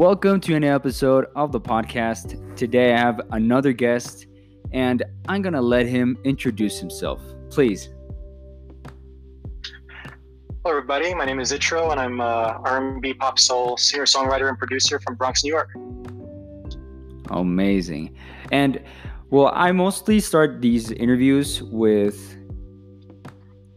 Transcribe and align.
Welcome 0.00 0.40
to 0.40 0.54
an 0.54 0.64
episode 0.64 1.26
of 1.36 1.52
the 1.52 1.60
podcast. 1.60 2.56
Today 2.56 2.94
I 2.94 2.96
have 2.96 3.20
another 3.32 3.74
guest, 3.74 4.28
and 4.72 5.02
I'm 5.28 5.42
gonna 5.42 5.60
let 5.60 5.84
him 5.84 6.16
introduce 6.24 6.80
himself. 6.80 7.20
Please. 7.50 7.90
Hello, 10.64 10.78
everybody. 10.78 11.12
My 11.12 11.26
name 11.26 11.38
is 11.38 11.52
Zitro, 11.52 11.90
and 11.92 12.00
I'm 12.00 12.18
uh, 12.18 12.24
a 12.24 12.62
R&B 12.64 13.12
pop 13.12 13.38
soul 13.38 13.76
singer, 13.76 14.06
songwriter, 14.06 14.48
and 14.48 14.56
producer 14.56 14.98
from 15.00 15.16
Bronx, 15.16 15.44
New 15.44 15.50
York. 15.50 15.68
Amazing. 17.28 18.16
And 18.50 18.82
well, 19.28 19.52
I 19.54 19.70
mostly 19.70 20.18
start 20.20 20.62
these 20.62 20.90
interviews 20.92 21.62
with 21.62 22.38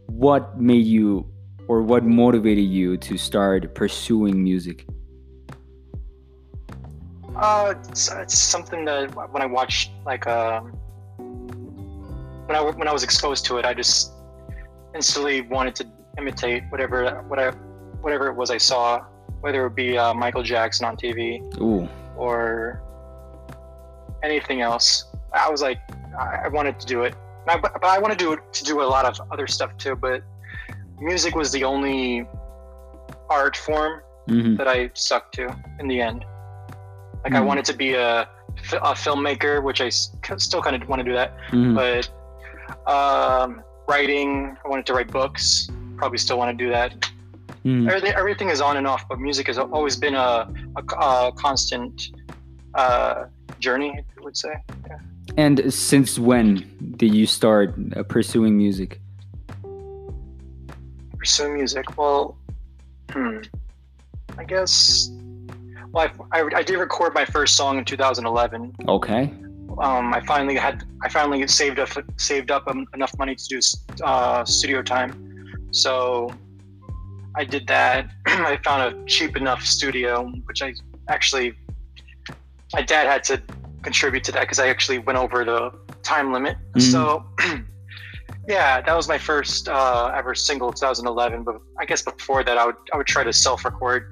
what 0.06 0.58
made 0.58 0.86
you 0.86 1.30
or 1.68 1.82
what 1.82 2.02
motivated 2.02 2.64
you 2.64 2.96
to 2.96 3.18
start 3.18 3.74
pursuing 3.74 4.42
music. 4.42 4.86
Uh, 7.36 7.74
it's, 7.88 8.10
it's 8.12 8.38
something 8.38 8.84
that 8.84 9.14
when 9.32 9.42
I 9.42 9.46
watched 9.46 9.90
like 10.06 10.26
um, 10.26 10.70
when 12.46 12.56
I 12.56 12.60
when 12.62 12.86
I 12.88 12.92
was 12.92 13.02
exposed 13.02 13.44
to 13.46 13.58
it, 13.58 13.64
I 13.64 13.74
just 13.74 14.12
instantly 14.94 15.40
wanted 15.42 15.74
to 15.76 15.86
imitate 16.18 16.62
whatever 16.70 17.22
whatever 17.28 17.56
whatever 18.00 18.28
it 18.28 18.34
was 18.34 18.50
I 18.50 18.58
saw, 18.58 19.04
whether 19.40 19.66
it 19.66 19.74
be 19.74 19.98
uh, 19.98 20.14
Michael 20.14 20.42
Jackson 20.42 20.86
on 20.86 20.96
TV 20.96 21.40
Ooh. 21.60 21.88
or 22.16 22.82
anything 24.22 24.60
else. 24.60 25.06
I 25.32 25.50
was 25.50 25.62
like, 25.62 25.80
I, 26.18 26.46
wanted 26.48 26.78
to 26.78 26.86
do 26.86 27.02
it, 27.02 27.14
I, 27.48 27.58
but, 27.58 27.72
but 27.72 27.84
I 27.86 27.98
want 27.98 28.16
to 28.16 28.24
do 28.24 28.36
to 28.36 28.64
do 28.64 28.82
a 28.82 28.84
lot 28.84 29.04
of 29.04 29.20
other 29.32 29.46
stuff 29.48 29.76
too. 29.78 29.96
But 29.96 30.22
music 31.00 31.34
was 31.34 31.50
the 31.50 31.64
only 31.64 32.28
art 33.28 33.56
form 33.56 34.02
Mhm. 34.28 34.56
that 34.56 34.68
I 34.68 34.90
stuck 34.94 35.32
to 35.32 35.54
in 35.80 35.88
the 35.88 36.00
end. 36.00 36.24
Like 37.24 37.34
I 37.34 37.40
Mhm. 37.40 37.46
wanted 37.46 37.64
to 37.66 37.72
be 37.72 37.94
a, 37.94 38.20
a 38.20 38.94
filmmaker, 38.94 39.62
which 39.62 39.80
I 39.80 39.88
still 39.88 40.60
kind 40.62 40.76
of 40.80 40.86
want 40.88 41.00
to 41.00 41.04
do 41.04 41.14
that. 41.14 41.32
Mhm. 41.50 41.74
But 41.74 42.10
um, 42.86 43.62
writing, 43.88 44.56
I 44.64 44.68
wanted 44.68 44.86
to 44.86 44.94
write 44.94 45.10
books. 45.10 45.68
Probably 45.96 46.18
still 46.18 46.38
want 46.38 46.56
to 46.56 46.64
do 46.64 46.70
that. 46.70 46.92
Mhm. 47.64 47.88
Everything, 47.88 48.12
everything 48.12 48.48
is 48.50 48.60
on 48.60 48.76
and 48.76 48.86
off, 48.86 49.08
but 49.08 49.18
music 49.18 49.46
has 49.46 49.58
always 49.58 49.96
been 49.96 50.14
a, 50.14 50.46
a, 50.76 50.82
a 51.00 51.32
constant 51.32 52.08
uh, 52.74 53.24
journey. 53.58 53.92
I 54.18 54.20
would 54.22 54.36
say. 54.36 54.52
And 55.38 55.72
since 55.72 56.18
when 56.18 56.94
did 56.98 57.14
you 57.14 57.26
start 57.26 57.74
uh, 57.96 58.02
pursuing 58.02 58.56
music? 58.56 59.00
Pursue 61.18 61.48
music. 61.54 61.96
Well, 61.96 62.36
hmm. 63.10 63.38
I 64.36 64.44
guess. 64.44 65.10
Well, 65.94 66.10
I, 66.32 66.40
I, 66.40 66.48
I 66.56 66.62
did 66.64 66.76
record 66.78 67.14
my 67.14 67.24
first 67.24 67.56
song 67.56 67.78
in 67.78 67.84
2011. 67.84 68.74
Okay. 68.88 69.32
um, 69.80 70.12
I 70.12 70.20
finally 70.26 70.56
had 70.56 70.84
I 71.02 71.08
finally 71.08 71.46
saved 71.46 71.78
up 71.78 71.90
saved 72.16 72.50
up 72.50 72.66
um, 72.66 72.86
enough 72.94 73.16
money 73.16 73.34
to 73.36 73.44
do 73.48 73.60
uh, 74.02 74.44
studio 74.44 74.82
time, 74.82 75.68
so 75.70 76.32
I 77.36 77.44
did 77.44 77.66
that. 77.68 78.10
I 78.26 78.58
found 78.64 78.82
a 78.94 79.04
cheap 79.06 79.36
enough 79.36 79.64
studio, 79.64 80.30
which 80.46 80.62
I 80.62 80.74
actually 81.08 81.54
my 82.72 82.82
dad 82.82 83.06
had 83.06 83.22
to 83.24 83.40
contribute 83.82 84.24
to 84.24 84.32
that 84.32 84.40
because 84.40 84.58
I 84.58 84.68
actually 84.68 84.98
went 84.98 85.18
over 85.18 85.44
the 85.44 85.72
time 86.02 86.32
limit. 86.32 86.56
Mhm. 86.74 86.82
So 86.92 87.24
yeah, 88.48 88.80
that 88.80 88.96
was 88.96 89.06
my 89.08 89.18
first 89.18 89.68
uh, 89.68 90.12
ever 90.14 90.34
single, 90.34 90.72
2011. 90.72 91.44
But 91.44 91.60
I 91.78 91.84
guess 91.84 92.02
before 92.02 92.42
that, 92.42 92.58
I 92.58 92.66
would 92.66 92.76
I 92.92 92.96
would 92.96 93.06
try 93.06 93.22
to 93.22 93.32
self 93.32 93.64
record. 93.64 94.10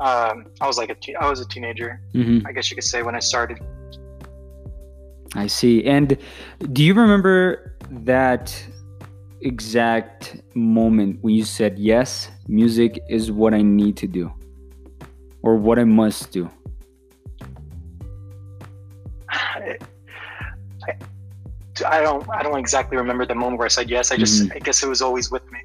Um, 0.00 0.46
I 0.60 0.66
was 0.66 0.76
like 0.78 0.90
a 0.90 0.94
te- 0.94 1.14
I 1.16 1.28
was 1.28 1.40
a 1.40 1.48
teenager, 1.48 2.00
hmm 2.12 2.40
I 2.46 2.52
guess 2.52 2.70
you 2.70 2.76
could 2.76 2.84
say, 2.84 3.02
when 3.02 3.14
I 3.14 3.20
started. 3.20 3.58
I 5.34 5.46
see. 5.46 5.84
And 5.84 6.16
do 6.72 6.82
you 6.84 6.94
remember 6.94 7.76
that 7.90 8.54
exact 9.42 10.36
moment 10.54 11.18
when 11.22 11.34
you 11.34 11.44
said, 11.44 11.78
Yes, 11.78 12.30
music 12.48 12.98
is 13.08 13.30
what 13.30 13.52
I 13.54 13.62
need 13.62 13.96
to 13.98 14.06
do 14.06 14.32
or 15.42 15.56
what 15.56 15.78
I 15.78 15.84
must 15.84 16.30
do? 16.32 16.48
I, 19.28 19.76
I- 20.88 20.96
I 21.86 22.00
don't 22.00 22.26
I 22.30 22.42
don't 22.42 22.58
exactly 22.58 22.96
remember 22.96 23.26
the 23.26 23.34
moment 23.34 23.58
where 23.58 23.66
I 23.66 23.68
said 23.68 23.90
yes. 23.90 24.10
I 24.10 24.16
just 24.16 24.44
Mhm. 24.44 24.56
I 24.56 24.58
guess 24.60 24.82
it 24.82 24.88
was 24.88 25.02
always 25.02 25.30
with 25.30 25.44
me. 25.52 25.60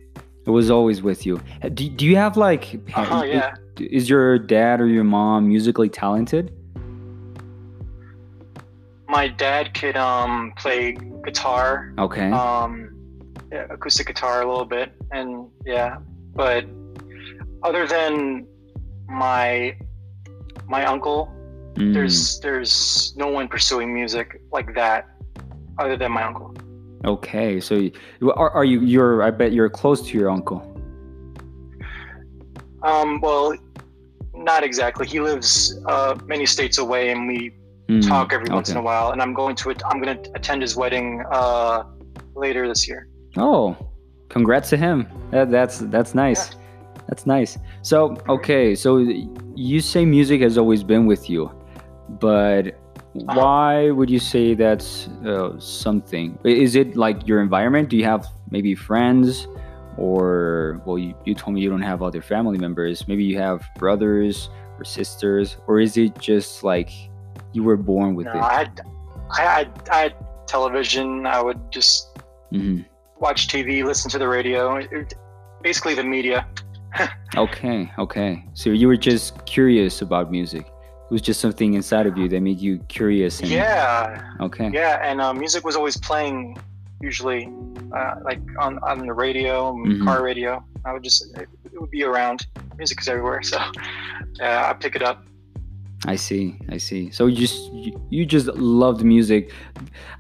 It 0.46 0.50
was 0.50 0.72
always 0.72 1.02
with 1.02 1.26
you. 1.26 1.40
Do, 1.74 1.90
do 1.90 2.06
you 2.06 2.16
have 2.16 2.36
like, 2.38 2.80
Uh-huh, 2.96 3.24
yeah. 3.24 3.54
is 3.80 4.10
your 4.10 4.40
dad 4.40 4.82
or 4.82 4.88
your 4.88 5.04
mom 5.04 5.48
musically 5.48 5.88
talented? 5.90 6.52
My 9.08 9.28
dad 9.28 9.74
could 9.74 9.98
um 9.98 10.54
play 10.58 10.98
guitar, 11.26 11.94
Okay. 12.00 12.32
um 12.32 12.90
yeah, 13.52 13.66
acoustic 13.70 14.08
guitar 14.08 14.42
a 14.42 14.48
little 14.50 14.66
bit, 14.66 14.94
and 15.12 15.48
yeah. 15.66 15.98
But 16.34 16.66
other 17.64 17.86
than 17.86 18.48
my 19.08 19.76
my 20.68 20.86
uncle, 20.86 21.30
Mm. 21.76 21.94
there's 21.94 22.40
there's 22.42 23.14
no 23.16 23.28
one 23.30 23.48
pursuing 23.48 23.94
music 23.94 24.42
like 24.52 24.76
that 24.76 25.08
other 25.78 25.96
than 25.98 26.12
my 26.12 26.24
uncle. 26.24 26.54
Okay. 27.06 27.60
So 27.60 27.76
you- 27.76 28.32
are, 28.34 28.52
are 28.52 28.66
you, 28.66 28.82
you're, 28.82 29.24
I 29.24 29.32
bet 29.32 29.54
you're 29.54 29.70
close 29.70 30.02
to 30.10 30.18
your 30.18 30.30
uncle. 30.30 30.68
Um, 32.84 33.20
well, 33.22 33.56
not 34.34 34.64
exactly. 34.64 35.06
He 35.08 35.20
lives 35.20 35.80
uh, 35.88 36.18
many 36.26 36.46
states 36.46 36.78
away, 36.78 37.12
and 37.12 37.28
we 37.28 37.52
Mm, 37.90 38.08
talk 38.08 38.32
every 38.32 38.50
once 38.50 38.70
in 38.70 38.78
a 38.78 38.82
while, 38.82 39.12
and 39.12 39.22
I'm 39.22 39.34
going 39.34 39.56
to 39.58 39.72
I'm 39.86 40.00
going 40.02 40.24
to 40.24 40.32
attend 40.36 40.62
his 40.62 40.78
wedding 40.78 41.24
uh, 41.30 41.84
later 42.36 42.66
this 42.68 42.88
year. 42.88 43.10
Oh, 43.36 43.76
congrats 44.30 44.70
to 44.70 44.78
him. 44.78 45.08
That, 45.32 45.52
that's 45.52 45.80
that's 45.80 46.16
nice. 46.16 46.56
That's 47.10 47.26
nice. 47.26 47.58
So 47.82 48.16
okay, 48.30 48.76
so 48.76 49.00
you 49.56 49.82
say 49.82 50.06
music 50.06 50.40
has 50.42 50.58
always 50.58 50.84
been 50.84 51.06
with 51.06 51.30
you, 51.30 51.52
but 52.08 52.80
why 53.14 53.92
would 53.92 54.10
you 54.10 54.20
say 54.20 54.54
that's 54.54 55.08
uh, 55.26 55.60
something? 55.60 56.38
Is 56.44 56.76
it 56.76 56.96
like 56.96 57.28
your 57.28 57.42
environment? 57.42 57.90
Do 57.90 57.98
you 57.98 58.06
have 58.06 58.26
maybe 58.50 58.76
friends, 58.76 59.48
or 59.98 60.82
well, 60.86 60.98
you, 60.98 61.14
you 61.26 61.36
told 61.36 61.56
me 61.56 61.62
you 61.62 61.70
don't 61.70 61.82
have 61.82 62.02
other 62.02 62.22
family 62.22 62.58
members. 62.58 63.08
Maybe 63.08 63.24
you 63.24 63.38
have 63.38 63.64
brothers 63.78 64.50
or 64.78 64.86
sisters, 64.86 65.58
or 65.68 65.80
is 65.80 65.98
it 65.98 66.18
just 66.20 66.64
like 66.64 66.90
you 67.54 67.64
were 67.64 67.78
born 67.78 68.16
with 68.16 68.28
No, 68.28 68.40
I 68.40 68.54
had, 68.54 68.82
I 69.38 69.42
had 69.42 69.90
I 69.92 69.98
had 70.04 70.16
television. 70.48 71.26
I 71.26 71.42
would 71.42 71.72
just 71.72 72.18
it? 72.52 72.58
hmm 72.58 72.82
watch 73.20 73.48
TV, 73.48 73.84
listen 73.84 74.10
to 74.10 74.18
the 74.18 74.28
radio. 74.28 74.78
It- 74.78 74.92
it- 74.92 75.14
basically, 75.62 75.94
the 75.94 76.04
media. 76.04 76.48
Okay, 77.38 77.90
okay. 78.00 78.44
So 78.54 78.72
you 78.72 78.88
were 78.88 78.98
just 78.98 79.46
curious 79.46 80.02
about 80.02 80.32
music. 80.32 80.66
It 81.12 81.16
was 81.16 81.22
just 81.22 81.42
something 81.42 81.74
inside 81.74 82.08
of 82.08 82.18
you 82.18 82.30
that 82.30 82.40
made 82.40 82.62
you 82.62 82.78
curious. 82.88 83.42
And, 83.42 83.50
Yeah, 83.50 84.32
Okay. 84.40 84.70
yeah, 84.74 84.98
and 85.04 85.20
uh, 85.20 85.34
music 85.34 85.66
was 85.66 85.76
always 85.76 85.98
playing. 85.98 86.58
Usually, 87.02 87.52
uh, 87.94 88.16
like 88.24 88.40
on 88.60 88.80
on 88.82 89.06
the 89.06 89.12
radio, 89.12 89.74
Mhm. 89.74 90.06
car 90.06 90.24
radio. 90.24 90.64
I 90.86 90.94
would 90.94 91.04
just 91.04 91.26
it, 91.38 91.50
it 91.66 91.82
would 91.82 91.92
be 91.92 92.04
around. 92.06 92.46
Music 92.78 93.02
is 93.02 93.10
everywhere, 93.10 93.42
so 93.44 93.58
yeah, 94.40 94.70
I 94.70 94.74
pick 94.74 94.96
it 94.96 95.02
up. 95.02 95.26
I 96.08 96.16
see. 96.16 96.58
I 96.70 96.78
see. 96.78 97.12
So 97.12 97.26
you 97.26 97.36
just 97.36 97.60
you, 98.10 98.26
just 98.26 98.48
loved 98.56 99.04
music. 99.04 99.52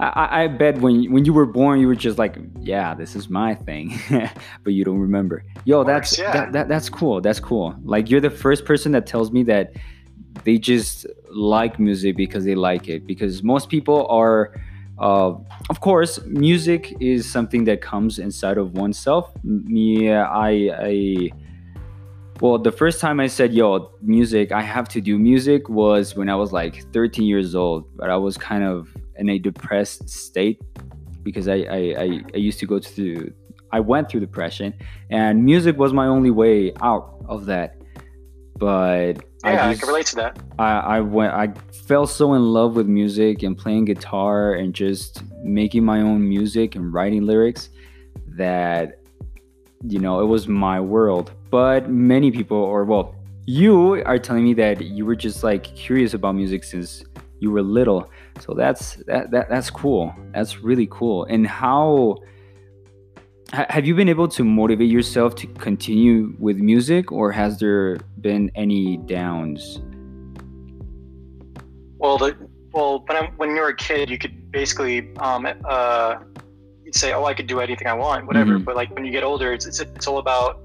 I, 0.01 0.43
I 0.43 0.47
bet 0.47 0.79
when 0.81 1.09
when 1.13 1.23
you 1.23 1.31
were 1.31 1.45
born, 1.45 1.79
you 1.79 1.87
were 1.87 1.95
just 2.07 2.17
like, 2.17 2.35
yeah, 2.59 2.93
this 2.95 3.15
is 3.15 3.29
my 3.29 3.55
thing, 3.55 3.97
but 4.65 4.73
you 4.73 4.83
don't 4.83 4.99
remember. 4.99 5.45
Yo, 5.63 5.81
Of 5.81 5.87
that's 5.87 6.19
yeah. 6.19 6.33
that, 6.33 6.51
that 6.51 6.67
that's 6.67 6.89
cool. 6.89 7.21
That's 7.21 7.39
cool. 7.39 7.75
Like 7.85 8.09
you're 8.09 8.19
the 8.29 8.35
first 8.45 8.65
person 8.65 8.91
that 8.91 9.05
tells 9.07 9.31
me 9.31 9.43
that 9.43 9.71
they 10.43 10.57
just 10.57 11.05
like 11.29 11.79
music 11.79 12.15
because 12.15 12.45
they 12.45 12.55
like 12.55 12.87
it. 12.87 13.05
Because 13.05 13.43
most 13.43 13.69
people 13.69 14.07
are, 14.09 14.53
uh, 14.99 15.33
of 15.69 15.79
course, 15.81 16.19
music 16.25 16.95
is 16.99 17.29
something 17.29 17.63
that 17.65 17.81
comes 17.81 18.19
inside 18.19 18.57
of 18.57 18.73
oneself. 18.73 19.31
Me, 19.43 20.11
I 20.11 20.51
I. 20.51 21.31
Well, 22.39 22.57
the 22.57 22.71
first 22.71 22.99
time 22.99 23.19
I 23.19 23.27
said, 23.27 23.53
yo, 23.53 23.91
music, 24.01 24.51
I 24.51 24.63
have 24.63 24.89
to 24.89 25.01
do 25.01 25.19
music 25.19 25.69
was 25.69 26.15
when 26.15 26.27
I 26.27 26.35
was 26.35 26.51
like 26.51 26.91
13 26.91 27.23
years 27.23 27.53
old, 27.53 27.85
but 27.95 28.09
I 28.09 28.17
was 28.17 28.35
kind 28.35 28.63
of 28.63 28.89
in 29.17 29.29
a 29.29 29.37
depressed 29.37 30.09
state 30.09 30.59
because 31.21 31.47
I, 31.47 31.57
I, 31.57 31.77
I, 31.77 32.21
I 32.33 32.37
used 32.37 32.57
to 32.59 32.65
go 32.65 32.79
through, 32.79 33.31
I 33.71 33.79
went 33.79 34.09
through 34.09 34.21
depression 34.21 34.73
and 35.11 35.45
music 35.45 35.77
was 35.77 35.93
my 35.93 36.07
only 36.07 36.31
way 36.31 36.73
out 36.81 37.23
of 37.29 37.45
that. 37.45 37.75
But 38.57 39.23
Yeah, 39.43 39.67
I, 39.67 39.69
just- 39.71 39.81
can 39.81 39.89
relate 39.89 40.05
to 40.07 40.15
that. 40.17 40.39
I, 40.59 40.71
I 40.79 40.99
went 40.99 41.33
I 41.33 41.53
fell 41.87 42.07
so 42.07 42.33
in 42.33 42.43
love 42.53 42.75
with 42.75 42.87
music 42.87 43.43
and 43.43 43.57
playing 43.57 43.85
guitar 43.85 44.53
and 44.53 44.73
just 44.73 45.23
making 45.43 45.83
my 45.83 46.01
own 46.01 46.27
music 46.27 46.75
and 46.75 46.93
writing 46.93 47.25
lyrics 47.25 47.69
that 48.37 48.99
you 49.87 49.99
know 49.99 50.21
it 50.21 50.25
was 50.25 50.47
my 50.47 50.79
world 50.79 51.31
but 51.49 51.89
many 51.89 52.29
people 52.29 52.57
or 52.57 52.85
well 52.85 53.15
you 53.45 54.03
are 54.05 54.19
telling 54.19 54.43
me 54.43 54.53
that 54.53 54.81
you 54.81 55.05
were 55.05 55.15
just 55.15 55.43
like 55.43 55.63
curious 55.75 56.13
about 56.13 56.35
music 56.35 56.63
since 56.63 57.03
you 57.41 57.51
were 57.51 57.61
little. 57.61 58.09
So 58.39 58.53
that's 58.53 58.95
that, 59.07 59.31
that 59.31 59.49
that's 59.49 59.69
cool. 59.69 60.15
That's 60.33 60.59
really 60.59 60.87
cool. 60.89 61.25
And 61.25 61.45
how 61.45 62.17
have 63.53 63.85
you 63.85 63.93
been 63.93 64.07
able 64.09 64.27
to 64.29 64.43
motivate 64.43 64.89
yourself 64.89 65.35
to 65.35 65.47
continue 65.47 66.33
with 66.39 66.57
music 66.57 67.11
or 67.11 67.31
has 67.31 67.59
there 67.59 67.97
been 68.21 68.49
any 68.55 68.97
downs 68.97 69.81
well 71.97 72.17
the 72.17 72.35
well 72.71 73.03
when, 73.07 73.17
I'm, 73.17 73.27
when 73.37 73.49
you 73.49 73.61
were 73.61 73.69
a 73.69 73.75
kid 73.75 74.09
you 74.09 74.17
could 74.17 74.51
basically 74.51 75.13
um, 75.17 75.45
uh, 75.65 76.15
you'd 76.83 76.95
say 76.95 77.13
oh 77.13 77.25
i 77.25 77.33
could 77.33 77.47
do 77.47 77.59
anything 77.59 77.87
i 77.87 77.93
want 77.93 78.25
whatever 78.25 78.57
Mhm. 78.57 78.65
but 78.65 78.75
like 78.75 78.93
when 78.95 79.03
you 79.05 79.11
get 79.11 79.23
older 79.23 79.51
it's, 79.51 79.65
it's, 79.65 79.79
it's 79.79 80.07
all 80.07 80.19
about 80.19 80.61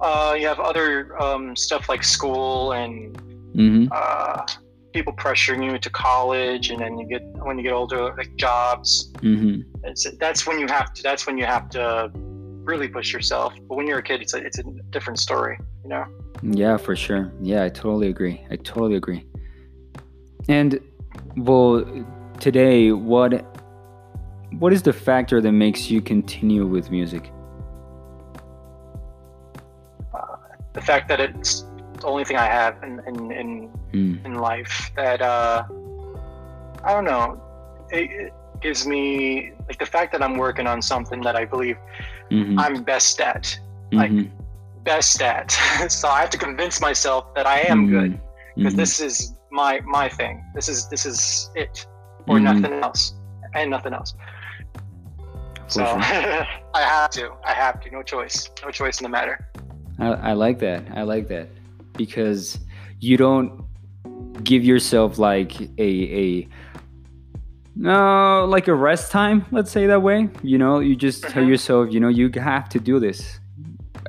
uh, 0.00 0.34
you 0.38 0.46
have 0.46 0.60
other 0.60 1.20
um, 1.20 1.54
stuff 1.54 1.88
like 1.88 2.02
school 2.02 2.72
and 2.72 3.18
mm-hmm. 3.54 3.86
uh, 3.92 4.46
people 4.92 5.12
pressuring 5.12 5.64
you 5.64 5.72
into 5.74 5.90
college 5.90 6.70
and 6.70 6.80
then 6.80 6.98
you 6.98 7.06
get 7.06 7.22
when 7.44 7.56
you 7.58 7.64
get 7.64 7.72
older 7.72 8.14
like 8.16 8.34
jobs 8.36 9.12
Mm-hmm. 9.20 9.60
that's 10.18 10.46
when 10.46 10.58
you 10.58 10.66
have 10.66 10.92
to 10.94 11.02
that's 11.02 11.26
when 11.26 11.36
you 11.38 11.44
have 11.44 11.68
to 11.70 12.10
really 12.14 12.88
push 12.88 13.12
yourself 13.12 13.54
but 13.68 13.76
when 13.76 13.86
you're 13.86 13.98
a 13.98 14.02
kid 14.02 14.20
it's 14.20 14.34
a, 14.34 14.38
it's 14.38 14.58
a 14.58 14.64
different 14.90 15.18
story 15.18 15.58
you 15.82 15.88
know 15.90 16.04
Yeah, 16.42 16.76
for 16.78 16.96
sure. 16.96 17.30
Yeah, 17.42 17.64
I 17.64 17.68
totally 17.68 18.08
agree. 18.08 18.36
I 18.50 18.56
totally 18.56 18.96
agree. 18.96 19.26
And 20.48 20.80
well, 21.36 21.84
today, 22.40 22.92
what 22.92 23.44
what 24.58 24.72
is 24.72 24.82
the 24.82 24.92
factor 24.92 25.40
that 25.40 25.52
makes 25.52 25.90
you 25.90 26.00
continue 26.00 26.66
with 26.66 26.90
music? 26.90 27.30
the 30.72 30.80
fact 30.80 31.08
that 31.08 31.20
it's 31.20 31.64
the 32.00 32.06
only 32.06 32.24
thing 32.24 32.36
i 32.36 32.46
have 32.46 32.74
in 32.82 33.00
in, 33.06 33.16
in, 33.32 33.48
Mm. 33.92 34.24
in 34.26 34.34
life 34.34 34.90
that 34.96 35.20
uh 35.20 35.64
i 36.84 36.92
don't 36.94 37.04
know 37.04 37.40
it, 37.90 38.06
it 38.22 38.32
gives 38.60 38.86
me 38.86 39.02
like 39.68 39.78
the 39.78 39.86
fact 39.94 40.12
that 40.12 40.22
i'm 40.22 40.36
working 40.36 40.66
on 40.72 40.80
something 40.80 41.20
that 41.22 41.36
i 41.36 41.44
believe 41.44 41.76
Mm-hmm. 42.30 42.58
i'm 42.60 42.76
best 42.84 43.20
at 43.20 43.58
like- 43.92 44.12
Mhm. 44.12 44.30
best 44.84 45.20
at 45.22 45.50
so 45.98 46.08
i 46.08 46.20
have 46.20 46.30
to 46.30 46.38
convince 46.38 46.80
myself 46.80 47.22
that 47.34 47.46
i 47.46 47.58
am 47.72 47.80
good 47.96 48.12
Mhm. 48.12 48.20
because 48.56 48.74
Mhm. 48.74 48.82
this 48.84 49.00
is 49.00 49.14
my 49.50 49.80
my 49.98 50.08
thing. 50.08 50.34
This 50.54 50.68
is 50.68 50.78
this 50.92 51.04
is 51.10 51.50
it, 51.64 51.74
or 52.28 52.36
Mhm. 52.38 52.42
nothing 52.50 52.72
else, 52.86 53.02
and 53.56 53.68
nothing 53.76 53.92
else. 53.98 54.14
So 55.66 55.82
I 56.80 56.82
have 56.94 57.10
to. 57.18 57.24
I 57.44 57.52
have 57.52 57.80
to. 57.82 57.90
No 57.90 58.02
choice. 58.02 58.36
No 58.64 58.70
choice 58.70 59.00
in 59.00 59.04
the 59.08 59.08
matter. 59.18 59.36
I, 59.98 60.06
I 60.30 60.32
like 60.44 60.58
that. 60.60 60.80
I 60.94 61.02
like 61.02 61.26
that 61.34 61.48
because 62.04 62.58
you 63.00 63.16
don't 63.18 63.50
give 64.42 64.64
yourself 64.64 65.18
like 65.18 65.52
a 65.78 65.90
a 66.24 66.48
no 67.76 68.46
like 68.48 68.68
a 68.68 68.74
rest 68.74 69.12
time. 69.12 69.44
Let's 69.50 69.70
say 69.70 69.86
that 69.86 70.02
way. 70.02 70.28
You 70.42 70.58
know, 70.58 70.80
you 70.80 70.96
just 70.96 71.22
tell 71.28 71.44
Mhm. 71.44 71.48
yourself, 71.52 71.92
you 71.92 72.00
know, 72.00 72.08
you 72.08 72.30
have 72.40 72.68
to 72.70 72.78
do 72.80 72.98
this, 73.00 73.38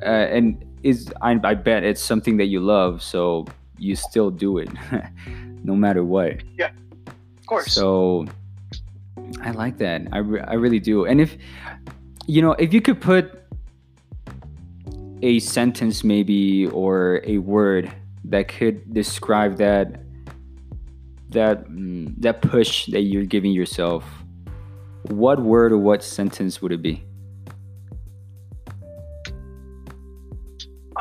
uh, 0.02 0.36
and 0.36 0.44
is 0.82 1.12
I, 1.20 1.38
I 1.44 1.54
bet 1.54 1.84
it's 1.84 2.02
something 2.02 2.38
that 2.38 2.46
you 2.46 2.60
love, 2.60 3.02
so 3.02 3.46
you 3.78 3.94
still 3.96 4.30
do 4.30 4.58
it, 4.58 4.68
no 5.64 5.74
matter 5.76 6.02
what. 6.04 6.32
Yeah 6.58 6.70
of 7.38 7.46
course. 7.46 7.72
So 7.74 8.24
I 9.42 9.50
like 9.50 9.76
that. 9.78 10.02
I, 10.12 10.18
re- 10.18 10.44
I 10.46 10.54
really 10.54 10.80
do. 10.80 11.04
And 11.04 11.20
if 11.20 11.36
you 12.26 12.40
know, 12.40 12.52
if 12.58 12.72
you 12.72 12.80
could 12.80 13.00
put 13.00 13.41
a 15.22 15.38
sentence 15.38 16.04
maybe 16.04 16.66
or 16.66 17.20
a 17.24 17.38
word 17.38 17.92
that 18.24 18.48
could 18.48 18.92
describe 18.92 19.56
that 19.58 20.00
that 21.30 21.68
mm, 21.68 22.14
that 22.18 22.42
push 22.42 22.86
that 22.86 23.02
you're 23.02 23.24
giving 23.24 23.52
yourself, 23.52 24.04
what 25.04 25.40
word 25.40 25.72
or 25.72 25.78
what 25.78 26.02
sentence 26.02 26.60
would 26.60 26.72
it 26.72 26.82
be? 26.82 27.04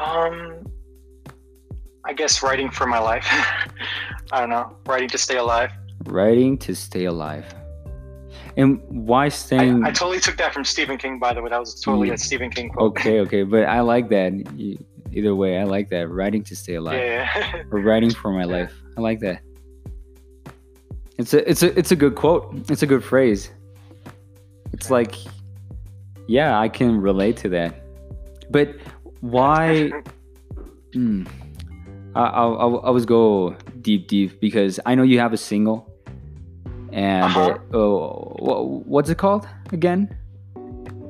um, 0.02 0.66
I 2.06 2.14
guess 2.14 2.44
writing 2.44 2.70
for 2.70 2.88
my 2.88 3.00
life. 3.00 3.26
I 4.32 4.40
don't 4.40 4.50
know. 4.50 4.76
Writing 4.86 5.10
to 5.10 5.18
stay 5.18 5.38
alive. 5.38 5.72
Writing 6.06 6.58
to 6.60 6.76
stay 6.76 7.06
alive. 7.06 7.46
And 8.58 8.82
why 8.90 9.26
I, 9.26 9.30
staying 9.30 9.84
I 9.84 9.92
totally 9.92 10.20
took 10.20 10.38
that 10.38 10.54
from 10.54 10.64
Stephen 10.66 10.98
King. 10.98 11.20
By 11.20 11.34
the 11.34 11.42
way, 11.42 11.50
that 11.50 11.60
was 11.60 11.80
totally 11.80 12.10
Yeah. 12.10 12.16
a 12.16 12.18
Stephen 12.18 12.50
King 12.50 12.70
quote. 12.70 12.92
Okay, 12.92 13.20
okay, 13.22 13.44
but 13.44 13.64
I 13.66 13.82
like 13.82 14.10
that. 14.10 14.34
Either 15.14 15.36
way, 15.36 15.58
I 15.60 15.64
like 15.64 15.90
that. 15.90 16.10
Writing 16.10 16.44
to 16.46 16.56
stay 16.56 16.76
alive. 16.76 17.00
Yeah. 17.00 17.64
or 17.72 17.80
writing 17.80 18.12
for 18.12 18.32
my 18.32 18.44
life. 18.46 18.74
I 18.98 19.02
like 19.02 19.20
that. 19.22 19.42
It's 21.18 21.34
a 21.34 21.50
it's 21.50 21.64
a 21.64 21.78
it's 21.78 21.92
a 21.92 21.96
good 21.96 22.16
quote. 22.16 22.54
It's 22.70 22.82
a 22.84 22.88
good 22.88 23.04
phrase. 23.04 23.52
It's 24.74 24.90
like, 24.90 25.16
yeah, 26.28 26.60
I 26.60 26.70
can 26.70 27.00
relate 27.02 27.38
to 27.38 27.50
that. 27.50 27.76
But 28.50 28.76
why? 29.22 29.92
Hmm, 30.94 31.24
I 32.16 32.24
I'll, 32.26 32.58
I'll 32.60 32.78
always 32.80 33.06
go 33.06 33.56
deep 33.80 34.10
deep 34.10 34.42
because 34.42 34.78
I 34.86 34.94
know 34.94 35.04
you 35.04 35.20
have 35.20 35.32
a 35.32 35.38
single, 35.38 35.88
and 36.92 37.24
Uh-huh. 37.26 37.58
uh, 37.74 37.78
oh, 37.78 38.36
wha- 38.40 38.64
what's 38.86 39.10
it 39.10 39.18
called 39.18 39.48
again? 39.72 40.10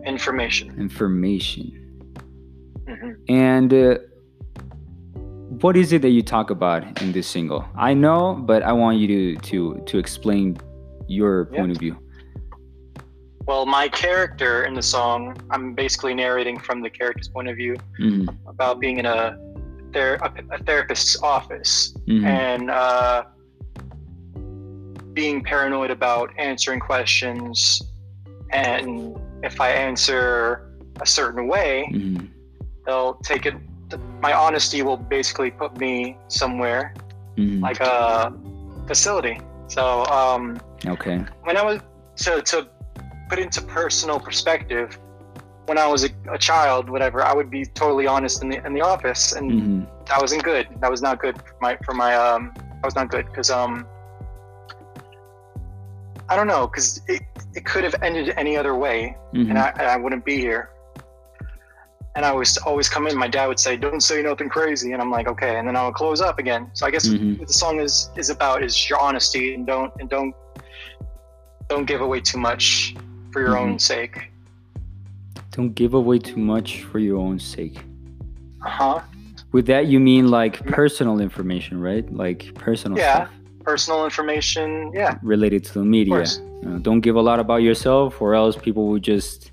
Information. 0.05 0.73
Information. 0.79 1.67
hmm 2.87 3.11
And 3.29 3.73
uh, 3.73 3.97
what 5.61 5.75
is 5.77 5.91
it 5.93 6.01
that 6.01 6.09
you 6.09 6.21
talk 6.23 6.49
about 6.49 7.01
in 7.01 7.11
this 7.11 7.27
single? 7.27 7.65
I 7.75 7.93
know, 7.93 8.35
but 8.35 8.63
I 8.63 8.73
want 8.73 8.97
you 8.97 9.07
to 9.07 9.35
to 9.49 9.57
to 9.85 9.97
explain 9.97 10.57
your 11.07 11.47
Yeah. 11.51 11.57
point 11.59 11.71
of 11.71 11.77
view. 11.77 11.95
Well, 13.47 13.65
my 13.65 13.87
character 13.89 14.63
in 14.67 14.73
the 14.75 14.81
song, 14.83 15.35
I'm 15.49 15.73
basically 15.73 16.13
narrating 16.13 16.57
from 16.59 16.81
the 16.81 16.89
character's 16.89 17.27
point 17.27 17.47
of 17.49 17.55
view 17.57 17.75
Mhm, 17.99 18.29
about 18.47 18.79
being 18.79 18.97
in 18.99 19.05
a, 19.05 19.35
ther- 19.93 20.19
a, 20.21 20.29
a 20.55 20.57
therapist's 20.63 21.17
office 21.35 21.93
mhm, 22.07 22.23
and 22.23 22.69
uh, 22.69 23.23
being 25.13 25.43
paranoid 25.43 25.91
about 25.91 26.31
answering 26.37 26.79
questions. 26.79 27.81
And 28.51 29.17
if 29.43 29.59
I 29.61 29.69
answer 29.71 30.69
a 30.99 31.05
certain 31.05 31.47
way, 31.47 31.89
mhm, 31.91 32.29
they'll 32.85 33.15
take 33.23 33.45
it. 33.45 33.55
My 34.21 34.33
honesty 34.33 34.81
will 34.83 34.97
basically 34.97 35.51
put 35.51 35.77
me 35.77 36.17
somewhere 36.27 36.93
mhm. 37.37 37.61
like 37.61 37.79
a 37.81 38.33
facility. 38.87 39.39
So 39.67 40.05
um, 40.05 40.59
okay. 40.85 41.23
when 41.43 41.57
I 41.57 41.63
was 41.63 41.79
to 42.17 42.41
to 42.41 42.67
put 43.29 43.39
into 43.39 43.61
personal 43.61 44.19
perspective, 44.19 44.97
when 45.65 45.77
I 45.77 45.87
was 45.87 46.03
a, 46.03 46.09
a 46.29 46.37
child, 46.37 46.89
whatever, 46.89 47.23
I 47.23 47.33
would 47.33 47.49
be 47.49 47.65
totally 47.65 48.07
honest 48.07 48.43
in 48.43 48.49
the 48.49 48.65
in 48.65 48.73
the 48.73 48.81
office, 48.81 49.33
and 49.33 49.51
Mhm, 49.51 50.07
that 50.07 50.19
wasn't 50.19 50.43
good. 50.43 50.67
That 50.81 50.91
was 50.91 51.01
not 51.01 51.19
good 51.19 51.37
for 51.37 51.55
my 51.61 51.77
for 51.85 51.93
my 51.93 52.15
um. 52.15 52.51
That 52.55 52.85
was 52.85 52.95
not 52.95 53.09
good 53.09 53.25
because 53.27 53.49
um. 53.49 53.87
I 56.31 56.37
don't 56.37 56.47
know 56.47 56.65
because 56.65 57.01
it, 57.09 57.21
it 57.55 57.65
could 57.65 57.83
have 57.83 57.95
ended 58.01 58.33
any 58.37 58.55
other 58.55 58.73
way, 58.73 59.17
mhm. 59.33 59.49
and 59.49 59.59
I 59.59 59.67
and 59.77 59.81
I 59.81 59.97
wouldn't 59.97 60.23
be 60.23 60.37
here. 60.37 60.69
And 62.15 62.25
I 62.25 62.31
was 62.31 62.57
always 62.59 62.87
come 62.87 63.05
in. 63.07 63.17
My 63.17 63.27
dad 63.27 63.47
would 63.47 63.59
say, 63.59 63.75
"Don't 63.75 63.99
say 63.99 64.21
nothing 64.21 64.47
crazy," 64.47 64.93
and 64.93 65.01
I'm 65.01 65.11
like, 65.11 65.27
"Okay." 65.27 65.57
And 65.59 65.67
then 65.67 65.75
I 65.75 65.83
would 65.85 65.93
close 65.93 66.21
up 66.21 66.39
again. 66.39 66.69
So 66.71 66.85
I 66.87 66.91
guess 66.91 67.05
Mhm. 67.09 67.37
what 67.39 67.47
the 67.49 67.53
song 67.53 67.81
is 67.81 68.09
is 68.15 68.29
about 68.29 68.63
is 68.63 68.89
your 68.89 68.97
honesty 68.99 69.53
and 69.55 69.67
don't 69.67 69.91
and 69.99 70.09
don't 70.09 70.33
don't 71.67 71.85
give 71.85 71.99
away 71.99 72.21
too 72.21 72.37
much 72.37 72.95
for 73.33 73.41
your 73.41 73.57
own 73.57 73.77
sake. 73.77 74.31
Don't 75.51 75.73
give 75.75 75.93
away 75.93 76.17
too 76.19 76.39
much 76.39 76.83
for 76.83 76.99
your 76.99 77.17
own 77.17 77.39
sake. 77.39 77.77
Uh 78.65 78.69
huh. 78.69 78.99
With 79.51 79.65
that, 79.67 79.87
you 79.87 79.99
mean 79.99 80.31
like 80.31 80.65
personal 80.65 81.19
information, 81.19 81.81
right? 81.81 82.09
Like 82.09 82.53
personal 82.55 82.97
Yeah. 82.97 83.15
stuff 83.25 83.40
Personal 83.63 84.05
information. 84.05 84.91
Yeah. 84.93 85.17
related 85.23 85.63
to 85.65 85.73
the 85.79 85.85
media. 85.85 86.23
Uh, 86.65 86.77
don't 86.81 87.01
give 87.01 87.15
a 87.15 87.21
lot 87.21 87.39
about 87.39 87.61
yourself, 87.63 88.21
or 88.21 88.33
else 88.35 88.55
people 88.55 88.87
will 88.87 88.99
just. 88.99 89.51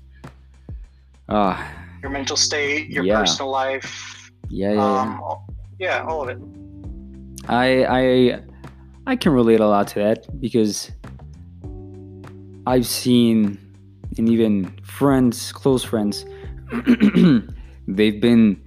Ah, 1.27 1.57
Your 2.01 2.11
mental 2.11 2.35
state. 2.37 2.89
Your 2.89 3.03
Yeah. 3.03 3.19
personal 3.19 3.51
life. 3.51 4.31
yeah, 4.49 4.69
yeah, 4.71 4.75
yeah. 4.75 5.01
Um. 5.01 5.21
all- 5.21 5.45
Yeah. 5.79 6.05
All 6.07 6.21
of 6.23 6.29
it. 6.29 6.37
I 7.47 7.85
I 7.99 8.03
I 9.07 9.15
can 9.15 9.31
relate 9.33 9.59
a 9.59 9.67
lot 9.67 9.87
to 9.89 9.99
that 9.99 10.27
because 10.41 10.91
I've 12.67 12.85
seen 12.85 13.57
and 14.17 14.27
even 14.29 14.71
friends, 14.83 15.51
close 15.51 15.83
friends, 15.83 16.25
they've 17.87 18.19
been 18.21 18.61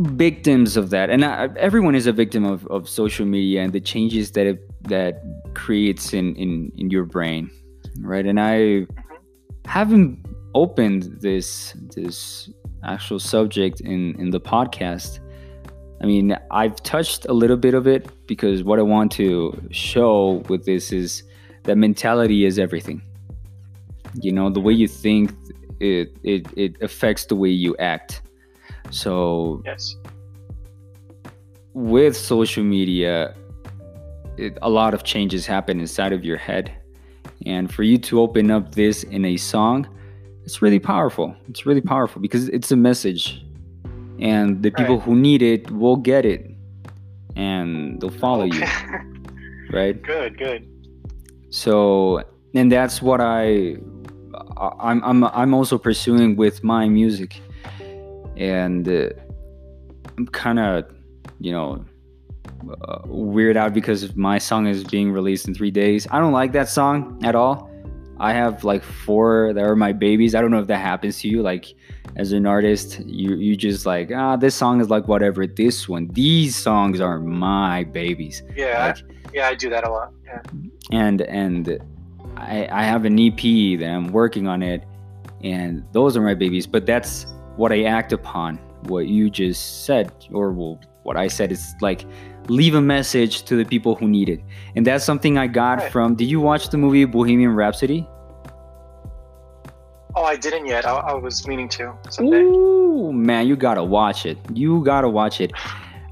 victims 0.00 0.76
of 0.76 0.90
that, 0.90 1.10
and 1.10 1.24
I, 1.24 1.48
everyone 1.56 1.94
is 1.94 2.06
a 2.06 2.12
victim 2.12 2.44
of, 2.44 2.66
of 2.66 2.88
social 2.88 3.26
media 3.26 3.62
and 3.62 3.72
the 3.72 3.80
changes 3.80 4.32
that 4.32 4.46
it 4.46 4.60
that 4.88 5.22
creates 5.54 6.12
in 6.12 6.34
in 6.36 6.72
in 6.76 6.90
your 6.90 7.04
brain, 7.04 7.50
right? 8.00 8.26
And 8.26 8.40
I 8.40 8.86
haven't 9.64 10.24
opened 10.54 11.20
this 11.20 11.72
this 11.94 12.50
actual 12.84 13.18
subject 13.18 13.80
in 13.80 14.18
in 14.18 14.30
the 14.30 14.40
podcast 14.40 15.20
I 16.02 16.06
mean, 16.06 16.36
I've 16.50 16.76
touched 16.76 17.26
a 17.26 17.32
little 17.32 17.58
bit 17.58 17.74
of 17.74 17.86
it 17.86 18.08
because 18.26 18.64
what 18.64 18.78
I 18.78 18.82
want 18.82 19.12
to 19.12 19.60
show 19.70 20.42
with 20.48 20.64
this 20.64 20.92
is 20.92 21.22
that 21.64 21.76
mentality 21.76 22.46
is 22.46 22.58
everything. 22.58 23.02
You 24.14 24.32
know, 24.32 24.48
the 24.48 24.60
way 24.60 24.72
you 24.72 24.88
think 24.88 25.32
it 25.78 26.16
it, 26.22 26.46
it 26.56 26.80
affects 26.80 27.26
the 27.26 27.36
way 27.36 27.50
you 27.50 27.76
act. 27.78 28.22
So 28.90 29.62
Yes. 29.64 29.96
with 31.74 32.16
social 32.16 32.64
media, 32.64 33.34
it, 34.36 34.58
a 34.62 34.70
lot 34.70 34.94
of 34.94 35.04
changes 35.04 35.46
happen 35.46 35.80
inside 35.80 36.12
of 36.12 36.24
your 36.24 36.36
head. 36.36 36.72
And 37.46 37.72
for 37.72 37.82
you 37.82 37.96
to 37.98 38.20
open 38.20 38.50
up 38.50 38.74
this 38.74 39.02
in 39.04 39.24
a 39.24 39.36
song, 39.36 39.86
it's 40.44 40.60
really 40.62 40.78
powerful. 40.80 41.34
It's 41.48 41.64
really 41.66 41.80
powerful 41.80 42.20
because 42.20 42.48
it's 42.48 42.70
a 42.72 42.76
message. 42.76 43.44
And 44.18 44.62
the 44.62 44.70
people 44.70 45.00
who 45.00 45.14
need 45.14 45.40
it 45.42 45.70
will 45.70 45.96
get 45.96 46.26
it 46.26 46.46
and 47.36 48.00
they'll 48.00 48.10
follow 48.10 48.44
you, 48.44 48.62
right? 49.72 50.00
good, 50.02 50.36
good. 50.36 50.66
So, 51.50 52.22
and 52.54 52.70
that's 52.70 53.00
what 53.00 53.20
I 53.20 53.76
I- 54.56 54.72
I'm 54.90 55.02
I'm 55.04 55.24
I'm 55.24 55.54
also 55.54 55.78
pursuing 55.78 56.36
with 56.36 56.62
my 56.62 56.88
music. 56.88 57.40
And 58.40 58.88
uh, 58.88 59.10
I'm 60.18 60.26
kind 60.26 60.58
of, 60.58 60.90
you 61.38 61.52
know, 61.52 61.84
uh, 62.82 63.00
weird 63.04 63.56
out 63.56 63.74
because 63.74 64.16
my 64.16 64.38
song 64.38 64.66
is 64.66 64.82
being 64.82 65.12
released 65.12 65.46
in 65.46 65.54
three 65.54 65.70
days. 65.70 66.06
I 66.10 66.18
don't 66.18 66.32
like 66.32 66.52
that 66.52 66.68
song 66.68 67.20
at 67.22 67.34
all. 67.34 67.70
I 68.18 68.32
have 68.34 68.64
like 68.64 68.82
four 68.82 69.52
that 69.54 69.64
are 69.64 69.76
my 69.76 69.92
babies. 69.92 70.34
I 70.34 70.40
don't 70.40 70.50
know 70.50 70.60
if 70.60 70.66
that 70.66 70.78
happens 70.80 71.20
to 71.20 71.28
you. 71.28 71.42
Like 71.42 71.74
as 72.16 72.32
an 72.32 72.46
artist, 72.46 73.00
you 73.06 73.34
you 73.36 73.56
just 73.56 73.86
like 73.86 74.10
ah, 74.14 74.36
this 74.36 74.54
song 74.54 74.80
is 74.80 74.90
like 74.90 75.08
whatever. 75.08 75.46
This 75.46 75.88
one, 75.88 76.08
these 76.08 76.54
songs 76.54 77.00
are 77.00 77.18
my 77.18 77.84
babies. 77.84 78.42
Yeah, 78.54 78.88
Like, 78.88 79.32
yeah, 79.32 79.48
I 79.48 79.54
do 79.54 79.70
that 79.70 79.86
a 79.86 79.90
lot. 79.90 80.12
Yeah. 80.24 80.42
and 80.92 81.22
and 81.22 81.78
I 82.36 82.68
I 82.70 82.82
have 82.82 83.06
an 83.06 83.18
EP 83.18 83.40
that 83.80 83.88
I'm 83.88 84.12
working 84.12 84.46
on 84.48 84.62
it, 84.62 84.84
and 85.42 85.82
those 85.92 86.14
are 86.14 86.22
my 86.22 86.34
babies. 86.34 86.66
But 86.66 86.84
that's 86.84 87.26
what 87.56 87.72
I 87.72 87.84
act 87.84 88.12
upon. 88.12 88.58
What 88.84 89.08
you 89.08 89.28
just 89.30 89.84
said, 89.84 90.10
or 90.32 90.52
well, 90.52 90.80
what 91.02 91.16
I 91.16 91.28
said 91.28 91.52
is 91.52 91.74
like 91.80 92.04
leave 92.48 92.74
a 92.74 92.80
message 92.80 93.42
to 93.44 93.54
the 93.56 93.64
people 93.64 93.94
who 93.94 94.08
need 94.08 94.28
it, 94.30 94.40
and 94.74 94.86
that's 94.86 95.04
something 95.04 95.36
I 95.36 95.46
got 95.46 95.78
Right. 95.78 95.92
from. 95.92 96.14
Did 96.14 96.30
you 96.30 96.40
watch 96.40 96.70
the 96.70 96.78
movie 96.78 97.04
Bohemian 97.04 97.54
Rhapsody? 97.54 98.08
Oh, 100.16 100.24
I 100.24 100.36
didn't 100.36 100.66
yet. 100.66 100.86
I, 100.86 100.92
I 100.96 101.14
was 101.14 101.46
meaning 101.46 101.68
to 101.70 101.94
someday. 102.08 102.40
Ooh, 102.42 103.12
man, 103.12 103.46
you 103.46 103.54
gotta 103.54 103.84
watch 103.84 104.26
it. 104.26 104.38
You 104.52 104.82
gotta 104.84 105.08
watch 105.08 105.40
it. 105.40 105.52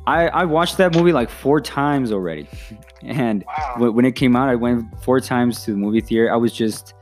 I 0.07 0.29
I 0.29 0.45
watched 0.45 0.77
that 0.77 0.95
movie 0.95 1.13
like 1.13 1.29
four 1.31 1.61
times 1.61 2.13
already, 2.13 2.47
and 3.03 3.45
Wow. 3.47 3.75
when 3.79 3.95
when 3.95 4.05
it 4.05 4.13
came 4.15 4.37
out, 4.37 4.49
I 4.49 4.55
went 4.55 4.85
four 5.03 5.21
times 5.21 5.65
to 5.65 5.73
the 5.73 5.77
movie 5.79 6.01
theater. 6.01 6.33
I 6.33 6.37
was 6.37 6.53
just 6.53 6.95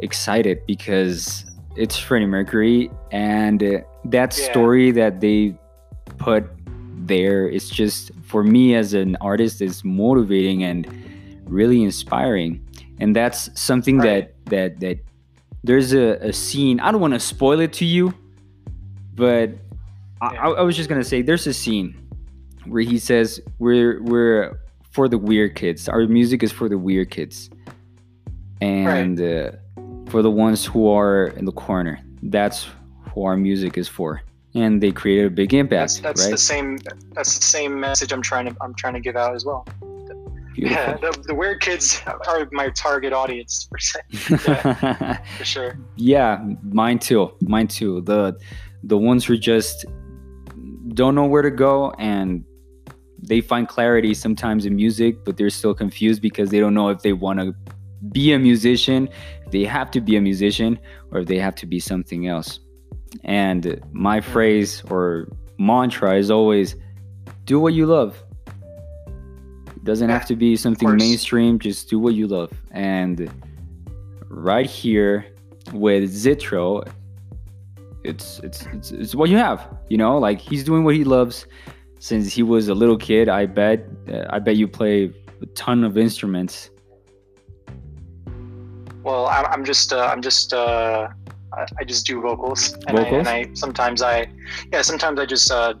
excited 0.00 0.58
because 0.66 1.46
it's 1.76 1.96
Freddie 1.98 2.26
Mercury, 2.26 2.90
and 3.10 3.62
uh, 3.62 3.80
that 4.06 4.36
Yeah. 4.36 4.50
story 4.50 4.90
that 4.92 5.20
they 5.20 5.54
put 6.18 6.44
there 7.06 7.48
is 7.48 7.68
just 7.68 8.10
for 8.22 8.42
me 8.44 8.74
as 8.74 8.94
an 8.94 9.16
artist 9.20 9.60
is 9.60 9.82
motivating 9.84 10.62
and 10.62 10.86
really 11.46 11.82
inspiring. 11.82 12.60
And 12.98 13.14
that's 13.16 13.50
something 13.60 13.98
Right. 13.98 14.28
that 14.46 14.50
that 14.50 14.80
that 14.80 14.98
there's 15.64 15.92
a, 15.92 16.18
a 16.28 16.32
scene. 16.32 16.78
I 16.80 16.90
don't 16.92 17.00
want 17.00 17.14
to 17.14 17.20
spoil 17.20 17.60
it 17.60 17.72
to 17.74 17.84
you, 17.84 18.14
but 19.14 19.50
I, 20.20 20.34
Yeah. 20.34 20.40
I, 20.48 20.50
I 20.50 20.62
was 20.62 20.76
just 20.76 20.88
gonna 20.88 21.04
say 21.04 21.22
there's 21.22 21.46
a 21.46 21.54
scene 21.54 21.94
where 22.66 22.82
he 22.82 22.98
says 22.98 23.40
we're 23.58 24.00
we're 24.02 24.58
for 24.92 25.08
the 25.08 25.18
weird 25.18 25.54
kids. 25.56 25.88
Our 25.88 26.06
music 26.06 26.42
is 26.42 26.52
for 26.52 26.68
the 26.68 26.78
weird 26.78 27.10
kids, 27.10 27.50
and 28.60 29.20
uh, 29.20 29.52
for 30.12 30.20
the 30.20 30.30
ones 30.30 30.66
who 30.66 30.90
are 30.90 31.28
in 31.38 31.46
the 31.46 31.52
corner. 31.52 31.98
That's 32.22 32.68
who 33.08 33.24
our 33.24 33.34
music 33.34 33.78
is 33.78 33.88
for. 33.88 34.20
And 34.54 34.82
they 34.82 34.92
created 34.92 35.24
a 35.24 35.30
big 35.30 35.54
impact, 35.54 36.02
that's 36.02 36.22
right? 36.22 36.30
the 36.30 36.36
same. 36.36 36.78
That's 37.14 37.38
the 37.38 37.44
same 37.44 37.80
message 37.80 38.12
I'm 38.12 38.20
trying 38.20 38.44
to 38.44 38.54
I'm 38.60 38.74
trying 38.74 38.92
to 38.92 39.00
give 39.00 39.16
out 39.16 39.34
as 39.34 39.46
well. 39.46 39.66
Beautiful. 40.52 40.82
Yeah, 40.82 40.96
the, 41.04 41.24
the 41.28 41.34
weird 41.34 41.62
kids 41.62 42.02
are 42.28 42.46
my 42.52 42.68
target 42.76 43.14
audience 43.14 43.66
per 43.70 43.78
se, 43.78 44.00
for 45.38 45.44
sure. 45.44 45.78
yeah, 45.96 46.44
mine 46.62 46.98
too. 46.98 47.32
Mine 47.40 47.68
too. 47.68 48.02
The 48.02 48.38
the 48.82 48.98
ones 48.98 49.24
who 49.24 49.38
just 49.38 49.86
don't 50.88 51.14
know 51.14 51.24
where 51.24 51.40
to 51.40 51.50
go 51.50 51.92
and 51.92 52.44
they 53.22 53.40
find 53.40 53.66
clarity 53.66 54.12
sometimes 54.12 54.66
in 54.66 54.76
music, 54.76 55.24
but 55.24 55.38
they're 55.38 55.48
still 55.48 55.74
confused 55.74 56.20
because 56.20 56.50
they 56.50 56.60
don't 56.60 56.74
know 56.74 56.90
if 56.90 57.00
they 57.00 57.14
want 57.14 57.40
to 57.40 57.54
be 58.10 58.32
a 58.32 58.38
musician, 58.38 59.08
they 59.52 59.64
have 59.64 59.90
to 59.92 60.00
be 60.00 60.16
a 60.16 60.20
musician, 60.20 60.78
or 61.10 61.20
if 61.20 61.28
they 61.28 61.38
have 61.38 61.54
to 61.56 61.66
be 61.66 61.78
something 61.78 62.26
else. 62.26 62.58
And 63.24 63.80
my 63.92 64.20
phrase 64.20 64.82
or 64.90 65.28
mantra 65.58 66.16
is 66.16 66.30
always 66.30 66.74
do 67.44 67.60
what 67.60 67.74
you 67.74 67.86
love. 67.86 68.20
It 68.46 69.84
doesn't 69.84 70.08
have 70.08 70.26
to 70.26 70.36
be 70.36 70.56
something 70.56 70.96
mainstream, 70.96 71.58
just 71.58 71.90
do 71.90 71.98
what 71.98 72.14
you 72.14 72.26
love. 72.26 72.50
And 72.70 73.30
right 74.28 74.66
here 74.66 75.26
with 75.72 76.10
Zitro, 76.10 76.88
it's 78.04 78.40
it's 78.40 78.66
it's, 78.72 78.90
it's 78.90 79.14
what 79.14 79.28
you 79.30 79.36
have, 79.36 79.68
you 79.88 79.98
know, 79.98 80.18
like 80.18 80.40
he's 80.40 80.64
doing 80.64 80.82
what 80.84 80.94
he 80.94 81.04
loves 81.04 81.46
since 81.98 82.32
he 82.32 82.42
was 82.42 82.68
a 82.68 82.74
little 82.74 82.96
kid. 82.96 83.28
I 83.28 83.46
bet 83.46 83.86
uh, 84.08 84.24
I 84.30 84.38
bet 84.38 84.56
you 84.56 84.66
play 84.66 85.12
a 85.40 85.46
ton 85.54 85.84
of 85.84 85.96
instruments. 85.96 86.70
Well, 89.02 89.26
I'm, 89.26 89.46
I'm 89.46 89.64
just 89.64 89.92
uh, 89.92 90.00
I'm 90.12 90.22
just 90.22 90.52
uh, 90.52 91.08
I, 91.78 91.84
just 91.84 92.06
do 92.06 92.20
vocals, 92.20 92.72
and, 92.86 92.96
Vocals? 92.98 93.26
I, 93.26 93.36
and 93.38 93.50
I 93.50 93.54
sometimes 93.54 94.00
I 94.02 94.26
yeah 94.72 94.82
sometimes 94.82 95.18
I 95.20 95.26
just 95.26 95.50
uh, 95.50 95.74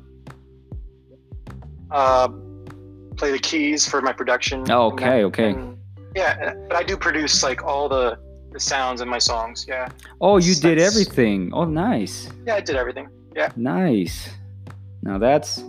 uh, 1.90 2.28
play 3.16 3.30
the 3.32 3.38
keys 3.38 3.86
for 3.88 4.00
my 4.02 4.12
production. 4.12 4.70
Oh, 4.70 4.92
okay, 4.92 5.04
then- 5.04 5.24
okay. 5.24 5.50
and- 5.50 5.78
yeah, 6.14 6.52
but 6.68 6.76
I 6.76 6.82
do 6.82 6.96
produce 6.96 7.42
like 7.42 7.62
all 7.64 7.88
the 7.88 8.18
the 8.52 8.60
sounds 8.60 9.00
in 9.00 9.08
my 9.08 9.18
songs. 9.18 9.64
Yeah, 9.66 9.88
Oh, 10.20 10.36
you 10.36 10.54
did 10.54 10.78
everything. 10.78 11.50
Oh, 11.54 11.64
nice. 11.64 12.28
yeah, 12.46 12.56
I 12.56 12.60
did 12.60 12.76
everything. 12.76 13.08
Yeah. 13.34 13.50
Nice. 13.56 14.28
Now 15.02 15.16
that's 15.16 15.64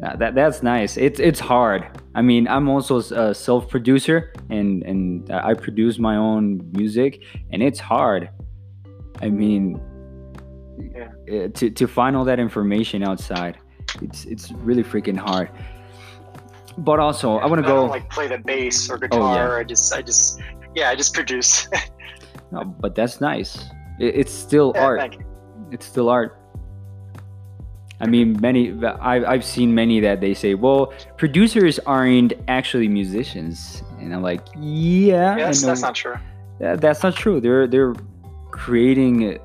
that, 0.00 0.18
that 0.18 0.34
that's 0.34 0.62
nice. 0.62 0.96
It's 0.96 1.20
it's 1.20 1.40
hard. 1.40 1.86
I 2.14 2.22
mean, 2.22 2.48
I'm 2.48 2.68
also 2.68 2.98
a 2.98 3.34
self-producer 3.34 4.32
and 4.50 4.82
and 4.82 5.30
I 5.30 5.54
produce 5.54 5.98
my 5.98 6.16
own 6.16 6.70
music, 6.72 7.22
and 7.52 7.62
it's 7.62 7.78
hard. 7.80 8.30
I 9.22 9.28
mean, 9.28 9.80
Yeah. 10.96 11.10
uh, 11.44 11.48
to 11.58 11.70
to 11.70 11.86
find 11.86 12.16
all 12.16 12.24
that 12.24 12.38
information 12.40 13.02
outside, 13.02 13.58
it's 14.02 14.24
it's 14.24 14.50
really 14.52 14.82
freaking 14.82 15.18
hard. 15.18 15.50
But 16.78 16.98
also, 17.00 17.36
I 17.36 17.46
want 17.46 17.60
to 17.60 17.66
go. 17.68 17.76
don't, 17.82 17.90
like 17.90 18.08
play 18.08 18.26
the 18.28 18.38
bass 18.38 18.88
or 18.90 18.96
guitar. 18.96 19.20
Oh, 19.20 19.52
yeah. 19.54 19.60
I 19.60 19.64
just 19.64 19.92
I 19.92 20.00
just 20.02 20.40
yeah 20.74 20.88
I 20.88 20.94
just 20.96 21.14
produce. 21.14 21.68
No, 22.52 22.64
but 22.64 22.96
that's 22.96 23.20
nice. 23.20 23.62
It, 24.00 24.16
it's 24.16 24.32
still 24.34 24.72
Yeah, 24.74 24.84
art. 24.84 25.16
it's 25.70 25.86
still 25.86 26.08
art. 26.08 26.39
I 28.00 28.06
mean, 28.06 28.38
many 28.40 28.72
I've 29.00 29.24
I've 29.24 29.44
seen 29.44 29.74
many 29.74 30.00
that 30.00 30.20
they 30.20 30.32
say, 30.34 30.54
well, 30.54 30.92
producers 31.18 31.78
aren't 31.86 32.32
actually 32.48 32.88
musicians, 32.88 33.82
and 34.00 34.14
I'm 34.14 34.22
like, 34.22 34.40
yeah, 34.56 35.36
Yeah, 35.36 35.44
that's, 35.46 35.62
I 35.62 35.66
know. 35.66 35.70
that's 35.72 35.82
not 35.82 35.94
true. 35.94 36.14
That- 36.60 36.80
that's 36.80 37.02
not 37.02 37.14
true. 37.14 37.40
They're 37.40 37.66
they're 37.66 37.94
creating 38.50 39.32
a 39.32 39.38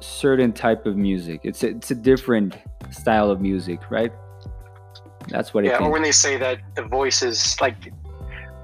certain 0.00 0.52
type 0.52 0.86
of 0.86 0.96
music. 0.96 1.40
It's 1.44 1.62
a, 1.64 1.68
it's 1.70 1.90
a 1.90 1.94
different 1.94 2.56
style 2.90 3.30
of 3.30 3.40
music, 3.40 3.80
right? 3.90 4.12
That's 5.28 5.52
what 5.52 5.64
I 5.64 5.68
Yeah, 5.70 5.78
or 5.82 5.90
when 5.90 6.02
they 6.02 6.12
say 6.12 6.36
that 6.38 6.58
the 6.76 6.82
voice 6.82 7.22
is 7.22 7.60
like 7.60 7.92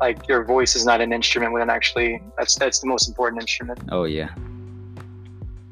like 0.00 0.28
your 0.28 0.44
voice 0.44 0.75
is 0.76 0.84
not 0.84 1.00
an 1.00 1.12
instrument 1.12 1.52
when 1.52 1.68
actually 1.70 2.22
that's 2.38 2.54
that's 2.54 2.78
the 2.80 2.87
most 2.87 3.08
important 3.08 3.40
instrument. 3.42 3.80
oh 3.90 4.04
yeah, 4.04 4.28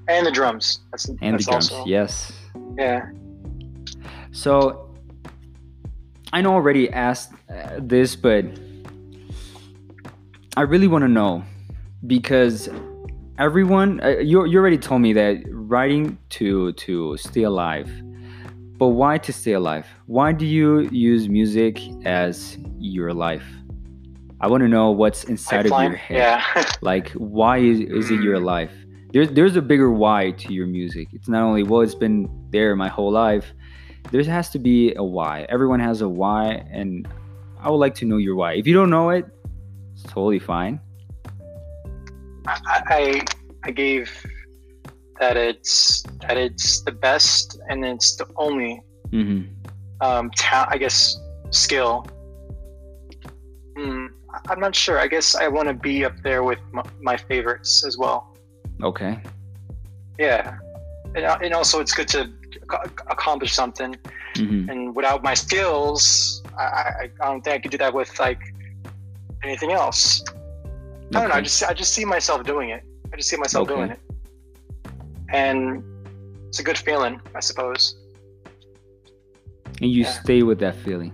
And 0.09 0.27
the 0.27 0.31
drums. 0.33 0.81
That's 0.91 1.05
and 1.09 1.19
that's 1.35 1.45
the 1.47 1.51
drums. 1.53 1.71
also 1.73 1.85
Yes. 1.87 2.33
yeah. 2.77 3.11
So 4.33 4.91
I 6.33 6.41
know 6.41 6.55
already 6.55 6.91
asked 6.91 7.33
uh, 7.49 7.79
this, 7.79 8.15
but 8.15 8.45
I 10.57 10.63
really 10.63 10.87
want 10.87 11.03
to 11.03 11.09
know 11.09 11.45
because 12.07 12.69
everyone 13.39 14.01
uh, 14.03 14.19
you 14.19 14.45
you 14.45 14.59
already 14.59 14.79
told 14.79 15.01
me 15.01 15.13
that 15.15 15.43
writing 15.49 16.19
to 16.31 16.73
to 16.73 17.17
stay 17.17 17.43
alive. 17.43 17.91
But 18.79 18.89
why 18.89 19.19
to 19.19 19.33
stay 19.33 19.53
alive? 19.53 19.87
Why 20.07 20.33
do 20.33 20.47
you 20.47 20.89
use 20.91 21.29
music 21.29 21.79
as 22.07 22.57
your 22.79 23.13
life? 23.13 23.45
I 24.41 24.47
want 24.47 24.63
to 24.63 24.69
know 24.69 24.91
what's 24.91 25.25
inside 25.25 25.67
of 25.67 25.73
your 25.73 25.97
head. 25.97 26.17
Yeah. 26.17 26.65
Like, 26.81 27.11
why 27.11 27.59
is, 27.59 27.81
is 27.81 28.11
it 28.11 28.23
your 28.23 28.41
life? 28.41 28.73
There's 29.13 29.31
there's 29.33 29.57
a 29.57 29.63
bigger 29.63 29.91
why 29.91 30.31
to 30.43 30.53
your 30.55 30.67
music. 30.67 31.09
It's 31.13 31.29
not 31.29 31.43
only 31.43 31.63
well, 31.63 31.83
it's 31.83 31.95
been 31.95 32.29
there 32.51 32.75
my 32.75 32.89
whole 32.89 33.13
life. 33.13 33.53
There 34.11 34.23
has 34.25 34.51
to 34.51 34.59
be 34.59 34.95
a 34.95 35.05
why. 35.05 35.47
Everyone 35.49 35.81
has 35.81 36.01
a 36.01 36.09
why, 36.09 36.65
and 36.71 37.07
I 37.61 37.71
would 37.71 37.77
like 37.77 37.95
to 37.97 38.05
know 38.05 38.17
your 38.17 38.35
why. 38.35 38.55
If 38.55 38.67
you 38.67 38.75
don't 38.75 38.91
know 38.91 39.11
it, 39.11 39.27
it's 39.93 40.03
totally 40.05 40.39
fine. 40.39 40.81
I 42.47 43.23
I, 43.65 43.71
gave 43.71 44.11
that 45.21 45.37
it's 45.37 46.03
that 46.27 46.37
it's 46.37 46.83
the 46.83 46.93
best 46.93 47.61
and 47.69 47.85
it's 47.85 48.17
the 48.17 48.27
only 48.37 48.83
hmm 49.11 49.43
um, 50.01 50.31
ta- 50.31 50.67
I 50.71 50.79
guess 50.79 51.21
skill. 51.51 52.07
Mm, 53.77 54.09
I'm 54.49 54.61
not 54.61 54.75
sure. 54.75 54.99
I 54.99 55.07
guess 55.07 55.35
I 55.35 55.49
want 55.49 55.69
to 55.69 55.75
be 55.75 56.05
up 56.05 56.15
there 56.23 56.43
with 56.43 56.59
my, 56.73 56.83
my 57.01 57.17
favorites 57.17 57.85
as 57.85 57.99
well. 57.99 58.35
Okay. 58.83 59.21
Yeah, 60.19 60.57
and, 61.15 61.25
and 61.25 61.55
also 61.55 61.81
it's 61.81 61.93
good 61.93 62.09
to 62.09 62.33
accomplish 63.09 63.53
something. 63.53 63.97
hmm 64.37 64.69
And 64.71 64.95
without 64.95 65.23
my 65.23 65.35
skills, 65.35 66.43
I, 66.59 66.63
I, 66.63 67.11
I 67.23 67.25
don't 67.27 67.43
think 67.45 67.55
I 67.57 67.59
could 67.59 67.71
do 67.71 67.79
that 67.79 67.93
with 67.95 68.11
like 68.19 68.41
anything 69.45 69.73
else. 69.73 70.23
I 71.15 71.21
don't 71.21 71.29
know. 71.31 71.35
I 71.35 71.41
just 71.41 71.63
I 71.65 71.73
just 71.75 71.93
see 71.93 72.05
myself 72.05 72.45
doing 72.45 72.71
it. 72.71 72.83
I 73.13 73.17
just 73.17 73.29
see 73.29 73.37
myself 73.37 73.63
Okay. 73.69 73.75
doing 73.75 73.91
it, 73.91 74.01
and 75.33 75.83
it's 76.49 76.61
a 76.61 76.63
good 76.63 76.79
feeling, 76.79 77.21
I 77.35 77.41
suppose. 77.41 77.97
And 79.81 79.91
you 79.91 80.03
Yeah. 80.03 80.23
stay 80.23 80.43
with 80.43 80.59
that 80.61 80.77
feeling. 80.77 81.13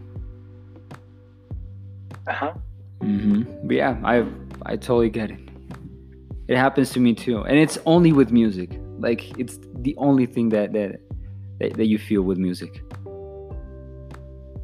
Uh 2.27 2.33
huh. 2.33 2.53
Mm-hmm. 3.01 3.67
But 3.67 3.77
yeah, 3.77 3.97
I 4.05 4.25
I 4.65 4.77
totally 4.77 5.11
get 5.11 5.31
it. 5.31 5.41
It 6.49 6.57
happens 6.57 6.91
to 6.91 7.01
me 7.01 7.15
too, 7.15 7.43
and 7.43 7.57
it's 7.59 7.79
only 7.87 8.13
with 8.13 8.31
music. 8.31 8.71
Like 8.99 9.39
it's 9.39 9.59
the 9.83 9.95
only 9.97 10.27
thing 10.27 10.49
that 10.51 10.73
that 10.73 11.01
that, 11.59 11.75
that 11.75 11.87
you 11.87 11.99
feel 11.99 12.23
with 12.23 12.39
music. 12.39 12.83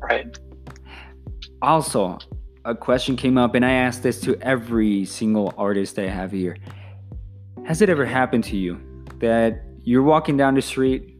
Right. 0.00 0.36
Also, 1.60 2.18
a 2.64 2.74
question 2.74 3.16
came 3.16 3.38
up, 3.38 3.54
and 3.54 3.64
I 3.64 3.72
asked 3.72 4.02
this 4.02 4.20
to 4.22 4.36
every 4.42 5.04
single 5.04 5.54
artist 5.56 5.98
I 5.98 6.08
have 6.08 6.32
here. 6.32 6.56
Has 7.64 7.82
it 7.82 7.88
ever 7.88 8.04
happened 8.04 8.44
to 8.44 8.56
you 8.56 8.80
that 9.18 9.62
you're 9.84 10.02
walking 10.02 10.36
down 10.36 10.54
the 10.54 10.62
street 10.62 11.16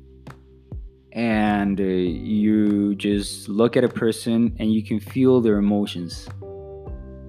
and 1.13 1.81
uh, 1.81 1.85
you 1.85 2.95
just 2.97 3.49
look 3.49 3.77
at 3.77 3.85
a 3.85 3.89
person 3.89 4.57
and 4.59 4.73
you 4.73 4.85
can 4.85 4.99
feel 4.99 5.41
their 5.41 5.59
emotions? 5.59 6.29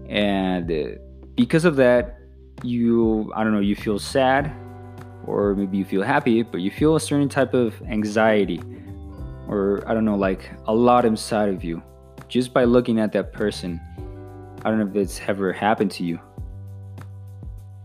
And 0.10 0.72
uh, 0.72 1.00
because 1.36 1.66
of 1.66 1.76
that, 1.76 2.20
you, 2.64 3.32
I 3.36 3.44
don't 3.44 3.54
know, 3.54 3.60
you 3.60 3.76
feel 3.76 4.00
sad 4.00 4.52
or 5.26 5.56
maybe 5.56 5.78
you 5.78 5.86
feel 5.86 6.04
happy, 6.04 6.44
but 6.44 6.62
you 6.62 6.72
feel 6.72 6.96
a 6.96 7.00
certain 7.00 7.30
type 7.30 7.54
of 7.54 7.82
anxiety 7.84 8.62
or 9.48 9.84
I 9.88 9.94
don't 9.94 10.06
know, 10.06 10.16
like 10.16 10.50
a 10.68 10.74
lot 10.74 11.06
inside 11.06 11.50
of 11.50 11.64
you 11.64 11.82
just 12.28 12.54
by 12.54 12.64
looking 12.64 13.00
at 13.00 13.12
that 13.14 13.34
person. 13.34 13.80
I 14.66 14.70
don't 14.70 14.80
know 14.80 14.88
if 14.88 14.96
it's 14.96 15.20
ever 15.28 15.52
happened 15.52 15.92
to 15.92 16.04
you. 16.04 16.20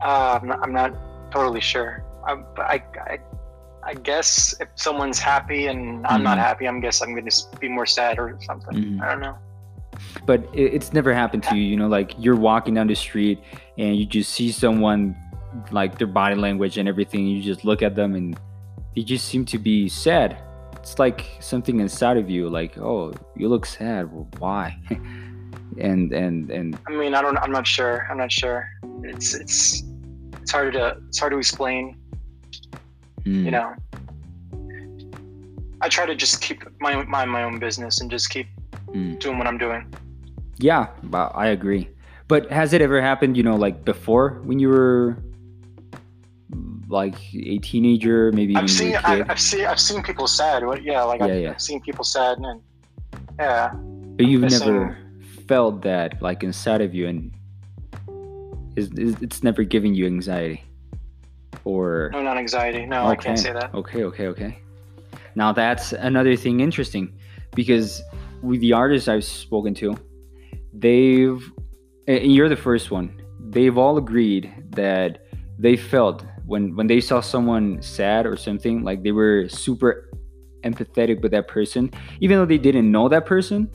Uh, 0.01 0.39
I'm, 0.41 0.49
not, 0.49 0.61
I'm 0.63 0.73
not 0.73 0.95
totally 1.33 1.61
sure. 1.61 2.05
I, 2.27 2.33
I, 2.59 2.83
I, 2.97 3.19
I 3.83 3.95
guess 3.95 4.55
if 4.61 4.69
someone's 4.77 5.19
happy 5.19 5.67
and 5.67 6.07
I'm 6.07 6.23
not 6.23 6.39
Mhm. 6.39 6.43
happy, 6.43 6.69
I'm 6.69 6.81
guess 6.81 7.01
I'm 7.03 7.15
gonna 7.15 7.31
be 7.59 7.69
more 7.69 7.87
sad 7.87 8.19
or 8.19 8.39
something. 8.43 8.75
Mhm. 8.77 9.03
I 9.03 9.11
don't 9.11 9.21
know. 9.21 9.37
But 10.27 10.45
it, 10.53 10.75
it's 10.75 10.93
never 10.93 11.13
happened 11.13 11.43
to 11.45 11.57
you, 11.57 11.63
you 11.63 11.77
know, 11.77 11.89
like 11.89 12.15
you're 12.19 12.37
walking 12.37 12.75
down 12.75 12.87
the 12.87 12.95
street 12.95 13.41
and 13.77 13.97
you 13.97 14.07
just 14.07 14.33
see 14.33 14.53
someone, 14.53 15.17
like 15.71 15.99
their 15.99 16.07
body 16.07 16.35
language 16.35 16.79
and 16.79 16.89
everything. 16.89 17.27
You 17.27 17.43
just 17.43 17.65
look 17.65 17.83
at 17.83 17.95
them 17.95 18.15
and 18.15 18.39
they 18.95 19.03
just 19.03 19.27
seem 19.27 19.45
to 19.47 19.59
be 19.59 19.89
sad. 19.89 20.39
It's 20.77 20.99
like 20.99 21.27
something 21.41 21.81
inside 21.81 22.17
of 22.17 22.31
you, 22.31 22.49
like, 22.49 22.79
oh, 22.79 23.13
you 23.37 23.49
look 23.49 23.67
sad. 23.67 24.13
Well, 24.13 24.29
why? 24.39 24.79
and 25.79 26.13
and 26.13 26.51
and 26.51 26.79
I 26.89 26.93
mean, 26.93 27.15
I 27.15 27.23
don't. 27.23 27.37
I'm 27.39 27.53
not 27.53 27.67
sure. 27.67 28.07
I'm 28.11 28.19
not 28.19 28.33
sure. 28.33 28.69
It's 29.03 29.35
it's 29.35 29.83
it's 30.41 30.51
hard 30.51 30.73
to 30.75 30.97
it's 31.09 31.19
hard 31.19 31.33
to 31.33 31.39
explain. 31.39 31.97
mm, 33.25 33.45
You 33.45 33.51
know. 33.51 33.75
I 35.81 35.89
try 35.89 36.07
to 36.07 36.15
just 36.15 36.41
keep 36.41 36.65
my 36.81 37.05
my 37.05 37.25
my 37.25 37.45
own 37.45 37.59
business 37.59 38.01
and 38.01 38.11
just 38.11 38.31
keep 38.31 38.49
mm. 38.89 39.19
doing 39.21 39.39
what 39.39 39.47
I'm 39.47 39.59
doing. 39.59 39.87
yeah, 40.59 40.89
I 41.13 41.49
agree. 41.49 41.89
But 42.27 42.51
has 42.51 42.73
it 42.73 42.83
ever 42.83 43.01
happened, 43.01 43.37
you 43.37 43.43
know, 43.43 43.57
like 43.57 43.85
before 43.85 44.41
when 44.45 44.59
you 44.59 44.69
were 44.69 45.17
like 46.89 47.17
a 47.35 47.59
teenager, 47.59 48.33
maybe 48.33 48.57
I've 48.57 48.71
seen 48.71 48.97
I've? 48.97 49.29
I've 49.31 49.41
seen 49.41 49.67
I've 49.67 49.81
seen 49.81 50.03
people 50.03 50.27
sad. 50.27 50.65
What- 50.65 50.83
Yeah, 50.83 51.03
like 51.03 51.21
Yeah, 51.21 51.27
I've, 51.27 51.41
yeah. 51.43 51.51
I've 51.51 51.61
seen 51.61 51.81
people 51.81 52.05
sad 52.05 52.39
and 52.39 52.61
yeah. 53.39 53.71
But 53.75 54.27
you've 54.27 54.51
never 54.51 54.97
felt 55.47 55.83
that 55.83 56.21
like 56.23 56.43
inside 56.43 56.81
of 56.81 56.95
you, 56.95 57.07
and 57.09 57.33
is, 58.77 58.91
is 58.93 59.17
it's 59.23 59.43
never 59.43 59.63
giving 59.65 59.95
you 59.95 60.07
anxiety, 60.07 60.65
or 61.65 62.11
No, 62.13 62.23
not 62.23 62.39
anxiety. 62.39 62.87
No, 62.87 63.07
I 63.07 63.17
can't 63.17 63.39
say 63.39 63.53
that. 63.53 63.75
Okay, 63.75 64.05
okay, 64.05 64.27
okay. 64.29 64.59
Now 65.35 65.53
that's 65.53 65.93
another 65.93 66.37
thing 66.37 66.61
interesting, 66.61 67.13
because 67.55 68.03
with 68.43 68.61
the 68.61 68.73
artists 68.73 69.09
I've 69.09 69.25
spoken 69.25 69.75
to, 69.75 69.97
they've 70.73 71.43
and 72.07 72.33
you're 72.33 72.49
the 72.49 72.57
first 72.57 72.91
one. 72.91 73.21
They've 73.51 73.77
all 73.79 73.99
agreed 73.99 74.53
that 74.71 75.27
they 75.59 75.77
felt 75.77 76.25
when 76.49 76.75
when 76.77 76.87
they 76.93 77.01
saw 77.01 77.21
someone 77.21 77.81
sad 77.83 78.27
or 78.27 78.37
something 78.37 78.83
like 78.89 79.03
they 79.05 79.13
were 79.13 79.49
super 79.49 80.11
empathetic 80.65 81.21
with 81.23 81.31
that 81.37 81.47
person. 81.47 81.83
Even 82.21 82.39
though 82.39 82.47
they 82.55 82.59
didn't 82.69 82.91
know 82.91 83.09
that 83.09 83.25
person 83.27 83.69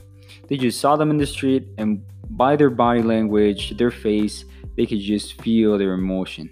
they 0.48 0.56
just 0.56 0.80
saw 0.80 0.96
them 0.96 1.10
in 1.10 1.16
the 1.16 1.26
street 1.26 1.64
and 1.78 2.02
by 2.30 2.56
their 2.56 2.70
body 2.70 3.02
language 3.02 3.76
their 3.78 3.90
face 3.90 4.44
they 4.76 4.84
could 4.84 5.00
just 5.00 5.40
feel 5.40 5.78
their 5.78 5.94
emotion. 5.94 6.50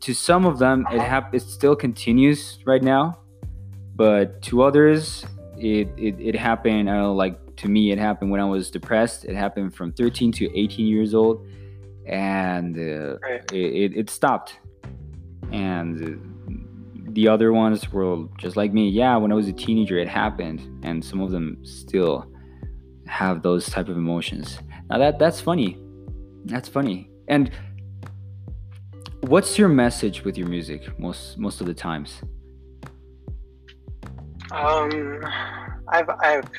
To 0.00 0.12
some 0.12 0.44
of 0.44 0.58
them 0.58 0.86
it 0.90 1.00
hap- 1.00 1.34
it 1.34 1.42
still 1.42 1.76
continues 1.76 2.58
right 2.66 2.82
now 2.82 3.18
but 3.96 4.42
to 4.42 4.62
others 4.62 5.24
it, 5.56 5.88
it 5.96 6.14
it 6.20 6.34
happened 6.48 6.88
i 6.90 6.92
don't 6.94 7.02
know 7.02 7.14
like 7.14 7.36
to 7.56 7.66
me 7.68 7.90
it 7.90 7.98
happened 7.98 8.30
when 8.30 8.40
i 8.40 8.44
was 8.56 8.70
depressed. 8.70 9.24
It 9.24 9.34
happened 9.34 9.74
from 9.74 9.92
13 9.92 10.30
to 10.38 10.44
18 10.58 10.86
years 10.86 11.14
old 11.14 11.46
and 12.06 12.76
uh, 12.78 13.18
Right. 13.18 13.42
it, 13.52 13.70
it, 13.82 13.96
it 14.00 14.10
stopped 14.10 14.50
and 15.52 16.24
the 17.12 17.26
other 17.26 17.52
ones 17.52 17.90
were 17.92 18.26
just 18.38 18.56
like 18.56 18.72
me 18.72 18.88
yeah 18.88 19.16
when 19.16 19.32
i 19.32 19.34
was 19.34 19.48
a 19.48 19.52
teenager 19.52 19.98
it 19.98 20.08
happened 20.08 20.60
and 20.84 21.04
some 21.04 21.20
of 21.20 21.30
them 21.30 21.56
still 21.64 22.30
have 23.06 23.42
those 23.42 23.68
type 23.68 23.88
of 23.88 23.96
emotions 23.96 24.58
now 24.90 24.98
that 24.98 25.18
that's 25.18 25.40
funny 25.40 25.78
that's 26.44 26.68
funny 26.68 27.10
and 27.28 27.50
what's 29.22 29.58
your 29.58 29.68
message 29.68 30.24
with 30.24 30.36
your 30.36 30.46
music 30.46 30.98
most 30.98 31.38
most 31.38 31.60
of 31.60 31.66
the 31.66 31.74
times 31.74 32.22
Um, 34.50 35.22
I've 35.88 36.08
I've 36.22 36.50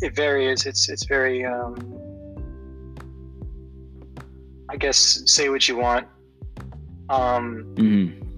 it 0.00 0.14
varies. 0.14 0.66
It's 0.66 0.88
it's 0.88 1.04
very 1.06 1.44
um. 1.44 1.98
I 4.68 4.76
guess 4.76 5.22
say 5.26 5.48
what 5.48 5.68
you 5.68 5.76
want. 5.76 6.06
Um, 7.10 7.74
mm-hmm. 7.74 8.31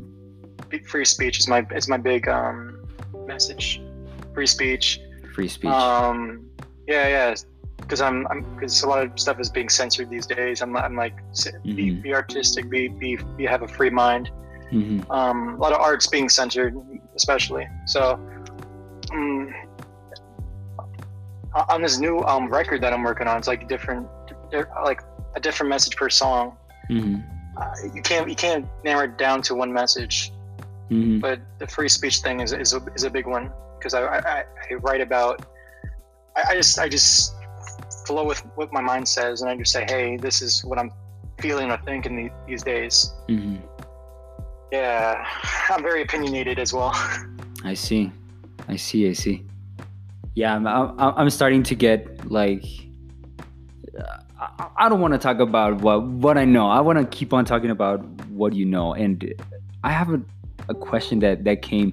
Free 0.78 1.04
speech 1.04 1.38
is 1.38 1.48
my 1.48 1.66
is 1.74 1.88
my 1.88 1.96
big 1.96 2.28
um 2.28 2.86
message. 3.26 3.80
Free 4.34 4.46
speech. 4.46 5.00
free 5.34 5.48
speech 5.48 5.70
Um, 5.70 6.46
yeah, 6.88 7.08
yeah. 7.08 7.34
Because 7.76 8.00
I'm, 8.00 8.26
I'm, 8.28 8.42
because 8.54 8.82
a 8.82 8.88
lot 8.88 9.02
of 9.04 9.18
stuff 9.18 9.38
is 9.40 9.50
being 9.50 9.68
censored 9.68 10.08
these 10.08 10.26
days. 10.26 10.62
I'm, 10.62 10.74
I'm 10.76 10.96
like, 10.96 11.14
s- 11.32 11.48
be, 11.64 11.90
be 11.90 12.14
artistic, 12.14 12.70
be, 12.70 12.88
be, 12.88 13.18
be, 13.36 13.44
have 13.44 13.62
a 13.62 13.68
free 13.68 13.90
mind. 13.90 14.30
hmm 14.70 15.00
Um, 15.10 15.54
a 15.54 15.58
lot 15.58 15.72
of 15.72 15.80
art's 15.80 16.06
being 16.06 16.28
censored, 16.30 16.74
especially. 17.14 17.66
So, 17.86 18.18
um, 19.12 19.54
on 21.68 21.82
this 21.82 21.98
new 21.98 22.20
um 22.22 22.48
record 22.48 22.80
that 22.82 22.92
I'm 22.92 23.02
working 23.02 23.26
on, 23.28 23.36
it's 23.38 23.48
like 23.48 23.68
different, 23.68 24.06
like 24.84 25.02
a 25.36 25.40
different 25.40 25.68
message 25.70 25.96
per 25.96 26.08
song. 26.10 26.56
hmm 26.88 27.16
Uh, 27.56 27.70
you 27.94 28.02
can't, 28.02 28.28
you 28.28 28.34
can't 28.34 28.66
narrow 28.82 29.04
it 29.04 29.16
down 29.18 29.40
to 29.42 29.54
one 29.54 29.72
message. 29.72 30.32
Hmm 30.88 31.18
but 31.20 31.40
the 31.58 31.66
free 31.66 31.88
speech 31.88 32.18
thing 32.18 32.40
is 32.40 32.52
is 32.52 32.72
a, 32.74 32.80
is 32.94 33.04
a 33.04 33.10
big 33.10 33.26
one 33.26 33.50
because 33.78 33.94
I, 33.94 34.02
I 34.04 34.44
I 34.70 34.74
write 34.80 35.00
about 35.00 35.46
I, 36.36 36.42
I 36.50 36.54
just 36.56 36.78
I 36.78 36.88
just 36.88 37.34
flow 38.06 38.24
with 38.26 38.40
what 38.56 38.72
my 38.72 38.80
mind 38.80 39.06
says 39.08 39.40
and 39.40 39.50
I 39.50 39.56
just 39.56 39.72
say 39.72 39.84
hey 39.88 40.16
this 40.16 40.42
is 40.42 40.64
what 40.64 40.78
I'm 40.78 40.90
feeling 41.40 41.70
or 41.70 41.78
thinking 41.84 42.16
the, 42.16 42.30
these 42.46 42.62
days 42.62 43.12
hmm 43.28 43.56
yeah 44.72 45.24
I'm 45.70 45.82
very 45.82 46.02
opinionated 46.02 46.58
as 46.58 46.72
well 46.72 46.92
I 47.64 47.72
see, 47.72 48.12
I 48.68 48.76
see, 48.76 49.08
I 49.08 49.14
see. 49.14 49.42
Yeah, 50.34 50.54
I'm, 50.54 50.66
I'm, 50.66 50.92
I'm 51.00 51.30
starting 51.30 51.62
to 51.62 51.74
get 51.74 52.30
like. 52.30 52.62
uh, 53.98 54.18
I, 54.38 54.68
I 54.84 54.88
don't 54.90 55.00
want 55.00 55.14
to 55.14 55.18
talk 55.18 55.38
about 55.38 55.80
what 55.80 56.02
what 56.02 56.36
I 56.36 56.44
know. 56.44 56.68
I 56.68 56.80
want 56.80 56.98
to 56.98 57.06
keep 57.06 57.32
on 57.32 57.46
talking 57.46 57.70
about 57.70 58.04
what 58.28 58.52
you 58.52 58.66
know. 58.66 58.92
And 58.92 59.32
I 59.82 59.92
have 59.92 60.10
a, 60.68 60.74
question 60.74 61.18
that 61.20 61.44
that 61.44 61.62
came. 61.62 61.92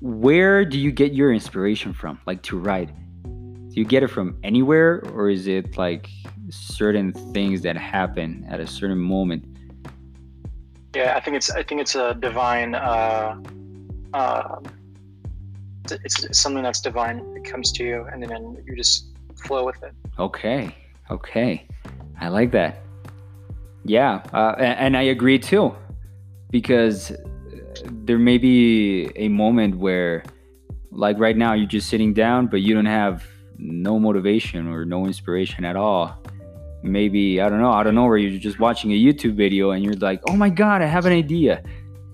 where 0.00 0.64
do 0.64 0.78
you 0.78 0.90
get 0.90 1.12
your 1.12 1.32
inspiration 1.32 1.92
from? 1.92 2.18
Like 2.26 2.42
to 2.44 2.58
write. 2.58 2.90
Do 3.22 3.76
you 3.78 3.84
get 3.84 4.02
it 4.02 4.08
from 4.08 4.36
anywhere 4.42 5.00
or 5.14 5.30
is 5.30 5.46
it 5.46 5.76
like 5.76 6.08
certain 6.50 7.12
things 7.32 7.62
that 7.62 7.76
happen 7.76 8.44
at 8.48 8.58
a 8.58 8.66
certain 8.66 8.98
moment? 8.98 9.44
Yeah 10.94 11.14
i 11.16 11.20
think 11.20 11.36
it's 11.36 11.50
i 11.50 11.62
think 11.62 11.80
it's 11.80 11.94
a 11.94 12.14
divine 12.14 12.74
uh 12.74 13.40
uh 14.12 14.56
it's, 16.04 16.24
it's 16.24 16.38
something 16.38 16.62
that's 16.62 16.80
divine. 16.80 17.18
It 17.36 17.44
comes 17.44 17.72
to 17.72 17.84
you 17.84 18.06
and 18.12 18.22
then 18.22 18.62
you 18.66 18.76
just 18.76 19.06
flow 19.44 19.64
with 19.64 19.80
it. 19.82 19.94
Okay 20.18 20.74
okay. 21.10 21.66
I 22.20 22.28
like 22.28 22.50
that. 22.52 22.82
Yeah 23.84 24.22
uh, 24.32 24.54
and, 24.58 24.78
and 24.78 24.96
i 24.96 25.02
agree 25.02 25.38
too 25.38 25.74
because 26.50 27.12
there 27.84 28.18
may 28.18 28.38
be 28.38 29.10
a 29.16 29.28
moment 29.28 29.76
where 29.78 30.24
like 30.90 31.18
right 31.18 31.36
now 31.36 31.52
you're 31.52 31.68
just 31.68 31.88
sitting 31.88 32.12
down 32.12 32.46
but 32.46 32.60
you 32.62 32.74
don't 32.74 32.86
have 32.86 33.24
no 33.58 33.98
motivation 33.98 34.68
or 34.68 34.84
no 34.84 35.06
inspiration 35.06 35.64
at 35.64 35.76
all. 35.76 36.16
Maybe 36.82 37.40
i 37.42 37.48
don't 37.48 37.60
know 37.60 37.72
i 37.72 37.82
don't 37.82 37.94
know 37.94 38.06
where 38.06 38.16
you're 38.16 38.40
just 38.40 38.58
watching 38.58 38.90
a 38.92 38.94
youtube 38.94 39.34
video 39.34 39.72
and 39.72 39.84
you're 39.84 39.92
like 39.94 40.22
oh 40.30 40.34
my 40.34 40.48
god 40.48 40.80
i 40.80 40.86
have 40.86 41.04
an 41.04 41.12
idea. 41.12 41.62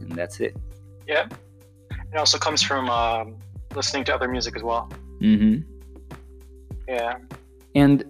And 0.00 0.10
that's 0.12 0.40
it. 0.40 0.56
Yeah. 1.06 1.28
It 1.90 2.16
also 2.16 2.38
comes 2.38 2.62
from 2.62 2.90
um, 2.90 3.36
listening 3.74 4.04
to 4.04 4.14
other 4.14 4.28
music 4.28 4.56
as 4.56 4.62
well. 4.62 4.90
Mm-hmm. 5.20 5.62
Yeah. 6.88 7.18
And 7.74 8.04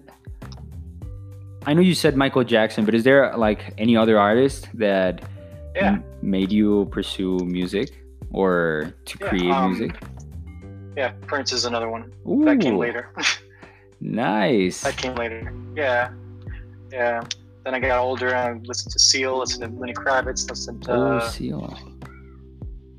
i 1.67 1.73
know 1.73 1.81
you 1.81 1.93
said 1.93 2.15
michael 2.15 2.43
jackson 2.43 2.85
but 2.85 2.95
is 2.95 3.03
there 3.03 3.35
like 3.37 3.73
any 3.77 3.95
other 3.95 4.17
artist 4.17 4.69
that 4.73 5.21
yeah. 5.75 5.93
m- 5.93 6.03
made 6.27 6.51
you 6.51 6.85
pursue 6.91 7.37
music 7.45 7.89
or 8.31 8.93
to 9.05 9.17
Yeah, 9.21 9.29
create 9.29 9.51
um, 9.51 9.71
music? 9.71 9.91
yeah 10.97 11.11
prince 11.25 11.53
is 11.53 11.63
another 11.65 11.89
one. 11.89 12.11
That 12.45 12.59
came 12.59 12.77
later. 12.77 13.09
Nice. 13.99 14.83
That 14.83 14.95
came 14.95 15.15
later. 15.15 15.51
Yeah. 15.75 16.11
Yeah. 16.91 17.23
Then 17.63 17.73
i 17.73 17.79
got 17.79 17.97
older 17.99 18.27
and 18.27 18.37
I 18.37 18.61
listened 18.67 18.93
to 18.93 18.99
seal 18.99 19.39
listened 19.39 19.63
to 19.65 19.79
lenny 19.79 19.93
kravitz 19.93 20.47
listened 20.49 20.83
to 20.83 20.91
oh 20.93 21.19
seal. 21.29 21.65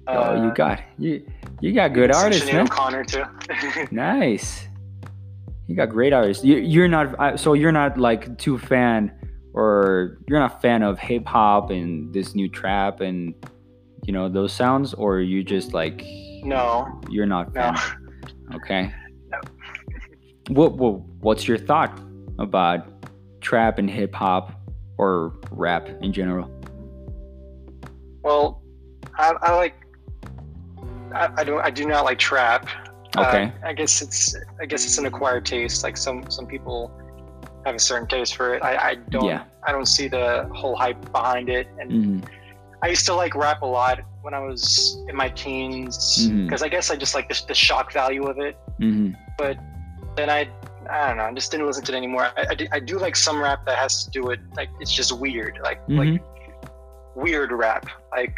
uh, 0.08 0.12
oh 0.12 0.44
you 0.44 0.50
got 0.54 0.82
you 0.98 1.24
you 1.60 1.72
got 1.72 1.92
good 1.94 2.10
artists 2.10 2.50
man. 2.50 2.66
O'Connor 2.66 3.04
too. 3.04 3.22
Nice. 3.92 4.66
You 5.68 5.76
got 5.76 5.88
great 5.90 6.12
artists. 6.12 6.42
You, 6.44 6.56
you're 6.56 6.88
not 6.88 7.38
so 7.38 7.52
you're 7.52 7.72
not 7.82 7.96
like 7.96 8.36
too 8.38 8.58
fan 8.58 9.12
or 9.58 10.18
you're 10.28 10.38
not 10.38 10.54
a 10.56 10.58
fan 10.60 10.84
of 10.84 11.00
hip 11.00 11.26
hop 11.26 11.70
and 11.70 12.14
this 12.14 12.34
new 12.36 12.48
trap 12.48 13.00
and 13.00 13.34
you 14.04 14.12
know 14.12 14.28
those 14.28 14.52
sounds 14.52 14.94
or 14.94 15.18
you 15.20 15.42
just 15.42 15.74
like 15.74 16.04
no, 16.44 17.00
you're 17.10 17.26
not 17.26 17.52
no. 17.52 17.74
Okay. 18.54 18.92
No. 19.28 19.40
What, 20.50 20.76
what 20.76 21.00
what's 21.20 21.48
your 21.48 21.58
thought 21.58 22.00
about 22.38 22.86
trap 23.40 23.78
and 23.78 23.90
hip 23.90 24.14
hop 24.14 24.52
or 24.96 25.34
rap 25.50 25.88
in 26.00 26.12
general? 26.12 26.48
Well, 28.22 28.62
I, 29.16 29.34
I 29.42 29.56
like. 29.56 29.74
I, 31.12 31.28
I 31.38 31.44
don't. 31.44 31.60
I 31.60 31.70
do 31.70 31.84
not 31.84 32.04
like 32.04 32.18
trap. 32.18 32.68
Uh, 33.16 33.24
Okay. 33.26 33.52
I 33.64 33.72
guess 33.72 34.00
it's. 34.00 34.36
I 34.60 34.66
guess 34.66 34.84
it's 34.84 34.98
an 34.98 35.06
acquired 35.06 35.44
taste. 35.44 35.82
Like 35.82 35.96
some 35.96 36.30
some 36.30 36.46
people 36.46 36.92
have 37.68 37.76
a 37.76 37.78
certain 37.92 38.08
taste 38.08 38.34
for 38.36 38.54
it. 38.54 38.62
I, 38.62 38.90
I 38.90 38.94
don't. 39.10 39.24
Yeah. 39.26 39.44
I 39.66 39.72
don't 39.72 39.86
see 39.86 40.08
the 40.08 40.48
whole 40.54 40.74
hype 40.76 41.00
behind 41.12 41.48
it. 41.48 41.68
And 41.80 41.90
hmm 41.92 42.18
I 42.80 42.86
used 42.86 43.06
to 43.06 43.14
like 43.14 43.34
rap 43.34 43.62
a 43.62 43.66
lot 43.66 43.98
when 44.22 44.34
I 44.34 44.38
was 44.38 44.96
in 45.08 45.16
my 45.16 45.28
teens 45.30 46.28
because 46.44 46.62
I 46.62 46.68
guess 46.68 46.90
I 46.92 46.96
just 46.96 47.12
like 47.14 47.28
the, 47.28 47.36
the 47.48 47.54
shock 47.54 47.92
value 47.92 48.24
of 48.26 48.38
it. 48.38 48.56
hmm 48.78 49.10
Then 50.16 50.30
I. 50.30 50.48
I 50.90 51.08
don't 51.08 51.18
know. 51.18 51.24
I 51.24 51.34
just 51.34 51.50
didn't 51.50 51.66
listen 51.66 51.84
to 51.84 51.92
it 51.92 51.96
anymore. 51.96 52.28
I, 52.34 52.46
I, 52.50 52.54
do, 52.54 52.66
I 52.72 52.80
do 52.80 52.98
like 52.98 53.14
some 53.14 53.42
rap 53.42 53.66
that 53.66 53.76
has 53.76 54.04
to 54.04 54.10
do 54.10 54.22
with 54.24 54.38
like 54.56 54.70
it's 54.80 54.90
just 54.94 55.12
weird, 55.18 55.58
like 55.62 55.80
like 55.88 56.08
Mm-hmm. 56.08 57.20
weird 57.20 57.52
rap, 57.52 57.84
like 58.10 58.34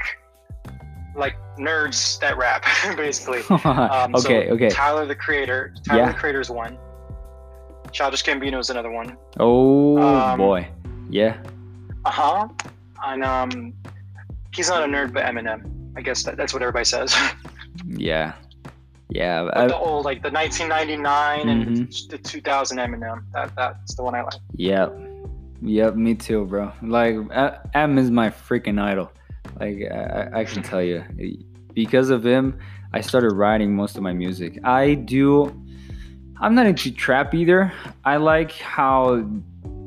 like 1.14 1.37
nerds 1.59 2.19
that 2.21 2.37
rap, 2.37 2.64
basically. 2.97 3.43
Um, 3.64 4.16
so 4.16 4.29
okay. 4.35 4.51
okay. 4.51 4.69
Tyler 4.71 5.07
the 5.07 5.14
Creator, 5.14 5.75
Tyler 5.87 6.01
Yeah. 6.01 6.12
the 6.12 6.19
Creator 6.19 6.40
is 6.40 6.51
one. 6.51 6.77
Childish 7.92 8.22
Gambino 8.24 8.59
is 8.59 8.70
another 8.70 8.90
one. 8.90 9.16
Oh 9.38 9.98
um, 10.00 10.38
boy. 10.38 10.68
Yeah. 11.11 11.37
Uh 12.05 12.11
huh. 12.11 12.48
And 13.05 13.24
um, 13.24 13.72
he's 14.55 14.68
not 14.68 14.83
a 14.83 14.87
nerd, 14.87 15.12
but 15.12 15.24
Eminem. 15.24 15.70
I 15.96 16.03
guess 16.03 16.22
that, 16.24 16.37
that's 16.37 16.53
what 16.53 16.62
everybody 16.62 16.85
says. 16.85 17.14
Yeah. 17.87 18.35
Yeah. 19.09 19.44
but 19.44 19.57
I- 19.57 19.66
the 19.68 19.76
old, 19.76 20.05
like 20.05 20.22
the 20.22 20.31
1999 20.31 21.48
and 21.48 21.76
Mhm. 21.88 22.09
the 22.09 22.18
2000 22.18 22.79
Eminem. 22.79 23.22
That 23.33 23.55
that's 23.57 23.94
the 23.94 24.03
one 24.03 24.14
I 24.14 24.22
like. 24.22 24.35
Yep. 24.57 24.92
Yep, 25.62 25.94
me 25.96 26.14
too, 26.14 26.44
bro. 26.46 26.72
Like, 26.83 27.16
M 27.74 27.98
is 27.98 28.11
my 28.11 28.29
freaking 28.31 28.81
idol. 28.81 29.11
Like, 29.59 29.79
I, 29.90 29.94
I- 30.35 30.40
I 30.40 30.44
can 30.44 30.62
tell 30.62 30.83
you. 30.83 31.05
Because 31.74 32.11
of 32.11 32.24
him, 32.24 32.59
I 32.92 33.00
started 33.00 33.33
writing 33.33 33.74
most 33.74 33.96
of 33.96 34.03
my 34.03 34.12
music. 34.12 34.59
I 34.64 34.94
do. 34.94 35.53
I'm 36.40 36.55
not 36.55 36.66
into 36.66 36.90
trap 36.90 37.35
either. 37.35 37.72
I 38.05 38.16
like 38.16 38.53
how 38.53 39.24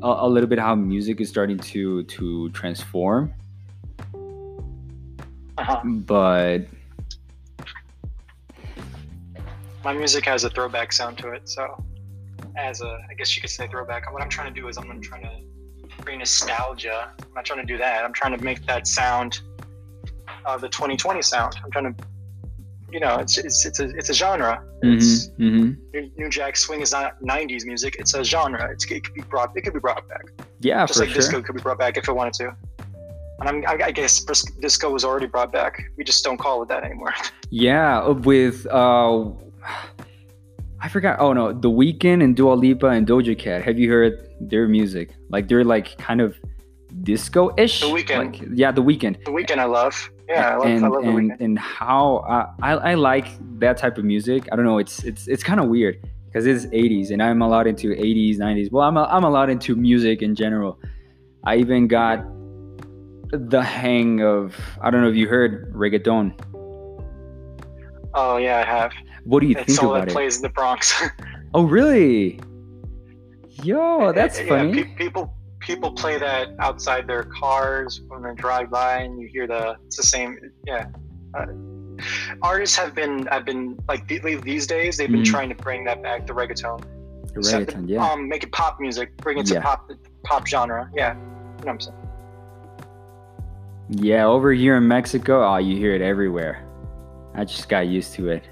a, 0.02 0.06
a 0.06 0.28
little 0.28 0.48
bit 0.48 0.58
how 0.58 0.74
music 0.74 1.20
is 1.20 1.28
starting 1.28 1.58
to 1.58 2.04
to 2.04 2.48
transform, 2.50 3.32
Uh-huh. 5.58 5.80
but 5.84 6.58
My 9.84 9.92
music 9.92 10.24
has 10.26 10.44
a 10.44 10.50
throwback 10.50 10.92
sound 10.92 11.18
to 11.18 11.30
it, 11.32 11.48
so 11.48 11.82
as 12.56 12.80
a, 12.80 12.98
I 13.10 13.14
guess 13.14 13.34
you 13.36 13.42
could 13.42 13.50
say 13.50 13.66
throwback. 13.66 14.10
What 14.12 14.22
I'm 14.22 14.30
trying 14.30 14.54
to 14.54 14.60
do 14.60 14.68
is 14.68 14.78
I'm 14.78 15.00
trying 15.02 15.22
to 15.22 16.02
bring 16.02 16.20
nostalgia. 16.20 17.10
I'm 17.20 17.34
not 17.34 17.44
trying 17.44 17.60
to 17.60 17.66
do 17.66 17.76
that. 17.78 18.04
I'm 18.04 18.12
trying 18.12 18.36
to 18.38 18.42
make 18.42 18.64
that 18.66 18.86
sound, 18.86 19.40
uh, 20.46 20.56
the 20.56 20.68
2020 20.68 21.20
sound. 21.20 21.56
I'm 21.62 21.70
trying 21.70 21.92
to, 21.94 22.04
you 22.94 23.00
know, 23.00 23.14
it's 23.22 23.36
it's 23.38 23.66
it's 23.66 23.80
a 23.80 23.86
it's 24.00 24.08
a 24.14 24.14
genre. 24.22 24.52
It's 24.82 25.28
Mhm, 25.30 25.50
mhm. 25.50 25.76
New, 25.94 26.10
New 26.16 26.28
Jack 26.38 26.56
Swing 26.56 26.80
is 26.80 26.92
not 26.92 27.10
90s 27.22 27.64
music. 27.66 27.96
It's 27.98 28.14
a 28.14 28.22
genre. 28.22 28.70
It's, 28.72 28.84
it 28.90 29.02
could 29.04 29.14
be 29.14 29.22
brought. 29.22 29.50
It 29.56 29.62
could 29.64 29.74
be 29.74 29.80
brought 29.80 30.06
back. 30.08 30.26
yeah, 30.60 30.86
Just 30.86 30.98
for 30.98 31.04
like 31.04 31.12
sure. 31.12 31.20
disco 31.22 31.42
could 31.42 31.56
be 31.56 31.62
brought 31.62 31.78
back 31.84 31.96
if 31.96 32.08
it 32.08 32.12
wanted 32.20 32.34
to. 32.34 32.46
And 33.40 33.46
I'm, 33.48 33.58
I, 33.66 33.86
I 33.86 33.90
guess 33.90 34.24
disco 34.60 34.90
was 34.90 35.04
already 35.04 35.26
brought 35.26 35.52
back. 35.52 35.72
We 35.98 36.04
just 36.04 36.22
don't 36.26 36.38
call 36.38 36.62
it 36.62 36.68
that 36.68 36.84
anymore. 36.84 37.12
Yeah, 37.50 38.08
with 38.08 38.66
uh, 38.70 39.24
I 40.80 40.88
forgot. 40.88 41.18
Oh 41.20 41.32
no, 41.32 41.52
The 41.52 41.70
Weeknd 41.70 42.22
and 42.22 42.36
Dua 42.36 42.54
Lipa 42.54 42.88
and 42.88 43.06
Doja 43.06 43.36
Cat. 43.38 43.62
Have 43.64 43.78
you 43.78 43.90
heard 43.90 44.28
their 44.40 44.66
music? 44.68 45.06
Like 45.30 45.48
they're 45.48 45.64
like 45.64 45.96
kind 45.98 46.20
of 46.20 46.36
disco-ish. 47.02 47.80
The 47.80 47.86
Weeknd. 47.86 48.18
Like, 48.18 48.36
yeah, 48.54 48.70
The 48.72 48.82
Weeknd. 48.82 49.24
the 49.24 49.30
Weeknd 49.32 49.58
I 49.58 49.64
love. 49.64 50.10
Yeah, 50.28 50.50
I 50.50 50.56
love, 50.56 50.66
and 50.66 50.84
I 50.84 50.88
love 50.88 51.04
and 51.04 51.32
and 51.40 51.58
how 51.58 52.16
uh, 52.28 52.50
I 52.62 52.72
I 52.72 52.94
like 52.94 53.26
that 53.60 53.76
type 53.76 53.98
of 53.98 54.04
music. 54.04 54.48
I 54.50 54.56
don't 54.56 54.64
know. 54.64 54.78
It's 54.78 55.04
it's 55.04 55.28
it's 55.28 55.42
kind 55.42 55.60
of 55.60 55.68
weird 55.68 56.00
because 56.26 56.46
it's 56.46 56.66
80s 56.66 57.10
and 57.10 57.22
I'm 57.22 57.42
a 57.42 57.48
lot 57.48 57.66
into 57.66 57.88
80s, 57.88 58.38
90s. 58.38 58.72
Well, 58.72 58.82
I'm 58.84 58.96
a, 58.96 59.04
I'm 59.04 59.22
a 59.24 59.30
lot 59.30 59.50
into 59.50 59.76
music 59.76 60.22
in 60.22 60.34
general. 60.34 60.78
I 61.44 61.56
even 61.56 61.86
got 61.86 62.24
the 63.30 63.62
hang 63.62 64.22
of 64.22 64.56
I 64.80 64.90
don't 64.90 65.02
know 65.02 65.08
if 65.08 65.14
you 65.16 65.28
heard 65.28 65.72
reggaeton. 65.74 66.32
Oh 68.14 68.36
yeah, 68.38 68.58
I 68.58 68.64
have. 68.64 68.92
What 69.24 69.40
do 69.40 69.46
you 69.46 69.56
It's 69.56 69.66
think 69.76 69.82
all 69.82 69.94
about 69.94 70.06
that 70.06 70.10
it? 70.10 70.14
plays 70.14 70.36
in 70.36 70.42
the 70.42 70.48
Bronx. 70.50 71.02
Oh, 71.56 71.62
really? 71.62 72.40
Yo, 73.62 74.12
that's 74.12 74.40
Yeah, 74.40 74.48
funny. 74.48 74.82
pe- 74.84 74.94
people 74.96 75.32
people 75.64 75.90
play 75.92 76.18
that 76.18 76.48
outside 76.60 77.06
their 77.06 77.24
cars 77.24 78.02
when 78.08 78.22
they 78.22 78.34
drive 78.34 78.70
by, 78.70 78.98
and 78.98 79.20
you 79.20 79.26
hear 79.28 79.46
the. 79.46 79.76
It's 79.86 79.96
the 79.96 80.02
same. 80.02 80.38
Yeah. 80.66 80.86
Uh, 81.36 81.46
artists 82.42 82.76
have 82.76 82.92
been 82.92 83.28
i've 83.28 83.44
been 83.44 83.78
like 83.88 84.06
th- 84.08 84.22
these 84.42 84.66
days 84.66 84.96
they've 84.96 85.10
been 85.12 85.22
Mhm. 85.22 85.26
trying 85.34 85.48
to 85.48 85.54
bring 85.54 85.84
that 85.84 86.02
back 86.02 86.26
the 86.26 86.32
reggaeton. 86.32 86.82
Reggaeton, 87.34 87.88
yeah. 87.88 88.04
Um, 88.04 88.28
make 88.28 88.42
it 88.42 88.50
pop 88.52 88.78
music, 88.80 89.16
bring 89.18 89.38
it 89.38 89.46
to 89.46 89.54
Yeah. 89.54 89.62
pop 89.62 89.88
pop 90.24 90.46
genre. 90.46 90.90
Yeah. 90.94 91.14
You 91.14 91.20
know 91.20 91.26
what 91.58 91.68
I'm 91.70 91.80
saying? 91.80 91.98
Yeah, 93.90 94.26
over 94.26 94.52
here 94.52 94.76
in 94.76 94.88
Mexico, 94.88 95.44
oh, 95.46 95.56
you 95.58 95.76
hear 95.76 95.94
it 95.94 96.00
everywhere. 96.02 96.64
I 97.34 97.44
just 97.44 97.68
got 97.68 97.86
used 97.86 98.12
to 98.14 98.28
it. 98.28 98.44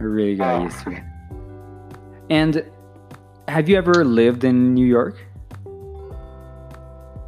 I 0.00 0.02
really 0.02 0.36
got 0.36 0.60
Oh. 0.60 0.64
used 0.64 0.80
to 0.84 0.90
it. 0.90 1.02
And 2.30 2.64
have 3.48 3.68
you 3.68 3.76
ever 3.78 4.04
lived 4.04 4.44
in 4.44 4.74
New 4.74 4.86
York? 4.86 5.16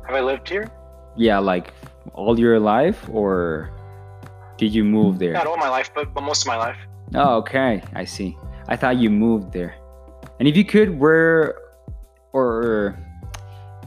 Have 0.08 0.16
I 0.16 0.20
lived 0.20 0.48
here? 0.48 0.66
Yeah, 1.16 1.38
like 1.38 1.74
all 2.14 2.40
your 2.40 2.58
life, 2.58 3.06
or 3.12 3.70
did 4.56 4.72
you 4.72 4.82
move 4.82 5.18
there? 5.18 5.34
Not 5.34 5.46
all 5.46 5.58
my 5.58 5.68
life, 5.68 5.90
but, 5.94 6.14
but 6.14 6.22
most 6.22 6.44
of 6.44 6.46
my 6.46 6.56
life. 6.56 6.78
Oh, 7.14 7.36
okay. 7.36 7.82
I 7.92 8.06
see. 8.06 8.34
I 8.68 8.76
thought 8.76 8.96
you 8.96 9.10
moved 9.10 9.52
there. 9.52 9.74
And 10.38 10.48
if 10.48 10.56
you 10.56 10.64
could, 10.64 10.98
where, 10.98 11.58
or, 12.32 12.98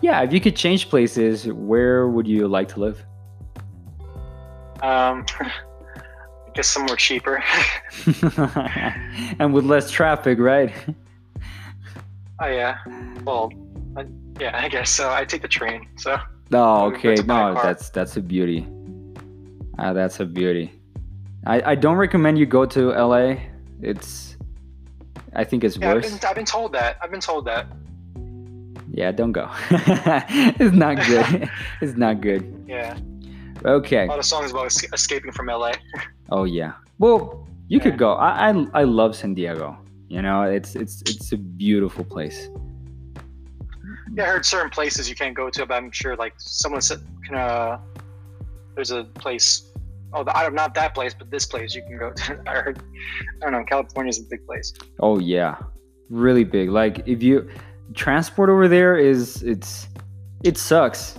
yeah, 0.04 0.22
if 0.22 0.32
you 0.32 0.40
could 0.40 0.56
change 0.56 0.90
places, 0.90 1.48
where 1.48 2.08
would 2.08 2.28
you 2.28 2.48
like 2.48 2.68
to 2.70 2.80
live? 2.80 3.04
Um, 4.84 5.26
I 5.40 5.52
guess 6.54 6.68
somewhere 6.68 6.98
cheaper. 6.98 7.44
and 9.40 9.56
with 9.56 9.66
less 9.66 9.90
traffic, 9.90 10.38
right? 10.38 10.72
oh 12.40 12.48
yeah. 12.48 12.78
Well, 13.24 13.52
I, 13.98 14.06
yeah, 14.40 14.58
I 14.58 14.70
guess 14.70 14.90
so. 14.90 15.12
I 15.12 15.26
take 15.26 15.42
the 15.42 15.48
train. 15.48 15.88
So. 15.98 16.18
Oh, 16.54 16.86
okay. 16.88 17.10
went 17.10 17.18
to 17.20 17.24
buy 17.26 17.50
a 17.52 17.54
No, 17.54 17.62
that's 17.64 17.90
that's 17.90 18.18
a 18.18 18.22
beauty. 18.22 18.68
Ah, 19.80 19.94
that's 19.94 20.20
a 20.20 20.26
beauty. 20.26 20.72
I 21.46 21.72
I 21.72 21.76
don't 21.76 21.98
recommend 21.98 22.38
you 22.38 22.46
go 22.46 22.66
to 22.66 22.90
LA. 22.92 23.36
It's 23.82 24.38
I 25.34 25.44
think 25.44 25.64
it's 25.64 25.78
Yeah, 25.78 25.90
I've 25.92 25.96
worse. 26.04 26.10
been, 26.20 26.30
I've 26.30 26.36
been 26.36 26.46
told 26.46 26.74
that. 26.74 26.98
I've 27.02 27.12
been 27.12 27.22
told 27.22 27.46
that. 27.46 27.68
Yeah, 28.92 29.12
don't 29.12 29.32
go. 29.32 29.50
it's 29.72 30.76
not 30.76 30.98
good. 31.08 31.50
it's 31.82 31.96
not 31.98 32.20
good. 32.20 32.44
Yeah. 32.68 32.98
Okay. 33.64 34.06
A 34.06 34.10
lot 34.10 34.20
of 34.20 34.26
songs 34.26 34.52
about 34.52 34.68
escaping 34.94 35.32
from 35.32 35.48
LA. 35.48 35.74
Oh 36.34 36.46
yeah. 36.46 36.74
Well, 36.98 37.46
you 37.68 37.78
Yeah. 37.78 37.84
could 37.84 37.98
go. 37.98 38.14
I, 38.14 38.50
I 38.52 38.66
I 38.74 38.84
love 38.84 39.16
San 39.16 39.34
Diego. 39.34 39.78
You 40.10 40.22
know, 40.22 40.44
it's 40.44 40.76
it's 40.76 41.02
it's 41.08 41.32
a 41.34 41.38
beautiful 41.38 42.04
place. 42.06 42.50
I 44.18 44.24
heard 44.24 44.46
certain 44.46 44.70
places 44.70 45.10
you 45.10 45.16
can't 45.16 45.36
go 45.36 45.50
to, 45.50 45.66
but 45.66 45.76
I'm 45.76 45.92
sure 45.92 46.16
like 46.16 46.34
someone 46.38 46.82
said 46.82 47.00
can 47.26 47.36
uh 47.36 47.80
there's 48.76 48.92
a 48.92 49.04
place 49.04 49.72
oh 50.14 50.24
the, 50.24 50.36
I 50.36 50.44
don't 50.44 50.56
not 50.56 50.74
that 50.76 50.94
place, 50.94 51.14
but 51.14 51.32
this 51.32 51.46
place 51.46 51.76
you 51.76 51.82
can 51.84 51.98
go 51.98 52.12
to. 52.12 52.42
I 52.48 52.56
heard 52.56 52.82
I 53.42 53.46
don't 53.46 53.52
know, 53.52 53.64
California's 53.64 54.20
a 54.20 54.24
big 54.24 54.46
place. 54.46 54.74
Oh 55.00 55.20
yeah, 55.20 55.58
really 56.10 56.44
big. 56.44 56.70
Like 56.70 57.08
if 57.08 57.24
you 57.24 57.50
transport 57.94 58.50
over 58.50 58.68
there 58.68 58.98
is 58.98 59.44
it's 59.44 59.88
it 60.44 60.58
sucks. 60.58 61.18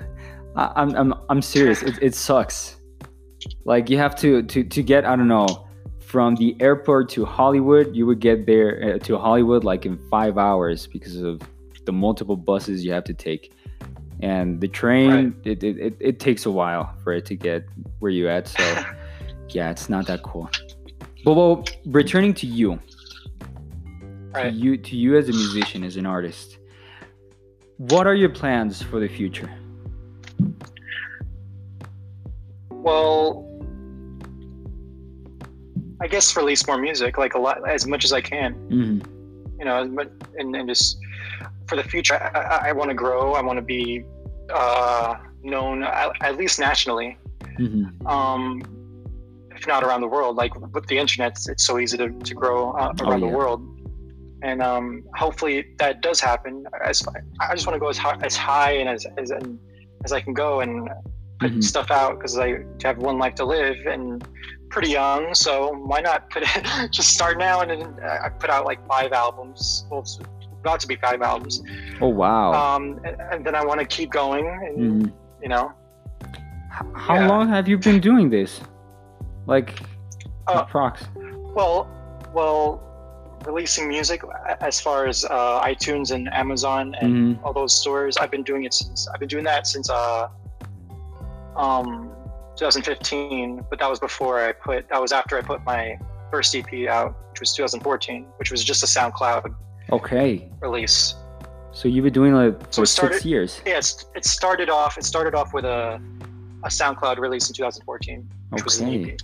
I, 0.56 0.72
I'm 0.76 0.94
I'm 0.94 1.14
I'm 1.28 1.42
serious. 1.42 1.82
It 1.82 1.98
it 2.02 2.14
sucks. 2.14 2.76
Like 3.64 3.88
you 3.90 3.98
have 3.98 4.14
to 4.16 4.42
to 4.42 4.64
to 4.64 4.82
get 4.82 5.04
I 5.04 5.16
don't 5.16 5.28
know 5.28 5.68
from 6.00 6.36
the 6.36 6.56
airport 6.60 7.08
to 7.10 7.24
Hollywood. 7.24 7.94
You 7.94 8.06
would 8.06 8.20
get 8.20 8.46
there 8.46 8.94
uh, 8.94 8.98
to 9.00 9.18
Hollywood 9.18 9.64
like 9.64 9.86
in 9.86 9.98
five 10.10 10.38
hours 10.38 10.86
because 10.86 11.16
of 11.16 11.40
the 11.86 11.92
multiple 11.92 12.36
buses 12.36 12.84
you 12.84 12.92
have 12.92 13.04
to 13.04 13.14
take. 13.14 13.52
And 14.20 14.60
the 14.60 14.68
train, 14.68 15.34
it, 15.44 15.62
it, 15.62 15.78
it, 15.78 15.96
it 16.00 16.20
takes 16.20 16.46
a 16.46 16.50
while 16.50 16.94
for 17.02 17.12
it 17.12 17.26
to 17.26 17.34
get 17.34 17.66
where 17.98 18.10
you 18.10 18.28
at. 18.28 18.48
So, 18.48 18.84
yeah, 19.50 19.70
it's 19.70 19.88
not 19.88 20.06
that 20.06 20.22
cool. 20.22 20.50
But 21.24 21.34
well, 21.34 21.64
returning 21.84 22.32
to 22.34 22.46
you, 22.46 22.78
to 24.42 24.50
you 24.50 24.76
to 24.76 24.96
you 24.96 25.16
as 25.16 25.28
a 25.28 25.32
musician 25.32 25.82
as 25.84 25.96
an 25.96 26.06
artist 26.06 26.58
what 27.78 28.06
are 28.06 28.14
your 28.14 28.28
plans 28.28 28.82
for 28.82 29.00
the 29.00 29.08
future 29.08 29.50
Well 32.70 33.44
I 36.00 36.08
guess 36.08 36.36
release 36.36 36.66
more 36.66 36.78
music, 36.78 37.16
like 37.18 37.34
a 37.34 37.38
lot 37.38 37.68
as 37.68 37.86
much 37.86 38.04
as 38.04 38.12
I 38.12 38.20
can. 38.20 38.54
Mhm. 38.70 39.06
you 39.58 39.64
know, 39.64 39.80
and, 40.38 40.54
and 40.54 40.68
just 40.68 40.98
for 41.68 41.76
the 41.76 41.82
future, 41.82 42.14
I, 42.14 42.38
I, 42.40 42.68
I 42.68 42.72
want 42.72 42.90
to 42.90 42.94
grow. 42.94 43.32
I 43.34 43.42
want 43.42 43.58
to 43.58 43.62
be 43.62 44.04
uh, 44.52 45.14
known 45.42 45.82
at, 45.82 46.10
at 46.22 46.36
least 46.36 46.58
nationally, 46.58 47.16
Mhm. 47.58 48.06
um, 48.06 48.62
if 49.50 49.66
not 49.66 49.82
around 49.82 50.00
the 50.02 50.08
world. 50.08 50.36
Like 50.36 50.52
with 50.74 50.86
the 50.86 50.98
internet, 50.98 51.32
it's, 51.32 51.48
it's 51.48 51.66
so 51.66 51.78
easy 51.78 51.96
to, 51.98 52.10
to 52.10 52.34
grow 52.34 52.72
uh, 52.72 52.92
Oh, 53.00 53.04
around 53.08 53.20
yeah. 53.22 53.30
the 53.30 53.36
world. 53.36 53.60
And 54.42 54.62
um, 54.62 55.02
hopefully 55.16 55.74
that 55.78 56.02
does 56.02 56.20
happen. 56.20 56.64
As 56.84 57.02
I 57.40 57.54
just 57.54 57.66
want 57.66 57.74
to 57.76 57.80
go 57.80 57.88
as 57.88 57.96
high, 57.98 58.18
as 58.22 58.36
high 58.36 58.72
and 58.72 58.88
as 58.88 59.06
as, 59.16 59.30
and 59.30 59.58
as 60.04 60.12
I 60.12 60.20
can 60.20 60.34
go 60.34 60.60
and 60.60 60.88
put 61.40 61.52
Mhm. 61.52 61.64
stuff 61.64 61.90
out 61.90 62.18
because 62.18 62.38
I 62.38 62.58
have 62.84 62.98
one 62.98 63.18
life 63.18 63.34
to 63.36 63.44
live 63.44 63.76
and 63.86 64.26
pretty 64.70 64.90
young. 64.90 65.34
So 65.34 65.72
why 65.90 66.00
not 66.00 66.28
put 66.30 66.42
it, 66.44 66.90
just 66.92 67.14
start 67.14 67.38
now 67.38 67.60
and 67.62 67.70
then 67.70 67.82
uh, 68.04 68.18
I 68.24 68.28
put 68.28 68.50
out 68.50 68.66
like 68.66 68.86
five 68.86 69.12
albums. 69.12 69.86
Well, 69.90 70.04
about 70.66 70.80
to 70.84 70.88
be 70.92 70.96
five 70.96 71.20
albums. 71.22 71.54
oh 72.00 72.08
wow 72.22 72.46
Um, 72.62 72.82
and, 73.06 73.16
and 73.32 73.38
then 73.46 73.54
I 73.60 73.62
want 73.68 73.78
to 73.84 73.86
keep 73.96 74.10
going 74.22 74.44
and 74.66 74.76
Mhm. 75.06 75.12
you 75.42 75.48
know. 75.54 75.66
How 77.06 77.14
yeah. 77.14 77.28
long 77.32 77.44
have 77.48 77.66
you 77.70 77.78
been 77.88 78.00
doing 78.10 78.26
this 78.36 78.50
like 79.54 79.68
Uh, 80.48 80.64
approx 80.64 80.94
Well, 81.58 81.76
well, 82.38 82.62
releasing 83.50 83.84
music 83.96 84.20
as 84.70 84.76
far 84.86 84.98
as 85.10 85.16
uh, 85.24 85.70
iTunes 85.72 86.08
and 86.14 86.22
Amazon 86.42 86.84
and 87.02 87.12
Mhm. 87.14 87.42
all 87.44 87.52
those 87.60 87.74
stores. 87.82 88.12
I've 88.20 88.32
been 88.36 88.46
doing 88.50 88.62
it 88.68 88.74
since 88.80 88.98
I've 89.10 89.20
been 89.24 89.32
doing 89.34 89.44
that 89.52 89.62
since 89.72 89.88
uh, 89.88 90.28
um, 91.64 91.88
2015. 92.56 93.64
But 93.70 93.78
that 93.80 93.88
was 93.94 94.00
before 94.08 94.34
I 94.48 94.50
put. 94.52 94.88
That 94.90 95.00
was 95.04 95.12
after 95.20 95.32
I 95.38 95.42
put 95.52 95.60
my 95.64 95.82
first 96.32 96.54
EP 96.58 96.70
out, 96.96 97.10
which 97.30 97.40
was 97.40 97.50
2014, 97.54 98.26
which 98.38 98.50
was 98.50 98.60
just 98.70 98.80
a 98.82 98.86
SoundCloud 98.96 99.42
okay 99.92 100.48
release. 100.60 101.14
so 101.72 101.88
you've 101.88 102.04
been 102.04 102.12
doing 102.12 102.34
it 102.36 102.60
So 102.74 102.82
for 102.82 102.86
started- 102.86 103.14
six 103.14 103.24
years 103.24 103.60
Yeah, 103.66 103.78
it 104.14 104.24
started 104.24 104.68
off. 104.70 104.98
It 104.98 105.04
started 105.04 105.34
off 105.34 105.52
with 105.54 105.64
a 105.64 106.00
a 106.64 106.68
SoundCloud 106.68 107.18
release 107.18 107.48
in 107.48 107.54
2014, 107.54 108.28
which 108.50 108.64
was 108.64 108.80
an 108.80 108.88
okay 108.88 109.12
EP. 109.12 109.20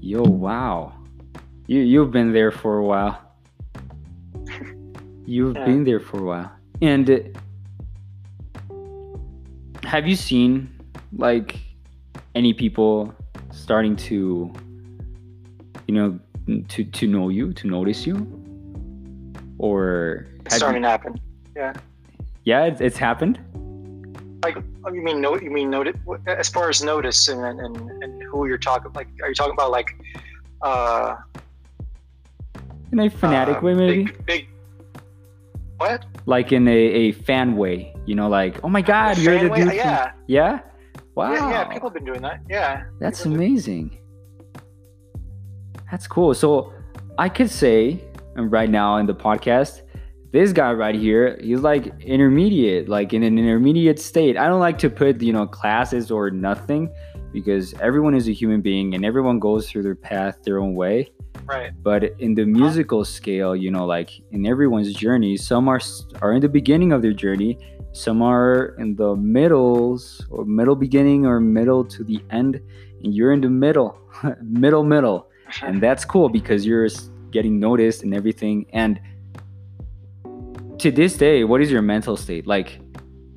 yo 0.00 0.22
wow 0.22 0.92
you 1.66 1.80
you've 1.80 2.10
been 2.10 2.32
there 2.32 2.50
for 2.50 2.78
a 2.78 2.84
while 2.84 3.16
you've 5.26 5.56
Yeah. 5.56 5.64
been 5.64 5.84
there 5.84 6.00
for 6.00 6.18
a 6.18 6.26
while 6.30 6.50
and 6.82 7.06
have 9.84 10.06
you 10.06 10.16
seen 10.16 10.68
like 11.16 11.58
any 12.34 12.52
people 12.52 13.14
starting 13.52 13.94
to 13.96 14.52
you 15.86 15.94
know 15.94 16.18
to 16.68 16.84
to 16.84 17.06
know 17.06 17.28
you 17.28 17.52
to 17.52 17.66
notice 17.66 18.06
you 18.06 18.16
or 19.60 20.26
It's 20.46 20.56
starting 20.56 20.82
you, 20.82 20.86
to 20.86 20.90
happen. 20.90 21.20
yeah 22.44 22.64
it's, 22.64 22.80
it's 22.80 22.96
happened 22.96 23.36
Like, 24.42 24.56
oh, 24.84 24.92
you 24.96 25.02
mean 25.08 25.20
note? 25.20 25.42
You 25.42 25.50
mean 25.58 25.68
note? 25.68 25.86
As 26.26 26.48
far 26.48 26.66
as 26.72 26.82
notice 26.82 27.28
and 27.28 27.40
and, 27.44 27.76
and 28.02 28.10
who 28.30 28.38
you're 28.48 28.64
talking, 28.70 28.90
like, 29.00 29.08
are 29.22 29.28
you 29.28 29.34
talking 29.40 29.52
about 29.52 29.70
like, 29.78 29.90
uh, 30.62 31.16
in 32.92 32.98
a 33.00 33.10
fanatic 33.10 33.58
uh, 33.58 33.64
way 33.66 33.74
maybe 33.74 34.04
Big, 34.04 34.26
big. 34.26 34.42
What? 35.76 36.00
like 36.26 36.48
in 36.58 36.64
a, 36.68 36.80
a 37.04 37.12
fan 37.12 37.48
way 37.62 37.76
you 38.08 38.14
know 38.18 38.28
like 38.28 38.54
oh 38.64 38.68
my 38.76 38.82
god 38.92 39.16
The 39.16 39.22
you're 39.22 39.38
the 39.48 39.54
dude 39.56 39.74
Yeah. 39.74 40.12
yeah 40.26 40.60
wow 41.14 41.32
Yeah, 41.32 41.50
yeah. 41.54 41.64
People 41.74 41.88
have 41.88 41.94
been 41.98 42.04
doing 42.10 42.22
that. 42.28 42.38
Yeah. 42.48 42.84
That's 43.02 43.20
People 43.22 43.36
amazing. 43.36 43.86
That's 45.90 46.06
cool. 46.06 46.32
So 46.34 46.72
I 47.18 47.28
could 47.36 47.50
say 47.50 47.78
right 48.36 48.70
now 48.70 48.96
in 48.96 49.06
the 49.06 49.14
podcast, 49.14 49.82
this 50.32 50.52
guy 50.52 50.72
right 50.72 50.94
here, 50.94 51.38
he's 51.42 51.60
like 51.60 51.92
intermediate, 52.00 52.88
like 52.88 53.12
in 53.12 53.22
an 53.22 53.38
intermediate 53.38 53.98
state. 53.98 54.36
I 54.36 54.46
don't 54.46 54.60
like 54.60 54.78
to 54.78 54.90
put, 54.90 55.20
you 55.20 55.32
know, 55.32 55.46
classes 55.46 56.10
or 56.10 56.30
nothing 56.30 56.88
because 57.32 57.74
everyone 57.80 58.14
is 58.14 58.28
a 58.28 58.32
human 58.32 58.60
being 58.60 58.94
and 58.94 59.04
everyone 59.04 59.38
goes 59.38 59.68
through 59.68 59.82
their 59.82 59.96
path 59.96 60.42
their 60.44 60.58
own 60.58 60.74
way. 60.74 61.10
Right. 61.46 61.72
But 61.82 62.04
in 62.20 62.34
the 62.34 62.44
musical 62.44 63.04
scale, 63.04 63.56
you 63.56 63.70
know, 63.70 63.86
like 63.86 64.10
in 64.30 64.46
everyone's 64.46 64.92
journey, 64.94 65.36
some 65.36 65.68
are 65.68 65.80
are 66.22 66.32
in 66.32 66.40
the 66.40 66.48
beginning 66.48 66.92
of 66.92 67.02
their 67.02 67.12
journey, 67.12 67.58
some 67.92 68.22
are 68.22 68.76
in 68.78 68.94
the 68.94 69.16
middles 69.16 70.24
or 70.30 70.44
middle 70.44 70.76
beginning 70.76 71.26
or 71.26 71.40
middle 71.40 71.84
to 71.84 72.04
the 72.04 72.22
end, 72.30 72.60
and 73.02 73.14
you're 73.14 73.32
in 73.32 73.40
the 73.40 73.50
middle, 73.50 73.98
middle, 74.42 74.84
middle, 74.84 75.28
and 75.62 75.82
that's 75.82 76.04
cool 76.04 76.28
because 76.28 76.64
you're 76.64 76.88
getting 77.30 77.58
noticed 77.58 78.02
and 78.02 78.14
everything. 78.14 78.66
And 78.72 79.00
to 80.78 80.90
this 80.90 81.16
day, 81.16 81.44
what 81.44 81.60
is 81.60 81.70
your 81.70 81.82
mental 81.82 82.16
state 82.16 82.46
like? 82.46 82.80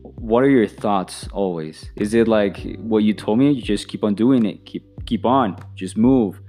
What 0.04 0.44
are 0.44 0.50
your 0.50 0.68
thoughts 0.68 1.28
always? 1.34 1.92
Is 1.98 2.14
it 2.14 2.28
like 2.28 2.78
what 2.78 3.04
you 3.04 3.14
told 3.14 3.40
me? 3.40 3.52
You 3.52 3.62
just 3.62 3.88
keep 3.90 4.04
on 4.04 4.16
doing 4.16 4.46
it, 4.46 4.66
keep 4.66 4.86
keep 5.06 5.26
on, 5.26 5.58
just 5.76 5.98
move, 5.98 6.40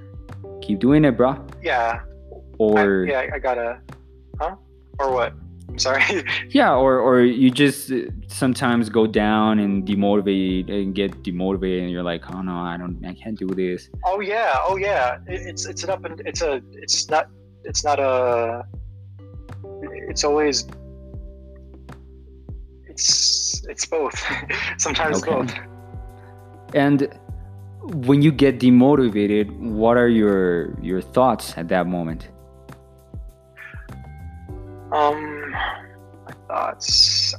keep 0.63 0.79
doing 0.79 1.05
it, 1.05 1.17
bro. 1.17 1.45
Yeah. 1.63 2.03
Or 2.59 3.05
I, 3.05 3.11
yeah. 3.11 3.31
I 3.35 3.39
gotta. 3.39 3.81
Huh? 4.41 4.57
Or 5.01 5.13
what? 5.13 5.35
Sorry. 5.77 6.03
Yeah, 6.51 6.75
or 6.75 6.99
or 7.01 7.23
you 7.23 7.51
just 7.51 7.91
uh, 7.91 7.97
sometimes 8.29 8.89
go 8.89 9.07
down 9.07 9.59
and 9.59 9.85
demotivate 9.87 10.71
and 10.71 10.95
get 10.95 11.23
demotivated, 11.25 11.83
and 11.83 11.91
you're 11.91 12.03
like, 12.05 12.23
oh 12.35 12.43
no, 12.43 12.57
I 12.57 12.77
don't, 12.77 13.05
I 13.05 13.15
can't 13.15 13.39
do 13.39 13.49
this. 13.49 13.91
oh 14.05 14.21
yeah. 14.21 14.55
Oh 14.69 14.77
yeah. 14.77 15.19
It, 15.27 15.41
it's 15.51 15.67
it's 15.67 15.83
an 15.85 15.91
up 15.91 16.05
and 16.05 16.21
it's 16.25 16.43
a 16.43 16.63
it's 16.73 17.09
not 17.11 17.29
it's 17.65 17.83
not 17.85 17.99
a. 17.99 18.65
It's 20.09 20.23
always. 20.25 20.67
It's 22.87 23.65
it's 23.69 23.87
both. 23.87 24.15
Sometimes 24.79 25.23
Okay. 25.23 25.33
both. 25.33 25.55
And 26.75 27.09
when 28.07 28.23
you 28.23 28.31
get 28.33 28.59
demotivated, 28.61 29.51
what 29.59 29.97
are 29.97 30.09
your 30.09 30.79
your 30.81 31.01
thoughts 31.01 31.57
at 31.59 31.69
that 31.69 31.87
moment? 31.87 32.29
Um, 34.93 35.34
thoughts. 36.55 37.35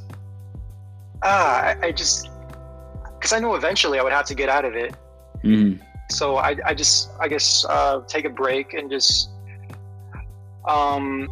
Ah, 1.23 1.61
I, 1.81 1.87
I 1.87 1.91
just 1.91 2.29
because 3.15 3.31
I 3.33 3.39
know 3.39 3.55
eventually 3.55 3.97
I 3.99 4.03
would 4.03 4.11
have 4.11 4.25
to 4.25 4.35
get 4.35 4.49
out 4.49 4.65
of 4.65 4.75
it, 4.75 4.93
Mhm. 5.43 5.79
so 6.09 6.35
I, 6.37 6.57
I 6.65 6.73
just 6.73 7.09
I 7.19 7.27
guess 7.27 7.65
uh, 7.69 8.01
take 8.07 8.25
a 8.25 8.29
break 8.29 8.73
and 8.73 8.89
just 8.91 9.29
um, 10.67 11.29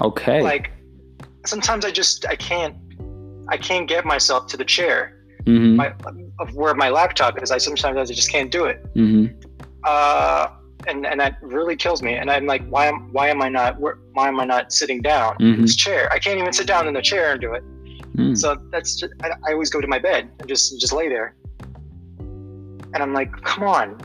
Okay. 0.00 0.42
like 0.42 0.72
sometimes 1.46 1.84
I 1.84 1.90
just 1.90 2.26
I 2.26 2.36
can't 2.36 2.74
I 3.48 3.56
can't 3.56 3.86
get 3.88 4.04
myself 4.04 4.46
to 4.48 4.56
the 4.56 4.64
chair 4.64 5.21
mm-hmm. 5.44 5.76
my, 5.76 5.92
of 6.40 6.54
where 6.54 6.74
my 6.74 6.88
laptop 6.88 7.42
is. 7.42 7.50
I 7.50 7.58
sometimes 7.58 7.96
I 8.10 8.14
just 8.14 8.30
can't 8.30 8.50
do 8.50 8.64
it. 8.66 8.82
mm-hmm. 8.94 9.26
Uh, 9.84 10.48
and 10.88 11.06
and 11.06 11.20
that 11.20 11.38
really 11.42 11.76
kills 11.76 12.02
me. 12.02 12.14
And 12.14 12.30
I'm 12.30 12.46
like, 12.46 12.66
why 12.68 12.86
am 12.86 13.12
why 13.12 13.28
am 13.28 13.40
I 13.42 13.48
not 13.48 13.78
where, 13.80 13.98
why 14.14 14.26
am 14.28 14.40
I 14.40 14.44
not 14.44 14.72
sitting 14.72 15.00
down 15.00 15.36
in 15.40 15.54
Mhm. 15.56 15.60
this 15.62 15.76
chair? 15.76 16.08
I 16.12 16.18
can't 16.18 16.38
even 16.40 16.52
sit 16.52 16.66
down 16.66 16.88
in 16.88 16.94
the 16.94 17.02
chair 17.02 17.32
and 17.32 17.40
do 17.40 17.54
it. 17.54 17.62
Mm. 18.16 18.36
So 18.36 18.56
that's 18.70 18.96
just, 18.96 19.12
I, 19.22 19.30
I 19.48 19.52
always 19.52 19.70
go 19.70 19.80
to 19.80 19.86
my 19.86 19.98
bed 19.98 20.28
and 20.38 20.48
just 20.48 20.78
just 20.80 20.92
lay 20.92 21.08
there. 21.08 21.34
And 22.94 22.96
I'm 23.02 23.14
like, 23.14 23.30
come 23.42 23.64
on, 23.64 23.96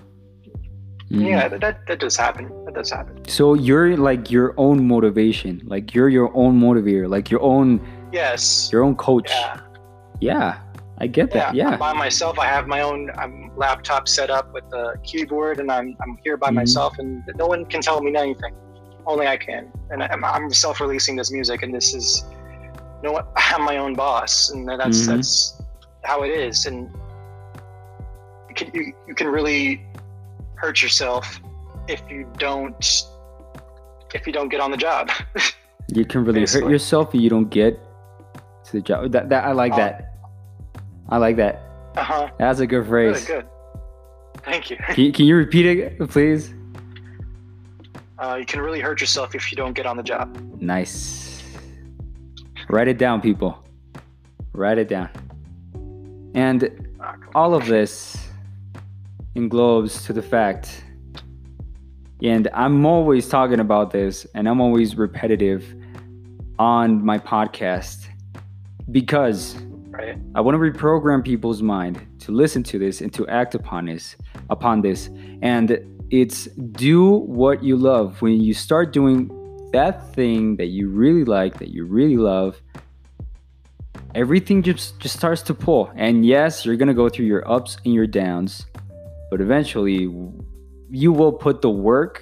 Mhm. 1.12 1.26
yeah, 1.30 1.48
that, 1.48 1.62
that 1.62 1.88
that 1.88 2.00
does 2.00 2.16
happen. 2.18 2.50
That 2.66 2.74
does 2.76 2.92
happen. 2.92 3.26
So 3.28 3.54
you're 3.54 3.96
like 3.98 4.30
your 4.32 4.54
own 4.58 4.88
motivation. 4.88 5.62
Like 5.66 5.94
you're 5.96 6.10
your 6.10 6.32
own 6.36 6.60
motivator. 6.60 7.10
Like 7.10 7.30
your 7.32 7.42
own 7.42 7.80
Yes. 8.12 8.70
your 8.72 8.84
own 8.84 8.96
coach. 8.96 9.30
Yeah. 9.30 9.60
Yeah, 10.20 10.58
I 11.00 11.08
get 11.08 11.32
that. 11.32 11.50
I'm 11.50 11.56
Yeah. 11.56 11.78
by 11.78 11.94
myself. 11.94 12.40
I 12.40 12.46
have 12.48 12.68
my 12.68 12.82
own 12.82 13.12
um, 13.20 13.52
laptop 13.56 14.08
set 14.08 14.30
up 14.30 14.52
with 14.54 14.68
the 14.72 14.96
keyboard, 15.04 15.60
and 15.60 15.72
I'm 15.72 15.96
I'm 16.02 16.18
here 16.24 16.38
by 16.38 16.50
Mhm. 16.50 16.56
myself, 16.56 16.98
and 17.00 17.24
no 17.36 17.46
one 17.46 17.66
can 17.66 17.82
tell 17.82 18.02
me 18.02 18.16
anything. 18.16 18.54
Only 19.06 19.28
I 19.28 19.38
can, 19.38 19.72
and 19.92 20.04
I'm, 20.04 20.24
I'm 20.26 20.52
self-releasing 20.52 21.16
this 21.16 21.32
music, 21.32 21.62
and 21.64 21.74
this 21.74 21.94
is, 21.94 22.26
you 23.02 23.04
know 23.04 23.14
what? 23.14 23.28
I'm 23.38 23.64
my 23.64 23.78
own 23.78 23.94
boss, 23.94 24.50
and 24.50 24.68
that's 24.68 25.04
Mhm. 25.04 25.08
that's 25.08 25.62
how 26.04 26.24
it 26.24 26.30
is, 26.32 26.66
and 26.66 26.90
you 28.50 28.56
can 28.56 28.72
you, 28.74 28.94
you 29.08 29.14
can 29.16 29.28
really 29.28 29.86
hurt 30.56 30.82
yourself 30.82 31.40
if 31.88 32.02
you 32.10 32.26
don't 32.38 32.84
if 34.16 34.26
you 34.26 34.34
don't 34.34 34.50
get 34.50 34.62
on 34.62 34.72
the 34.72 34.78
job. 34.78 35.10
You 35.90 36.04
can 36.04 36.26
really 36.26 36.42
hurt 36.42 36.70
yourself 36.70 37.16
if 37.16 37.22
you 37.22 37.30
don't 37.30 37.50
get 37.50 37.80
to 38.66 38.72
the 38.74 38.82
job. 38.82 39.10
That, 39.14 39.30
that 39.30 39.46
I 39.46 39.54
like 39.54 39.74
that. 39.78 40.17
I 41.10 41.18
like 41.18 41.36
that. 41.38 41.62
uh 41.96 42.04
huh. 42.04 42.30
That's 42.40 42.60
a 42.60 42.68
good 42.68 42.88
Really 42.88 43.14
phrase. 43.14 43.26
good. 43.26 43.46
Thank 44.44 44.70
you. 44.70 44.78
Can, 44.78 45.12
can 45.12 45.26
you 45.26 45.36
repeat 45.36 45.66
it, 45.66 46.00
please? 46.10 46.54
Uh, 48.20 48.36
you 48.40 48.46
can 48.46 48.60
really 48.62 48.80
hurt 48.80 49.00
yourself 49.02 49.36
if 49.36 49.52
you 49.52 49.56
don't 49.58 49.74
get 49.74 49.86
on 49.86 49.98
the 49.98 50.04
job. 50.04 50.36
Nice. 50.60 51.44
Write 52.70 52.88
it 52.88 52.98
down, 52.98 53.22
people. 53.22 53.64
Write 54.54 54.78
it 54.78 54.88
down. 54.88 55.10
And 56.34 56.88
all 57.36 57.54
of 57.54 57.66
this 57.68 58.18
englobes 59.36 60.04
to 60.06 60.14
the 60.14 60.22
fact 60.22 60.84
and 62.24 62.48
i'm 62.56 62.84
always 62.88 63.28
talking 63.30 63.60
about 63.60 63.92
this 63.92 64.26
and 64.34 64.50
i'm 64.50 64.60
always 64.60 64.96
repetitive 64.96 65.76
on 66.58 67.06
my 67.06 67.20
podcast 67.20 68.08
because 68.90 69.56
Right. 69.98 70.18
i 70.36 70.42
want 70.42 70.56
to 70.56 70.60
reprogram 70.60 71.24
people's 71.24 71.62
mind 71.62 72.06
to 72.20 72.32
listen 72.32 72.64
to 72.64 72.78
this 72.80 73.02
and 73.02 73.12
to 73.14 73.28
act 73.28 73.56
upon 73.56 73.86
this 73.86 74.16
upon 74.50 74.82
this 74.82 75.10
and 75.42 75.80
it's 76.10 76.46
do 76.46 77.10
what 77.10 77.64
you 77.64 77.76
love 77.76 78.22
when 78.22 78.40
you 78.40 78.54
start 78.54 78.94
doing 78.94 79.30
that 79.74 80.14
thing 80.14 80.56
that 80.58 80.68
you 80.68 80.88
really 80.90 81.26
like 81.26 81.58
that 81.60 81.70
you 81.70 81.86
really 81.86 82.18
love 82.18 82.62
everything 84.16 84.62
just 84.64 85.00
just 85.00 85.18
starts 85.18 85.42
to 85.42 85.54
pull 85.54 85.92
and 85.96 86.26
yes 86.26 86.66
you're 86.66 86.78
gonna 86.78 86.94
go 86.94 87.10
through 87.10 87.26
your 87.26 87.50
ups 87.52 87.78
and 87.84 87.94
your 87.94 88.08
downs 88.08 88.66
but 89.30 89.42
eventually 89.42 90.10
you 90.90 91.12
will 91.12 91.34
put 91.34 91.62
the 91.62 91.70
work 91.70 92.22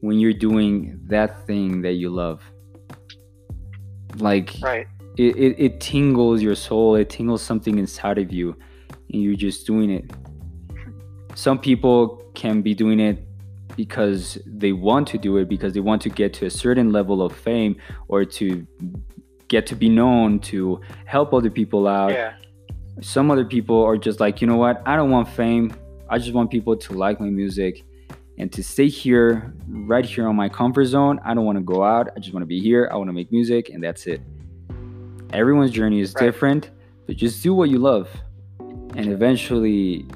when 0.00 0.18
you're 0.18 0.32
doing 0.32 1.00
that 1.06 1.46
thing 1.46 1.82
that 1.82 1.94
you 1.94 2.08
love 2.10 2.42
like 4.18 4.54
Right. 4.60 4.86
It, 5.16 5.36
it, 5.36 5.56
it 5.58 5.80
tingles 5.80 6.42
your 6.42 6.54
soul 6.54 6.94
it 6.94 7.10
tingles 7.10 7.42
something 7.42 7.78
inside 7.78 8.18
of 8.18 8.32
you 8.32 8.56
and 9.12 9.22
you're 9.22 9.34
just 9.34 9.66
doing 9.66 9.90
it. 9.90 10.10
Some 11.34 11.58
people 11.58 12.22
can 12.34 12.62
be 12.62 12.74
doing 12.74 13.00
it 13.00 13.24
because 13.76 14.38
they 14.44 14.72
want 14.72 15.08
to 15.08 15.18
do 15.18 15.38
it 15.38 15.48
because 15.48 15.72
they 15.72 15.80
want 15.80 16.02
to 16.02 16.10
get 16.10 16.34
to 16.34 16.46
a 16.46 16.50
certain 16.50 16.92
level 16.92 17.22
of 17.22 17.34
fame 17.34 17.76
or 18.08 18.24
to 18.24 18.66
get 19.48 19.66
to 19.66 19.74
be 19.74 19.88
known 19.88 20.38
to 20.40 20.80
help 21.06 21.32
other 21.32 21.50
people 21.50 21.86
out. 21.86 22.12
Yeah. 22.12 22.34
some 23.00 23.30
other 23.30 23.44
people 23.44 23.82
are 23.82 23.96
just 23.96 24.20
like 24.20 24.40
you 24.40 24.46
know 24.46 24.56
what? 24.56 24.82
I 24.86 24.96
don't 24.96 25.10
want 25.10 25.28
fame. 25.28 25.74
I 26.08 26.18
just 26.18 26.34
want 26.34 26.50
people 26.50 26.76
to 26.76 26.92
like 26.92 27.20
my 27.20 27.30
music 27.30 27.84
and 28.38 28.52
to 28.52 28.62
stay 28.62 28.88
here 28.88 29.54
right 29.68 30.04
here 30.04 30.28
on 30.28 30.36
my 30.36 30.48
comfort 30.48 30.84
zone. 30.86 31.20
I 31.24 31.32
don't 31.34 31.44
want 31.44 31.56
to 31.56 31.64
go 31.64 31.82
out. 31.82 32.08
I 32.16 32.20
just 32.20 32.34
want 32.34 32.42
to 32.42 32.46
be 32.46 32.60
here. 32.60 32.90
I 32.92 32.96
want 32.96 33.08
to 33.08 33.14
make 33.14 33.32
music 33.32 33.70
and 33.70 33.82
that's 33.82 34.06
it 34.06 34.20
everyone's 35.34 35.70
journey 35.70 36.00
is 36.00 36.14
Right. 36.14 36.24
different 36.26 36.70
but 37.06 37.16
just 37.16 37.42
do 37.42 37.52
what 37.54 37.68
you 37.68 37.78
love. 37.78 38.08
And 38.94 39.06
eventually 39.12 40.06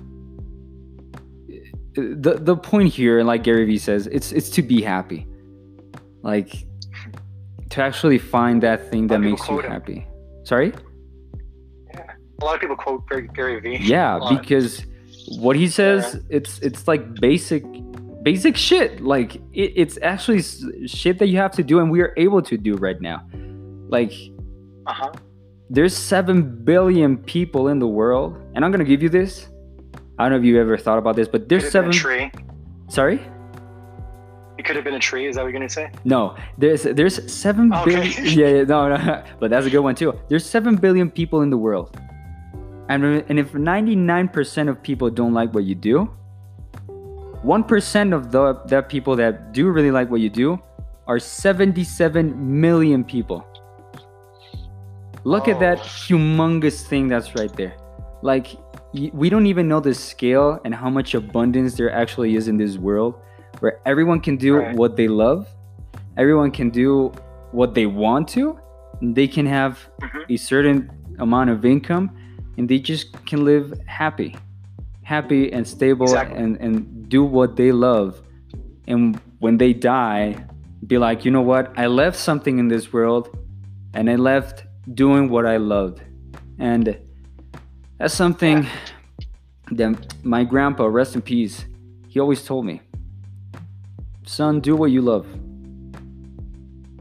the 1.95 2.35
the 2.41 2.57
point 2.57 2.93
here 2.93 3.19
and 3.19 3.27
like 3.27 3.43
gary 3.43 3.65
vee 3.65 3.79
says 3.79 4.07
it's 4.09 4.31
it's 4.33 4.51
to 4.51 4.63
be 4.63 4.83
happy. 4.83 5.27
Like 6.23 6.65
to 7.71 7.83
actually 7.83 8.19
find 8.19 8.63
that 8.63 8.91
thing 8.91 9.07
that 9.09 9.19
makes 9.21 9.41
you 9.41 9.47
quote 9.47 9.65
him. 9.65 9.71
happy. 9.73 10.07
Sorry? 10.45 10.73
A 12.41 12.45
lot 12.45 12.55
of 12.57 12.61
people 12.61 12.77
quote 12.77 13.03
Gary, 13.35 13.61
Vee. 13.61 13.79
yeah 13.81 14.21
because 14.29 14.85
what 15.39 15.57
he 15.57 15.67
says 15.69 16.23
it's 16.29 16.59
it's 16.61 16.87
like 16.87 17.15
basic 17.15 17.65
basic 18.23 18.57
shit. 18.57 19.01
Like 19.01 19.37
it, 19.53 19.73
it's 19.75 19.99
actually 20.03 20.43
shit 20.87 21.19
that 21.19 21.29
you 21.29 21.39
have 21.39 21.53
to 21.53 21.63
do 21.63 21.79
and 21.81 21.91
we 21.91 22.01
are 22.03 22.13
able 22.17 22.43
to 22.43 22.57
do 22.59 22.75
right 22.77 23.01
now. 23.01 23.23
Like 23.89 24.13
Uh 24.87 24.92
huh. 24.92 25.12
there's 25.68 25.96
7 25.96 26.64
billion 26.64 27.16
people 27.18 27.68
in 27.68 27.79
the 27.79 27.88
world 27.88 28.38
and 28.55 28.64
i'm 28.64 28.70
gonna 28.70 28.85
give 28.85 29.03
you 29.03 29.09
this 29.09 29.49
i 30.18 30.22
don't 30.22 30.31
know 30.33 30.38
if 30.38 30.44
you 30.44 30.61
ever 30.61 30.77
thought 30.79 30.99
about 30.99 31.16
this 31.16 31.29
but 31.29 31.49
there's 31.49 31.64
Could 31.64 31.75
have 31.75 31.85
been 31.85 31.92
seven 31.92 32.18
a 32.20 32.31
tree. 32.31 32.42
sorry 32.88 33.18
It 34.59 34.64
could 34.64 34.77
have 34.77 34.85
been 34.88 34.94
a 34.94 34.99
tree. 35.11 35.27
Is 35.29 35.37
that 35.37 35.42
what 35.42 35.51
you're 35.53 35.59
gonna 35.61 35.68
say? 35.68 35.90
no 36.05 36.35
there's 36.57 36.83
there's 36.99 37.16
7 37.31 37.68
billion. 37.85 38.01
Okay. 38.09 38.31
yeah, 38.40 38.49
yeah 38.57 38.62
no 38.64 38.88
no 38.88 38.99
but 39.40 39.51
that's 39.51 39.66
a 39.66 39.70
good 39.70 39.85
one 39.88 39.94
too 39.94 40.12
there's 40.29 40.46
7 40.46 40.77
billion 40.77 41.11
people 41.11 41.42
in 41.42 41.51
the 41.51 41.59
world 41.59 41.99
and, 42.88 43.03
and 43.29 43.37
if 43.42 43.51
99% 43.53 44.68
of 44.70 44.81
people 44.88 45.11
don't 45.11 45.35
like 45.35 45.53
what 45.53 45.64
you 45.64 45.75
do 45.75 46.09
1% 47.44 48.14
of 48.14 48.31
the 48.33 48.55
that 48.66 48.88
people 48.88 49.14
that 49.16 49.53
do 49.53 49.68
really 49.70 49.90
like 49.90 50.09
what 50.11 50.20
you 50.20 50.31
do 50.31 50.59
are 51.07 51.18
77 51.18 52.35
million 52.61 53.05
people 53.05 53.46
look 55.33 55.47
at 55.53 55.59
that 55.67 55.79
Oh. 55.81 55.89
humongous 56.07 56.79
thing 56.91 57.05
that's 57.12 57.31
right 57.39 57.55
there 57.61 57.75
like 58.31 58.47
we 59.23 59.29
don't 59.35 59.47
even 59.53 59.65
know 59.71 59.81
the 59.89 59.95
scale 60.11 60.49
and 60.65 60.73
how 60.83 60.91
much 60.99 61.15
abundance 61.23 61.73
there 61.79 61.91
actually 62.03 62.31
is 62.41 62.45
in 62.53 62.57
this 62.65 62.75
world 62.89 63.12
where 63.61 63.75
everyone 63.93 64.21
can 64.27 64.37
do 64.49 64.53
Right. 64.57 64.77
what 64.81 64.93
they 65.01 65.09
love 65.24 65.41
everyone 66.22 66.51
can 66.59 66.68
do 66.70 67.12
what 67.53 67.70
they 67.79 67.87
want 68.05 68.24
to 68.37 68.45
and 69.01 69.09
they 69.18 69.29
can 69.37 69.47
have 69.59 69.72
Mhm. 70.01 70.22
a 70.35 70.37
certain 70.51 70.79
amount 71.18 71.49
of 71.55 71.64
income 71.74 72.07
and 72.57 72.68
they 72.70 72.79
just 72.79 73.05
can 73.31 73.41
live 73.45 73.66
happy 73.87 74.31
happy 75.03 75.43
and 75.55 75.62
stable 75.77 76.07
Exactly. 76.11 76.39
and 76.43 76.53
and 76.64 76.74
do 77.16 77.20
what 77.37 77.51
they 77.61 77.70
love 77.89 78.11
and 78.93 79.03
when 79.45 79.55
they 79.62 79.72
die 79.72 80.24
be 80.87 80.97
like 81.07 81.18
you 81.24 81.31
know 81.37 81.47
what 81.53 81.64
i 81.77 81.87
left 82.03 82.16
something 82.29 82.59
in 82.62 82.66
this 82.74 82.93
world 82.97 83.24
and 83.95 84.05
i 84.14 84.16
left 84.33 84.57
doing 84.95 85.28
what 85.28 85.47
i 85.47 85.57
loved. 85.57 86.03
And 86.59 86.99
that's 87.99 88.14
something 88.14 88.66
that 89.72 90.24
my 90.24 90.45
grandpa 90.45 90.87
rest 90.87 91.14
in 91.14 91.22
peace 91.22 91.64
he 92.09 92.20
always 92.20 92.45
told 92.45 92.64
me. 92.64 92.80
Son 94.24 94.61
do 94.61 94.74
what 94.74 94.91
you 94.91 95.03
love. 95.03 95.26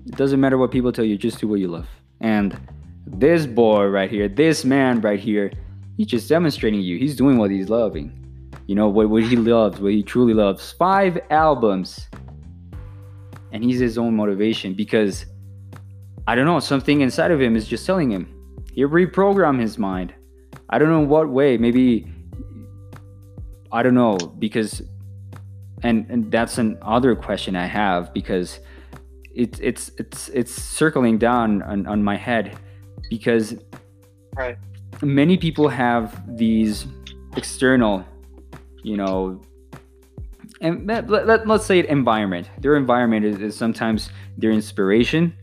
It 0.05 0.15
doesn't 0.15 0.39
matter 0.39 0.57
what 0.57 0.71
people 0.71 0.91
tell 0.91 1.05
you 1.05 1.17
just 1.17 1.39
do 1.39 1.47
what 1.47 1.59
you 1.59 1.67
love. 1.67 1.87
And 2.19 2.59
this 3.07 3.45
boy 3.45 3.85
right 3.85 4.09
here 4.09 4.27
this 4.27 4.65
man 4.65 4.99
right 5.01 5.19
here 5.19 5.51
he's 5.95 6.07
just 6.07 6.27
demonstrating 6.27 6.81
you. 6.81 6.97
He's 6.97 7.15
doing 7.15 7.37
what 7.37 7.51
he's 7.51 7.69
loving. 7.69 8.21
You 8.67 8.75
know 8.75 8.89
what, 8.89 9.09
what 9.09 9.23
he 9.23 9.35
loves 9.35 9.79
what 9.79 9.93
he 9.93 10.03
truly 10.03 10.33
loves. 10.33 10.71
Five 10.71 11.19
albums. 11.29 12.07
And 13.51 13.63
he's 13.63 13.79
his 13.79 13.97
own 13.97 14.15
motivation 14.15 14.73
because 14.73 15.25
i 16.27 16.35
don't 16.35 16.45
know 16.45 16.59
something 16.59 17.01
inside 17.01 17.31
of 17.31 17.41
him 17.41 17.55
is 17.55 17.67
just 17.67 17.85
telling 17.85 18.11
him. 18.11 18.31
He 18.73 18.83
reprogrammed 18.83 19.61
his 19.61 19.77
mind. 19.77 20.13
I 20.69 20.77
don't 20.77 20.89
know 20.89 21.01
in 21.01 21.09
what 21.09 21.29
way 21.29 21.57
maybe 21.57 22.07
i 23.71 23.83
don't 23.83 23.93
know 23.93 24.17
because 24.17 24.81
and 25.83 26.05
and 26.09 26.31
that's 26.31 26.57
an 26.57 26.77
other 26.81 27.15
question 27.15 27.55
i 27.55 27.65
have 27.65 28.13
because 28.13 28.59
it's 29.33 29.59
it's 29.59 29.91
it's 29.97 30.29
it's 30.29 30.51
circling 30.53 31.17
down 31.17 31.61
on, 31.63 31.85
on 31.87 32.03
my 32.03 32.15
head 32.15 32.57
because 33.09 33.55
Right. 34.37 34.57
many 35.01 35.37
people 35.37 35.69
have 35.69 36.37
these 36.37 36.87
external 37.37 38.05
you 38.83 38.97
know 38.97 39.41
and 40.61 40.87
let, 40.87 41.09
let, 41.09 41.27
let, 41.27 41.49
us 41.49 41.65
say 41.65 41.79
it 41.79 41.85
environment. 41.85 42.49
Their 42.59 42.77
environment 42.77 43.25
is, 43.25 43.39
is 43.39 43.57
sometimes 43.57 44.09
their 44.37 44.51
inspiration 44.51 45.35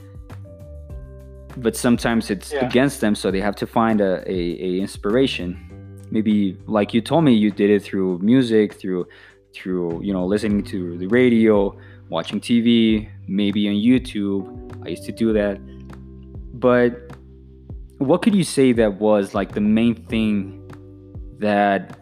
but 1.57 1.77
sometimes 1.77 2.31
it's 2.31 2.53
Yeah. 2.53 2.67
against 2.67 3.01
them 3.01 3.15
so 3.15 3.31
they 3.31 3.41
have 3.41 3.57
to 3.57 3.67
find 3.67 4.01
a, 4.01 4.23
a, 4.31 4.39
a 4.69 4.81
inspiration. 4.81 5.57
Maybe 6.11 6.57
like 6.67 6.93
you 6.95 7.01
told 7.01 7.25
me 7.25 7.33
you 7.35 7.51
did 7.51 7.71
it 7.71 7.83
through 7.83 8.19
music 8.19 8.75
through 8.75 9.07
through 9.55 10.03
you 10.03 10.13
know 10.13 10.25
listening 10.27 10.63
to 10.65 10.97
the 10.99 11.07
radio 11.07 11.77
watching 12.09 12.41
tv 12.41 13.09
maybe 13.29 13.69
on 13.69 13.75
youtube. 13.75 14.43
I 14.85 14.89
used 14.91 15.05
to 15.05 15.13
do 15.13 15.33
that. 15.33 15.59
But 16.55 16.91
what 17.99 18.23
could 18.23 18.35
you 18.35 18.45
say 18.45 18.73
that 18.73 19.01
was 19.01 19.35
like 19.35 19.53
the 19.53 19.61
main 19.61 19.95
thing 19.95 20.59
that 21.39 21.99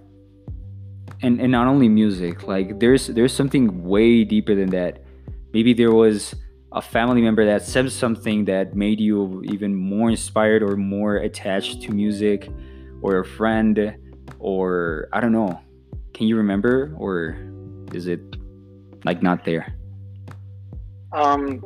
and 1.23 1.41
and 1.41 1.51
not 1.53 1.67
only 1.67 1.89
music 1.89 2.47
like 2.47 2.79
there's 2.81 3.09
there's 3.09 3.33
something 3.33 3.85
way 3.85 4.25
deeper 4.25 4.55
than 4.55 4.71
that. 4.71 5.03
Maybe 5.53 5.73
there 5.75 5.93
was 5.93 6.35
a 6.73 6.81
family 6.83 7.21
member 7.21 7.45
that 7.45 7.63
said 7.63 7.91
something 7.91 8.45
that 8.45 8.75
made 8.77 9.01
you 9.01 9.43
even 9.45 9.75
more 9.75 10.09
inspired 10.11 10.63
or 10.63 10.77
more 10.77 11.17
attached 11.17 11.83
to 11.83 11.91
music 11.93 12.49
or 13.03 13.19
a 13.19 13.25
friend 13.25 13.97
or 14.39 15.09
i 15.13 15.21
don't 15.21 15.33
know 15.33 15.59
can 16.15 16.27
you 16.29 16.37
remember 16.37 16.95
or 16.97 17.37
is 17.93 18.07
it 18.07 18.21
like 19.05 19.23
not 19.23 19.45
there 19.45 19.75
Um, 21.13 21.59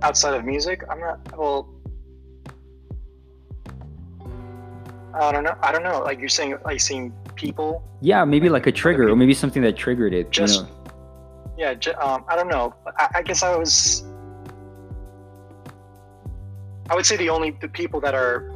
outside 0.00 0.32
of 0.34 0.44
music, 0.46 0.78
I'm 0.88 1.00
not. 1.00 1.18
Well, 1.36 1.68
I 5.14 5.32
don't 5.32 5.44
know. 5.44 5.54
I 5.62 5.72
don't 5.72 5.82
know. 5.82 6.00
Like 6.00 6.18
you're 6.18 6.28
saying, 6.28 6.56
like 6.64 6.80
seeing 6.80 7.12
people. 7.34 7.82
yeah 8.00 8.24
maybe 8.24 8.48
like 8.48 8.66
a 8.66 8.72
trigger 8.72 9.08
or 9.10 9.16
maybe 9.16 9.34
something 9.34 9.62
that 9.62 9.76
triggered 9.76 10.14
it 10.14 10.30
Just- 10.30 10.56
you 10.56 10.62
know? 10.62 10.68
Yeah. 11.58 11.74
Um, 12.00 12.24
I 12.28 12.36
don't 12.36 12.48
know. 12.48 12.74
I, 12.98 13.08
I 13.16 13.22
guess 13.22 13.42
I 13.42 13.54
was. 13.56 14.04
I 16.88 16.94
would 16.94 17.04
say 17.04 17.16
the 17.16 17.28
only 17.28 17.50
the 17.50 17.68
people 17.68 18.00
that 18.00 18.14
are 18.14 18.50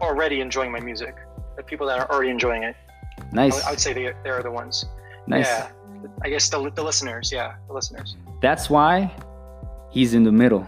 already 0.00 0.40
enjoying 0.40 0.72
my 0.72 0.80
music, 0.80 1.14
the 1.56 1.62
people 1.62 1.86
that 1.88 1.98
are 1.98 2.10
already 2.10 2.30
enjoying 2.30 2.62
it. 2.62 2.76
I 3.18 3.24
nice 3.32 3.54
would, 3.54 3.64
I 3.64 3.70
would 3.70 3.80
say 3.80 3.92
they 3.92 4.12
they 4.24 4.30
are 4.30 4.42
the 4.42 4.50
ones. 4.50 4.86
nice 5.26 5.46
Yeah. 5.46 5.70
I 6.22 6.30
guess 6.30 6.48
the 6.48 6.70
the 6.70 6.82
listeners. 6.82 7.30
Yeah, 7.32 7.56
the 7.66 7.74
listeners. 7.74 8.16
That's 8.40 8.70
why 8.70 9.12
he's 9.90 10.14
in 10.14 10.24
the 10.24 10.32
middle. 10.32 10.66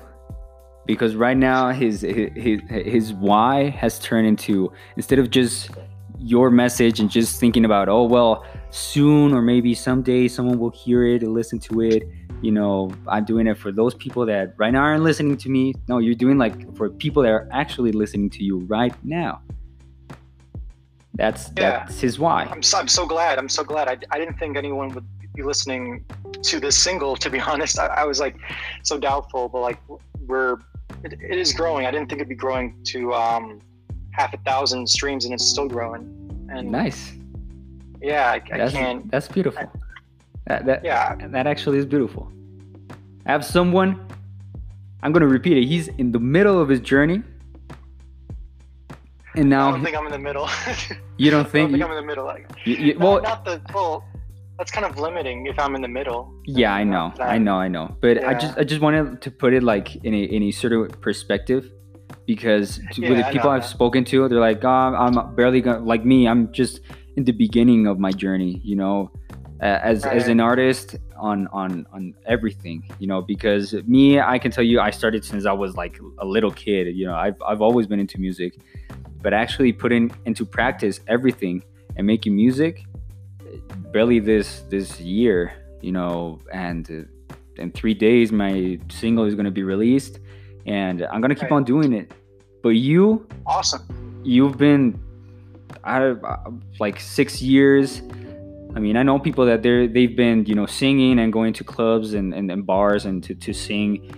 Because 0.84 1.14
right 1.14 1.36
now 1.36 1.70
his 1.70 2.00
his 2.00 2.60
his 2.68 3.12
why 3.12 3.70
has 3.70 3.98
turned 4.00 4.26
into 4.26 4.72
instead 4.96 5.18
of 5.18 5.30
just 5.30 5.70
your 6.18 6.50
message 6.50 7.00
and 7.00 7.10
just 7.10 7.40
thinking 7.40 7.64
about 7.64 7.88
oh 7.88 8.04
well 8.04 8.44
soon 8.72 9.32
or 9.34 9.42
maybe 9.42 9.74
someday 9.74 10.26
someone 10.26 10.58
will 10.58 10.70
hear 10.70 11.04
it 11.06 11.22
and 11.22 11.34
listen 11.34 11.58
to 11.58 11.82
it 11.82 12.02
you 12.40 12.50
know 12.50 12.90
i'm 13.06 13.24
doing 13.24 13.46
it 13.46 13.56
for 13.56 13.70
those 13.70 13.94
people 13.94 14.24
that 14.24 14.54
right 14.56 14.72
now 14.72 14.80
aren't 14.80 15.02
listening 15.02 15.36
to 15.36 15.50
me 15.50 15.74
no 15.88 15.98
you're 15.98 16.14
doing 16.14 16.38
like 16.38 16.74
for 16.74 16.88
people 16.88 17.22
that 17.22 17.30
are 17.30 17.46
actually 17.52 17.92
listening 17.92 18.30
to 18.30 18.42
you 18.42 18.60
right 18.60 18.94
now 19.04 19.40
that's 21.14 21.50
Yeah. 21.56 21.80
that's 21.84 22.00
his 22.00 22.18
why 22.18 22.44
I'm 22.50 22.62
so, 22.62 22.78
I'm 22.78 22.88
so 22.88 23.04
glad. 23.06 23.38
I'm 23.38 23.48
so 23.48 23.62
glad. 23.62 23.86
I, 23.88 23.98
I 24.10 24.18
didn't 24.18 24.38
think 24.38 24.56
anyone 24.56 24.88
would 24.94 25.04
be 25.34 25.42
listening 25.42 26.04
to 26.42 26.58
this 26.58 26.76
single. 26.76 27.16
To 27.16 27.28
be 27.28 27.38
honest, 27.50 27.78
I, 27.78 27.86
I 27.86 28.04
was 28.04 28.18
like 28.18 28.36
so 28.82 28.98
doubtful. 28.98 29.50
But 29.50 29.60
like 29.60 29.78
we're 30.26 30.54
it, 31.04 31.12
it 31.20 31.38
is 31.38 31.52
growing. 31.52 31.84
I 31.84 31.90
didn't 31.90 32.08
think 32.08 32.20
it'd 32.20 32.30
be 32.30 32.34
growing 32.34 32.76
to 32.86 33.12
um, 33.12 33.60
half 34.12 34.32
a 34.32 34.38
thousand 34.38 34.88
streams, 34.88 35.26
and 35.26 35.34
it's 35.34 35.44
still 35.46 35.68
growing. 35.68 36.02
And 36.50 36.72
nice 36.72 37.12
yeah, 38.02 38.30
I, 38.30 38.42
I 38.54 38.58
that's, 38.58 38.72
can't. 38.72 39.10
that's 39.10 39.28
beautiful 39.28 39.70
that, 40.46 40.66
that, 40.66 40.84
Yeah, 40.84 41.16
that 41.28 41.46
actually 41.46 41.78
is 41.78 41.86
beautiful. 41.86 42.30
I 43.26 43.32
have 43.32 43.44
someone, 43.44 44.06
I'm 45.02 45.12
going 45.12 45.20
to 45.22 45.28
repeat 45.28 45.56
it. 45.56 45.66
He's 45.66 45.88
in 45.88 46.12
the 46.12 46.18
middle 46.18 46.60
of 46.60 46.68
his 46.68 46.80
journey. 46.80 47.22
And 49.34 49.48
now. 49.48 49.68
I 49.68 49.70
don't 49.72 49.84
think 49.84 49.96
I'm 49.96 50.06
in 50.06 50.12
the 50.12 50.18
middle. 50.18 50.48
you 51.16 51.30
don't 51.30 51.40
I 51.40 51.42
don't 51.44 51.52
think, 51.52 51.70
think 51.70 51.78
you, 51.78 51.84
I'm 51.84 51.90
in 51.92 51.96
the 51.96 52.06
middle. 52.06 52.24
Like, 52.24 52.50
you- 52.64 52.76
you- 52.76 52.98
well, 52.98 53.14
well, 53.14 53.22
not 53.22 53.44
the 53.44 53.60
well. 53.72 54.04
That's 54.58 54.70
kind 54.70 54.84
of 54.84 54.98
limiting 54.98 55.46
if 55.46 55.58
I'm 55.58 55.74
in 55.74 55.82
the 55.82 55.88
middle. 55.88 56.32
yeah, 56.44 56.72
I 56.74 56.84
know, 56.84 57.12
I 57.18 57.38
know, 57.38 57.54
I 57.54 57.68
know. 57.68 57.96
But 58.00 58.22
I 58.22 58.34
just, 58.34 58.58
I 58.58 58.64
just 58.64 58.80
wanted 58.80 59.20
to 59.22 59.30
put 59.30 59.54
it 59.54 59.62
like 59.62 59.96
in 60.04 60.14
a, 60.14 60.18
in 60.18 60.42
a 60.44 60.50
sort 60.52 60.74
of 60.74 61.00
perspective 61.00 61.72
because 62.26 62.78
to, 62.92 63.08
with 63.08 63.18
the 63.18 63.24
people 63.32 63.50
I've 63.50 63.62
yeah. 63.62 63.68
spoken 63.68 64.04
to, 64.04 64.28
they're 64.28 64.38
like, 64.38 64.62
oh, 64.62 64.68
I'm 64.68 65.34
barely 65.34 65.62
gonna, 65.62 65.80
like 65.80 66.04
me, 66.04 66.28
I'm 66.28 66.52
just 66.52 66.80
in 67.16 67.24
the 67.24 67.32
beginning 67.32 67.86
of 67.86 67.98
my 67.98 68.10
journey, 68.12 68.60
you 68.64 68.76
know, 68.76 69.10
uh, 69.60 69.78
as, 69.82 70.04
as 70.04 70.26
an 70.28 70.40
artist 70.40 70.96
on, 71.16 71.46
on, 71.48 71.86
on 71.92 72.14
everything, 72.26 72.82
you 72.98 73.06
know, 73.06 73.22
because 73.22 73.74
me, 73.86 74.18
I 74.18 74.38
can 74.38 74.50
tell 74.50 74.64
you, 74.64 74.80
I 74.80 74.90
started 74.90 75.24
since 75.24 75.46
I 75.46 75.52
was 75.52 75.76
like 75.76 76.00
a 76.18 76.24
little 76.26 76.50
kid, 76.50 76.96
you 76.96 77.06
know, 77.06 77.14
I've, 77.14 77.40
I've 77.46 77.60
always 77.62 77.86
been 77.86 78.00
into 78.00 78.18
music, 78.18 78.54
but 79.20 79.32
actually 79.32 79.72
putting 79.72 80.10
into 80.24 80.44
practice 80.44 81.00
everything 81.06 81.62
and 81.96 82.06
making 82.06 82.34
music 82.34 82.84
barely 83.92 84.18
this, 84.18 84.60
this 84.68 84.98
year, 85.00 85.52
you 85.80 85.92
know, 85.92 86.40
and 86.52 86.90
uh, 86.90 87.34
in 87.62 87.70
three 87.70 87.94
days, 87.94 88.32
my 88.32 88.80
single 88.90 89.24
is 89.26 89.34
going 89.34 89.44
to 89.44 89.50
be 89.52 89.62
released 89.62 90.18
and 90.66 91.02
I'm 91.02 91.20
going 91.20 91.28
to 91.28 91.34
keep 91.36 91.50
Right. 91.50 91.56
on 91.56 91.64
doing 91.64 91.92
it. 91.92 92.10
But 92.62 92.70
you, 92.70 93.26
Awesome. 93.46 94.20
you've 94.24 94.56
been 94.56 94.98
out 95.84 96.02
of 96.02 96.24
uh, 96.24 96.36
like 96.80 97.00
six 97.00 97.40
years. 97.42 98.02
I 98.74 98.80
mean, 98.80 98.96
I 98.96 99.02
know 99.02 99.18
people 99.18 99.44
that 99.46 99.62
they're 99.62 99.86
they've 99.86 100.16
been 100.16 100.44
you 100.46 100.54
know 100.54 100.66
singing 100.66 101.18
and 101.18 101.32
going 101.32 101.52
to 101.54 101.64
clubs 101.64 102.14
and, 102.14 102.32
and, 102.34 102.50
and 102.50 102.64
bars 102.66 103.04
and 103.04 103.22
to, 103.24 103.34
to 103.34 103.52
sing 103.52 104.08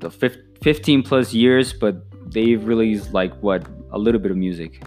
the 0.00 0.10
fif- 0.10 0.38
15 0.62 1.02
plus 1.02 1.32
years, 1.34 1.72
but 1.72 1.96
they've 2.32 2.64
released 2.66 3.12
like 3.12 3.34
what 3.42 3.66
a 3.92 3.98
little 3.98 4.20
bit 4.20 4.30
of 4.30 4.36
music. 4.36 4.82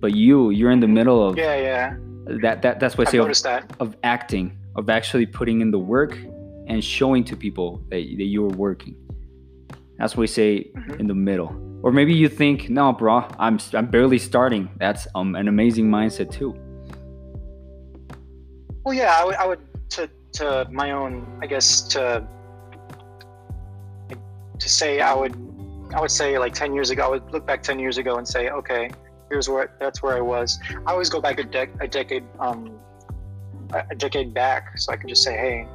But 0.00 0.14
you, 0.14 0.50
you're 0.50 0.70
in 0.70 0.80
the 0.80 0.88
middle 0.88 1.26
of 1.28 1.36
Yeah, 1.38 1.54
yeah. 1.56 1.96
that. 2.42 2.62
That 2.62 2.80
that's 2.80 2.96
what 2.98 3.08
I 3.08 3.10
say 3.10 3.18
of, 3.18 3.42
that. 3.42 3.70
of 3.80 3.96
acting, 4.02 4.56
of 4.76 4.88
actually 4.90 5.26
putting 5.26 5.60
in 5.60 5.70
the 5.70 5.78
work 5.78 6.18
and 6.66 6.82
showing 6.82 7.22
to 7.24 7.36
people 7.36 7.82
that, 7.90 7.96
that 8.16 8.24
you're 8.24 8.48
working. 8.48 8.96
That's 9.98 10.16
what 10.16 10.22
we 10.22 10.26
say 10.26 10.70
Mhm. 10.74 11.00
in 11.00 11.06
the 11.06 11.14
middle. 11.14 11.50
Or 11.82 11.90
maybe 11.90 12.14
you 12.14 12.28
think, 12.28 12.70
no, 12.70 12.92
bro, 12.92 13.26
I'm 13.38 13.58
I'm 13.74 13.86
barely 13.86 14.18
starting. 14.18 14.70
That's 14.78 15.08
um, 15.14 15.34
an 15.34 15.48
amazing 15.48 15.88
mindset 15.88 16.30
too. 16.30 16.54
Well, 18.84 18.94
yeah, 18.94 19.16
I 19.18 19.24
would, 19.24 19.34
I 19.36 19.46
would 19.46 19.60
to 19.90 20.10
to 20.34 20.66
my 20.70 20.92
own, 20.92 21.26
I 21.42 21.46
guess 21.46 21.82
to 21.88 22.26
to 24.58 24.68
say 24.68 25.00
I 25.00 25.14
would 25.14 25.34
I 25.94 26.00
would 26.00 26.10
say 26.10 26.38
like 26.38 26.54
ten 26.54 26.72
years 26.72 26.90
ago, 26.90 27.04
I 27.04 27.08
would 27.08 27.30
look 27.32 27.46
back 27.46 27.62
ten 27.62 27.78
years 27.78 27.98
ago 27.98 28.16
and 28.16 28.26
say, 28.26 28.50
okay, 28.50 28.90
here's 29.28 29.48
where 29.48 29.74
that's 29.80 30.02
where 30.02 30.16
I 30.16 30.20
was. 30.20 30.60
I 30.86 30.92
always 30.92 31.10
go 31.10 31.20
back 31.20 31.40
a, 31.40 31.44
dec- 31.44 31.80
a 31.80 31.88
decade 31.88 32.24
um 32.38 32.78
a 33.90 33.94
decade 33.94 34.32
back, 34.34 34.78
so 34.78 34.92
I 34.92 34.96
can 34.96 35.08
just 35.08 35.24
say, 35.24 35.32
hey, 35.32 35.66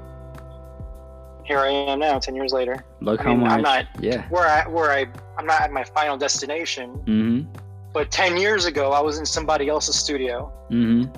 here 1.47 1.59
I 1.59 1.69
am 1.69 1.99
now, 1.99 2.19
ten 2.19 2.35
years 2.35 2.51
later, 2.51 2.83
Look 2.99 3.21
I 3.21 3.23
how 3.23 3.29
mean, 3.31 3.39
much. 3.41 3.51
I'm 3.51 3.61
not- 3.61 3.85
yeah. 4.01 4.27
where 4.29 4.45
I 4.47 4.67
where 4.67 4.91
I 4.91 5.05
I'm 5.37 5.45
not 5.45 5.61
at 5.61 5.71
my 5.71 5.83
final 5.83 6.17
destination, 6.17 6.89
Mm-hmm. 7.05 7.49
but 7.93 8.11
ten 8.11 8.35
years 8.37 8.65
ago 8.65 8.91
I 8.91 8.99
was 9.01 9.17
in 9.17 9.25
somebody 9.25 9.69
else's 9.69 9.95
studio 9.95 10.51
Mm-hmm. 10.69 11.09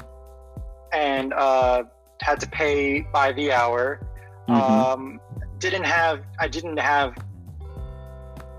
and 0.93 1.33
uh, 1.33 1.83
had 2.21 2.39
to 2.41 2.47
pay 2.49 3.01
by 3.11 3.31
the 3.33 3.51
hour. 3.51 3.99
Mhm. 4.47 4.53
Um, 4.55 5.21
didn't 5.59 5.83
have 5.85 6.23
I 6.39 6.47
didn't 6.47 6.77
have 6.77 7.15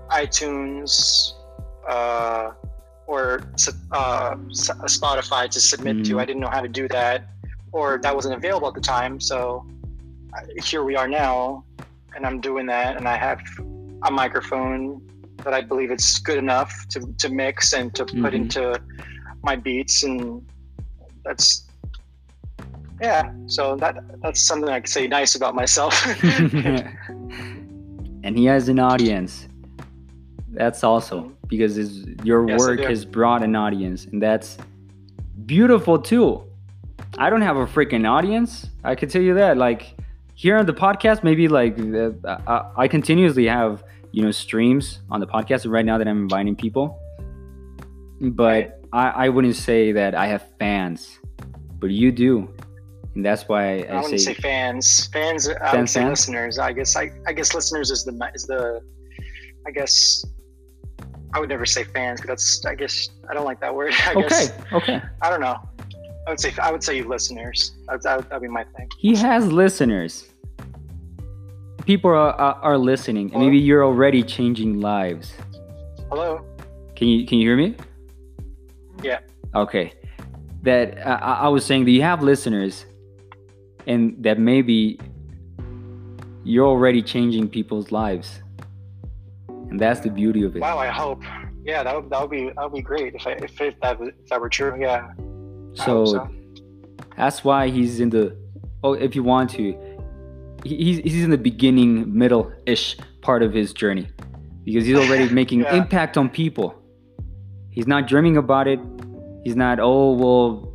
iTunes 0.09 1.33
uh, 1.87 2.51
or 3.07 3.41
uh, 3.91 4.35
Spotify 4.97 5.49
to 5.49 5.59
submit 5.59 6.05
to. 6.05 6.19
I 6.19 6.25
didn't 6.25 6.41
know 6.41 6.49
how 6.49 6.61
to 6.61 6.67
do 6.67 6.87
that, 6.89 7.25
or 7.71 7.97
that 8.03 8.13
wasn't 8.15 8.35
available 8.35 8.67
at 8.67 8.73
the 8.73 8.81
time. 8.81 9.19
So 9.19 9.65
here 10.63 10.83
we 10.83 10.95
are 10.95 11.07
now, 11.07 11.63
and 12.15 12.25
I'm 12.25 12.39
doing 12.41 12.65
that, 12.67 12.97
and 12.97 13.07
I 13.07 13.17
have 13.17 13.41
a 14.03 14.11
microphone 14.11 15.01
that 15.43 15.53
I 15.53 15.61
believe 15.61 15.91
it's 15.91 16.19
good 16.19 16.37
enough 16.37 16.87
to, 16.89 17.01
to 17.17 17.29
mix 17.29 17.73
and 17.73 17.93
to 17.95 18.05
put 18.05 18.33
Mhm. 18.33 18.33
into 18.33 18.81
my 19.43 19.55
beats, 19.55 20.03
and 20.03 20.45
that's 21.25 21.67
yeah. 23.01 23.31
So 23.47 23.75
that 23.77 23.97
that's 24.21 24.41
something 24.41 24.69
I 24.69 24.79
could 24.79 24.89
say 24.89 25.07
nice 25.07 25.35
about 25.35 25.55
myself. 25.55 25.93
and 28.23 28.37
he 28.37 28.45
has 28.45 28.69
an 28.69 28.79
audience. 28.79 29.47
That's 30.49 30.83
also 30.83 31.31
because 31.47 31.75
his, 31.75 32.05
your 32.23 32.47
Yes, 32.47 32.59
work 32.59 32.81
has 32.81 33.05
brought 33.05 33.41
an 33.41 33.55
audience, 33.55 34.05
and 34.05 34.21
that's 34.21 34.57
beautiful 35.45 35.97
too. 35.97 36.43
I 37.17 37.29
don't 37.29 37.41
have 37.41 37.57
a 37.57 37.65
freaking 37.65 38.07
audience. 38.07 38.69
I 38.83 38.95
can 38.95 39.09
tell 39.09 39.21
you 39.21 39.33
that. 39.35 39.57
Like 39.57 39.95
here 40.41 40.57
on 40.57 40.65
the 40.65 40.73
podcast, 40.73 41.23
maybe 41.23 41.47
like 41.47 41.77
uh, 41.79 42.09
I, 42.47 42.85
I 42.85 42.87
continuously 42.87 43.45
have 43.45 43.83
you 44.11 44.23
know 44.23 44.31
streams 44.31 45.01
on 45.11 45.19
the 45.19 45.27
podcast 45.27 45.69
right 45.71 45.85
now 45.85 45.99
that 45.99 46.07
I'm 46.07 46.23
inviting 46.23 46.55
people, 46.55 46.99
but 48.19 48.81
I, 48.91 49.25
I 49.25 49.29
wouldn't 49.29 49.55
say 49.55 49.91
that 49.91 50.15
I 50.15 50.25
have 50.25 50.43
fans, 50.57 51.19
but 51.77 51.91
you 51.91 52.11
do, 52.11 52.51
and 53.13 53.23
that's 53.23 53.47
why 53.47 53.81
I, 53.81 53.83
I 53.83 54.01
wouldn't 54.01 54.19
say, 54.19 54.33
say 54.33 54.41
fans. 54.41 55.09
Fans, 55.13 55.47
I 55.47 55.51
would 55.51 55.59
Fans, 55.59 55.91
say 55.91 55.99
fans? 55.99 56.09
listeners. 56.09 56.57
I 56.57 56.73
guess 56.73 56.95
I, 56.95 57.11
I 57.27 57.33
guess 57.33 57.53
listeners 57.53 57.91
is 57.91 58.03
the 58.03 58.31
is 58.33 58.47
the, 58.47 58.81
I 59.67 59.71
guess. 59.71 60.25
I 61.33 61.39
would 61.39 61.49
never 61.49 61.67
say 61.67 61.83
fans 61.83 62.19
because 62.19 62.61
that's. 62.61 62.65
I 62.65 62.73
guess 62.73 63.09
I 63.29 63.35
don't 63.35 63.45
like 63.45 63.61
that 63.61 63.75
word. 63.75 63.93
I 64.07 64.13
okay, 64.13 64.21
guess 64.27 64.53
okay. 64.73 65.01
I 65.21 65.29
don't 65.29 65.41
know. 65.41 65.57
I 66.25 66.31
would 66.31 66.39
say 66.39 66.51
I 66.59 66.71
would 66.71 66.83
say 66.83 66.97
you 66.97 67.07
listeners. 67.07 67.73
That 67.85 67.93
would, 67.93 68.01
that 68.01 68.17
would 68.17 68.25
that'd 68.29 68.41
be 68.41 68.47
my 68.47 68.63
thing. 68.75 68.89
He 68.97 69.15
has 69.17 69.45
listeners. 69.51 70.30
People 71.85 72.11
are, 72.11 72.33
are, 72.39 72.77
listening, 72.77 73.25
and 73.25 73.33
Hello? 73.33 73.45
maybe 73.45 73.57
you're 73.57 73.83
already 73.83 74.23
changing 74.23 74.79
lives. 74.79 75.33
Hello. 76.09 76.45
Can 76.95 77.07
you 77.07 77.25
can 77.25 77.39
you 77.39 77.47
hear 77.49 77.57
me? 77.57 77.75
Yeah. 79.01 79.19
Okay. 79.55 79.93
That 80.63 80.99
uh, 80.99 81.19
I 81.21 81.47
was 81.47 81.65
saying 81.65 81.85
that 81.85 81.91
you 81.91 82.03
have 82.03 82.21
listeners, 82.21 82.85
and 83.87 84.15
that 84.23 84.37
maybe 84.37 84.99
you're 86.43 86.67
already 86.67 87.01
changing 87.01 87.49
people's 87.49 87.91
lives, 87.91 88.41
and 89.47 89.79
that's 89.79 90.01
the 90.01 90.09
beauty 90.09 90.43
of 90.43 90.55
it. 90.55 90.59
Wow. 90.59 90.77
I 90.77 90.87
hope. 90.87 91.23
Yeah, 91.63 91.83
that 91.83 91.95
would 91.95 92.09
that 92.11 92.21
would 92.21 92.31
be 92.31 92.51
that 92.55 92.63
would 92.63 92.73
be 92.73 92.81
great 92.81 93.15
if 93.15 93.25
I, 93.25 93.31
if, 93.31 93.59
if 93.59 93.79
that 93.81 93.99
if 94.01 94.27
that 94.29 94.39
were 94.39 94.49
true. 94.49 94.79
Yeah. 94.79 95.11
So, 95.73 96.05
so. 96.05 96.29
that's 97.17 97.43
why 97.43 97.69
he's 97.69 97.99
in 97.99 98.09
the. 98.09 98.35
Oh, 98.83 98.93
if 98.93 99.15
you 99.15 99.23
want 99.23 99.51
to, 99.51 99.75
he's 100.63 100.97
he's 100.99 101.23
in 101.23 101.29
the 101.29 101.37
beginning, 101.37 102.15
middle 102.17 102.51
ish 102.65 102.97
part 103.21 103.43
of 103.43 103.53
his 103.53 103.73
journey, 103.73 104.07
because 104.63 104.85
he's 104.85 104.95
already 104.97 105.33
making 105.41 105.61
Yeah. 105.61 105.75
impact 105.75 106.17
on 106.17 106.29
people. 106.29 106.75
He's 107.69 107.87
not 107.87 108.07
dreaming 108.07 108.37
about 108.37 108.67
it. 108.67 108.79
He's 109.43 109.55
not. 109.55 109.79
Oh 109.79 110.13
well, 110.13 110.73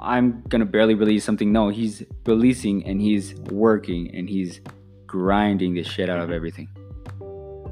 I'm 0.00 0.42
gonna 0.48 0.64
barely 0.66 0.94
release 0.94 1.24
something. 1.24 1.52
No, 1.52 1.68
he's 1.68 2.02
releasing 2.26 2.84
and 2.86 3.00
he's 3.00 3.34
working 3.50 4.14
and 4.14 4.28
he's 4.28 4.60
grinding 5.06 5.74
the 5.74 5.82
shit 5.84 6.10
out 6.10 6.20
of 6.20 6.30
everything. 6.30 6.68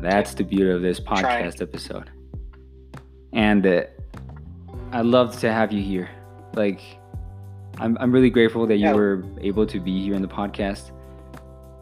That's 0.01 0.34
the 0.34 0.45
beauty 0.45 0.70
of 0.70 0.82
this 0.82 1.01
podcast 1.01 1.61
episode. 1.62 2.11
And 3.32 3.66
uh, 3.66 3.82
I'd 4.93 5.05
love 5.07 5.39
to 5.41 5.53
have 5.53 5.72
you 5.72 5.82
here. 5.82 6.09
Like, 6.55 6.80
I'm, 7.78 7.97
I'm 8.01 8.12
really 8.12 8.30
grateful 8.30 8.66
that 8.66 8.76
you 8.76 8.87
Yeah. 8.87 8.95
were 8.95 9.24
able 9.41 9.66
to 9.66 9.80
be 9.80 10.03
here 10.03 10.14
in 10.14 10.22
the 10.22 10.28
podcast. 10.28 10.91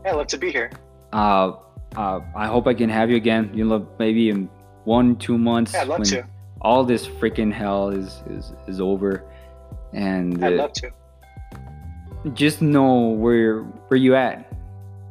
Yeah, 0.05 0.13
love 0.13 0.27
to 0.29 0.39
be 0.39 0.51
here. 0.51 0.71
Uh, 1.13 1.53
uh, 1.97 2.21
I 2.37 2.47
hope 2.47 2.67
I 2.67 2.75
can 2.75 2.89
have 2.91 3.11
you 3.11 3.17
again. 3.17 3.51
You 3.55 3.65
know, 3.65 3.89
maybe 3.99 4.29
in 4.31 4.49
one, 4.85 5.17
two 5.17 5.39
months 5.39 5.73
Yeah, 5.75 5.83
I'd 5.83 5.89
love 5.89 6.03
to. 6.05 6.25
all 6.61 6.85
this 6.85 7.07
freaking 7.07 7.53
hell 7.53 7.89
is 7.91 8.23
is, 8.29 8.53
is 8.67 8.81
over, 8.81 9.25
and 9.93 10.45
I'd 10.45 10.55
uh, 10.55 10.57
love 10.57 10.73
to. 10.75 10.91
just 12.35 12.61
know 12.63 13.09
where 13.11 13.63
where 13.89 13.99
you 13.99 14.15
at 14.17 14.51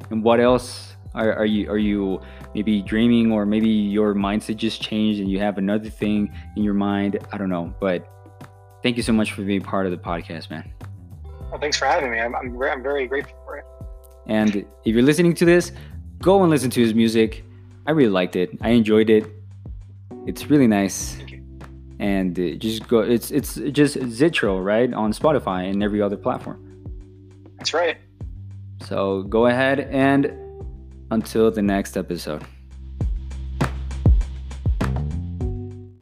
and 0.10 0.24
what 0.24 0.40
else 0.40 0.96
are, 1.16 1.34
are 1.34 1.46
you 1.46 1.70
are 1.70 1.78
you 1.78 2.20
maybe 2.56 2.82
dreaming 2.82 3.32
or 3.32 3.46
maybe 3.46 3.70
your 3.70 4.14
mindset 4.16 4.58
just 4.58 4.82
changed 4.82 5.20
and 5.22 5.30
you 5.30 5.40
have 5.40 5.58
another 5.60 5.90
thing 5.90 6.32
in 6.56 6.64
your 6.64 6.74
mind 6.74 7.20
i 7.32 7.38
don't 7.38 7.50
know 7.50 7.74
but 7.80 8.08
thank 8.82 8.98
you 8.98 9.04
so 9.04 9.14
much 9.14 9.32
for 9.32 9.44
being 9.44 9.62
part 9.62 9.86
of 9.86 9.92
the 9.92 9.98
podcast 9.98 10.50
man 10.50 10.72
Well, 11.52 11.60
thanks 11.60 11.78
for 11.78 11.86
having 11.86 12.10
me. 12.12 12.20
I'm 12.20 12.36
I'm, 12.36 12.58
very- 12.58 12.72
I'm 12.72 12.82
very 12.84 13.06
grateful 13.08 13.38
for 13.46 13.58
it. 13.58 13.66
And 14.28 14.56
if 14.86 14.94
you're 14.94 15.04
listening 15.04 15.34
to 15.34 15.46
this 15.46 15.72
go 16.22 16.42
and 16.42 16.50
listen 16.50 16.70
to 16.70 16.82
his 16.82 16.94
music 16.94 17.44
i 17.88 17.92
really 17.92 18.10
liked 18.10 18.36
it 18.36 18.50
i 18.62 18.70
enjoyed 18.70 19.10
it 19.10 19.26
it's 20.26 20.50
really 20.50 20.68
nice 20.68 21.18
and 22.00 22.36
just 22.60 22.88
go 22.88 23.00
it's 23.00 23.32
it's 23.32 23.56
just 23.72 23.98
zitro 23.98 24.64
right 24.64 24.94
on 24.94 25.12
spotify 25.14 25.70
and 25.70 25.84
every 25.84 26.02
other 26.02 26.18
platform 26.18 26.60
That's 27.58 27.74
right. 27.74 27.98
So 28.82 29.24
go 29.24 29.46
ahead 29.46 29.80
and 29.80 30.34
until 31.12 31.50
the 31.50 31.62
next 31.62 31.96
episode. 31.96 32.44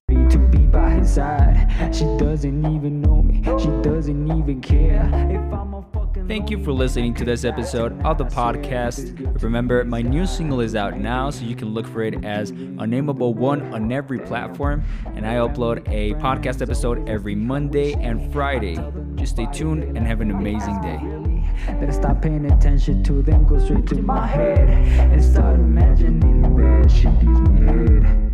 To 0.07 0.37
be 0.51 0.57
by 0.65 0.89
his 0.89 1.13
side, 1.13 1.67
she 1.93 2.05
doesn't 2.17 2.65
even 2.65 3.01
know 3.01 3.21
me, 3.21 3.43
she 3.59 3.67
doesn't 3.83 4.31
even 4.31 4.59
care. 4.61 5.05
If 5.29 5.53
I'm 5.53 5.75
a 5.75 5.83
fucking 5.93 6.00
Thank 6.31 6.49
you 6.49 6.63
for 6.63 6.71
listening 6.71 7.13
to 7.15 7.25
this 7.25 7.43
episode 7.43 8.01
of 8.05 8.17
the 8.17 8.23
podcast. 8.23 9.43
Remember, 9.43 9.83
my 9.83 10.01
new 10.01 10.25
single 10.25 10.61
is 10.61 10.75
out 10.75 10.97
now, 10.97 11.29
so 11.29 11.43
you 11.43 11.57
can 11.57 11.73
look 11.73 11.85
for 11.85 12.03
it 12.03 12.23
as 12.23 12.51
Unnameable 12.51 13.33
One 13.33 13.61
on 13.73 13.91
every 13.91 14.17
platform. 14.17 14.81
And 15.07 15.27
I 15.27 15.33
upload 15.33 15.85
a 15.89 16.13
podcast 16.21 16.61
episode 16.61 17.09
every 17.09 17.35
Monday 17.35 17.95
and 17.95 18.31
Friday. 18.31 18.77
Just 19.15 19.33
stay 19.33 19.45
tuned 19.51 19.97
and 19.97 20.07
have 20.07 20.21
an 20.21 20.31
amazing 20.31 20.79
day. 20.79 20.99
Better 21.73 21.91
stop 21.91 22.21
paying 22.21 22.49
attention 22.49 23.03
to 23.03 23.21
them, 23.21 23.45
go 23.45 23.59
straight 23.59 23.85
to 23.87 24.01
my 24.01 24.25
head 24.25 24.69
and 24.69 25.21
start 25.21 25.55
imagining 25.55 26.55
that 26.55 26.89
shit 26.89 27.07
is 27.07 27.39
my 27.39 27.71
head. 27.73 28.30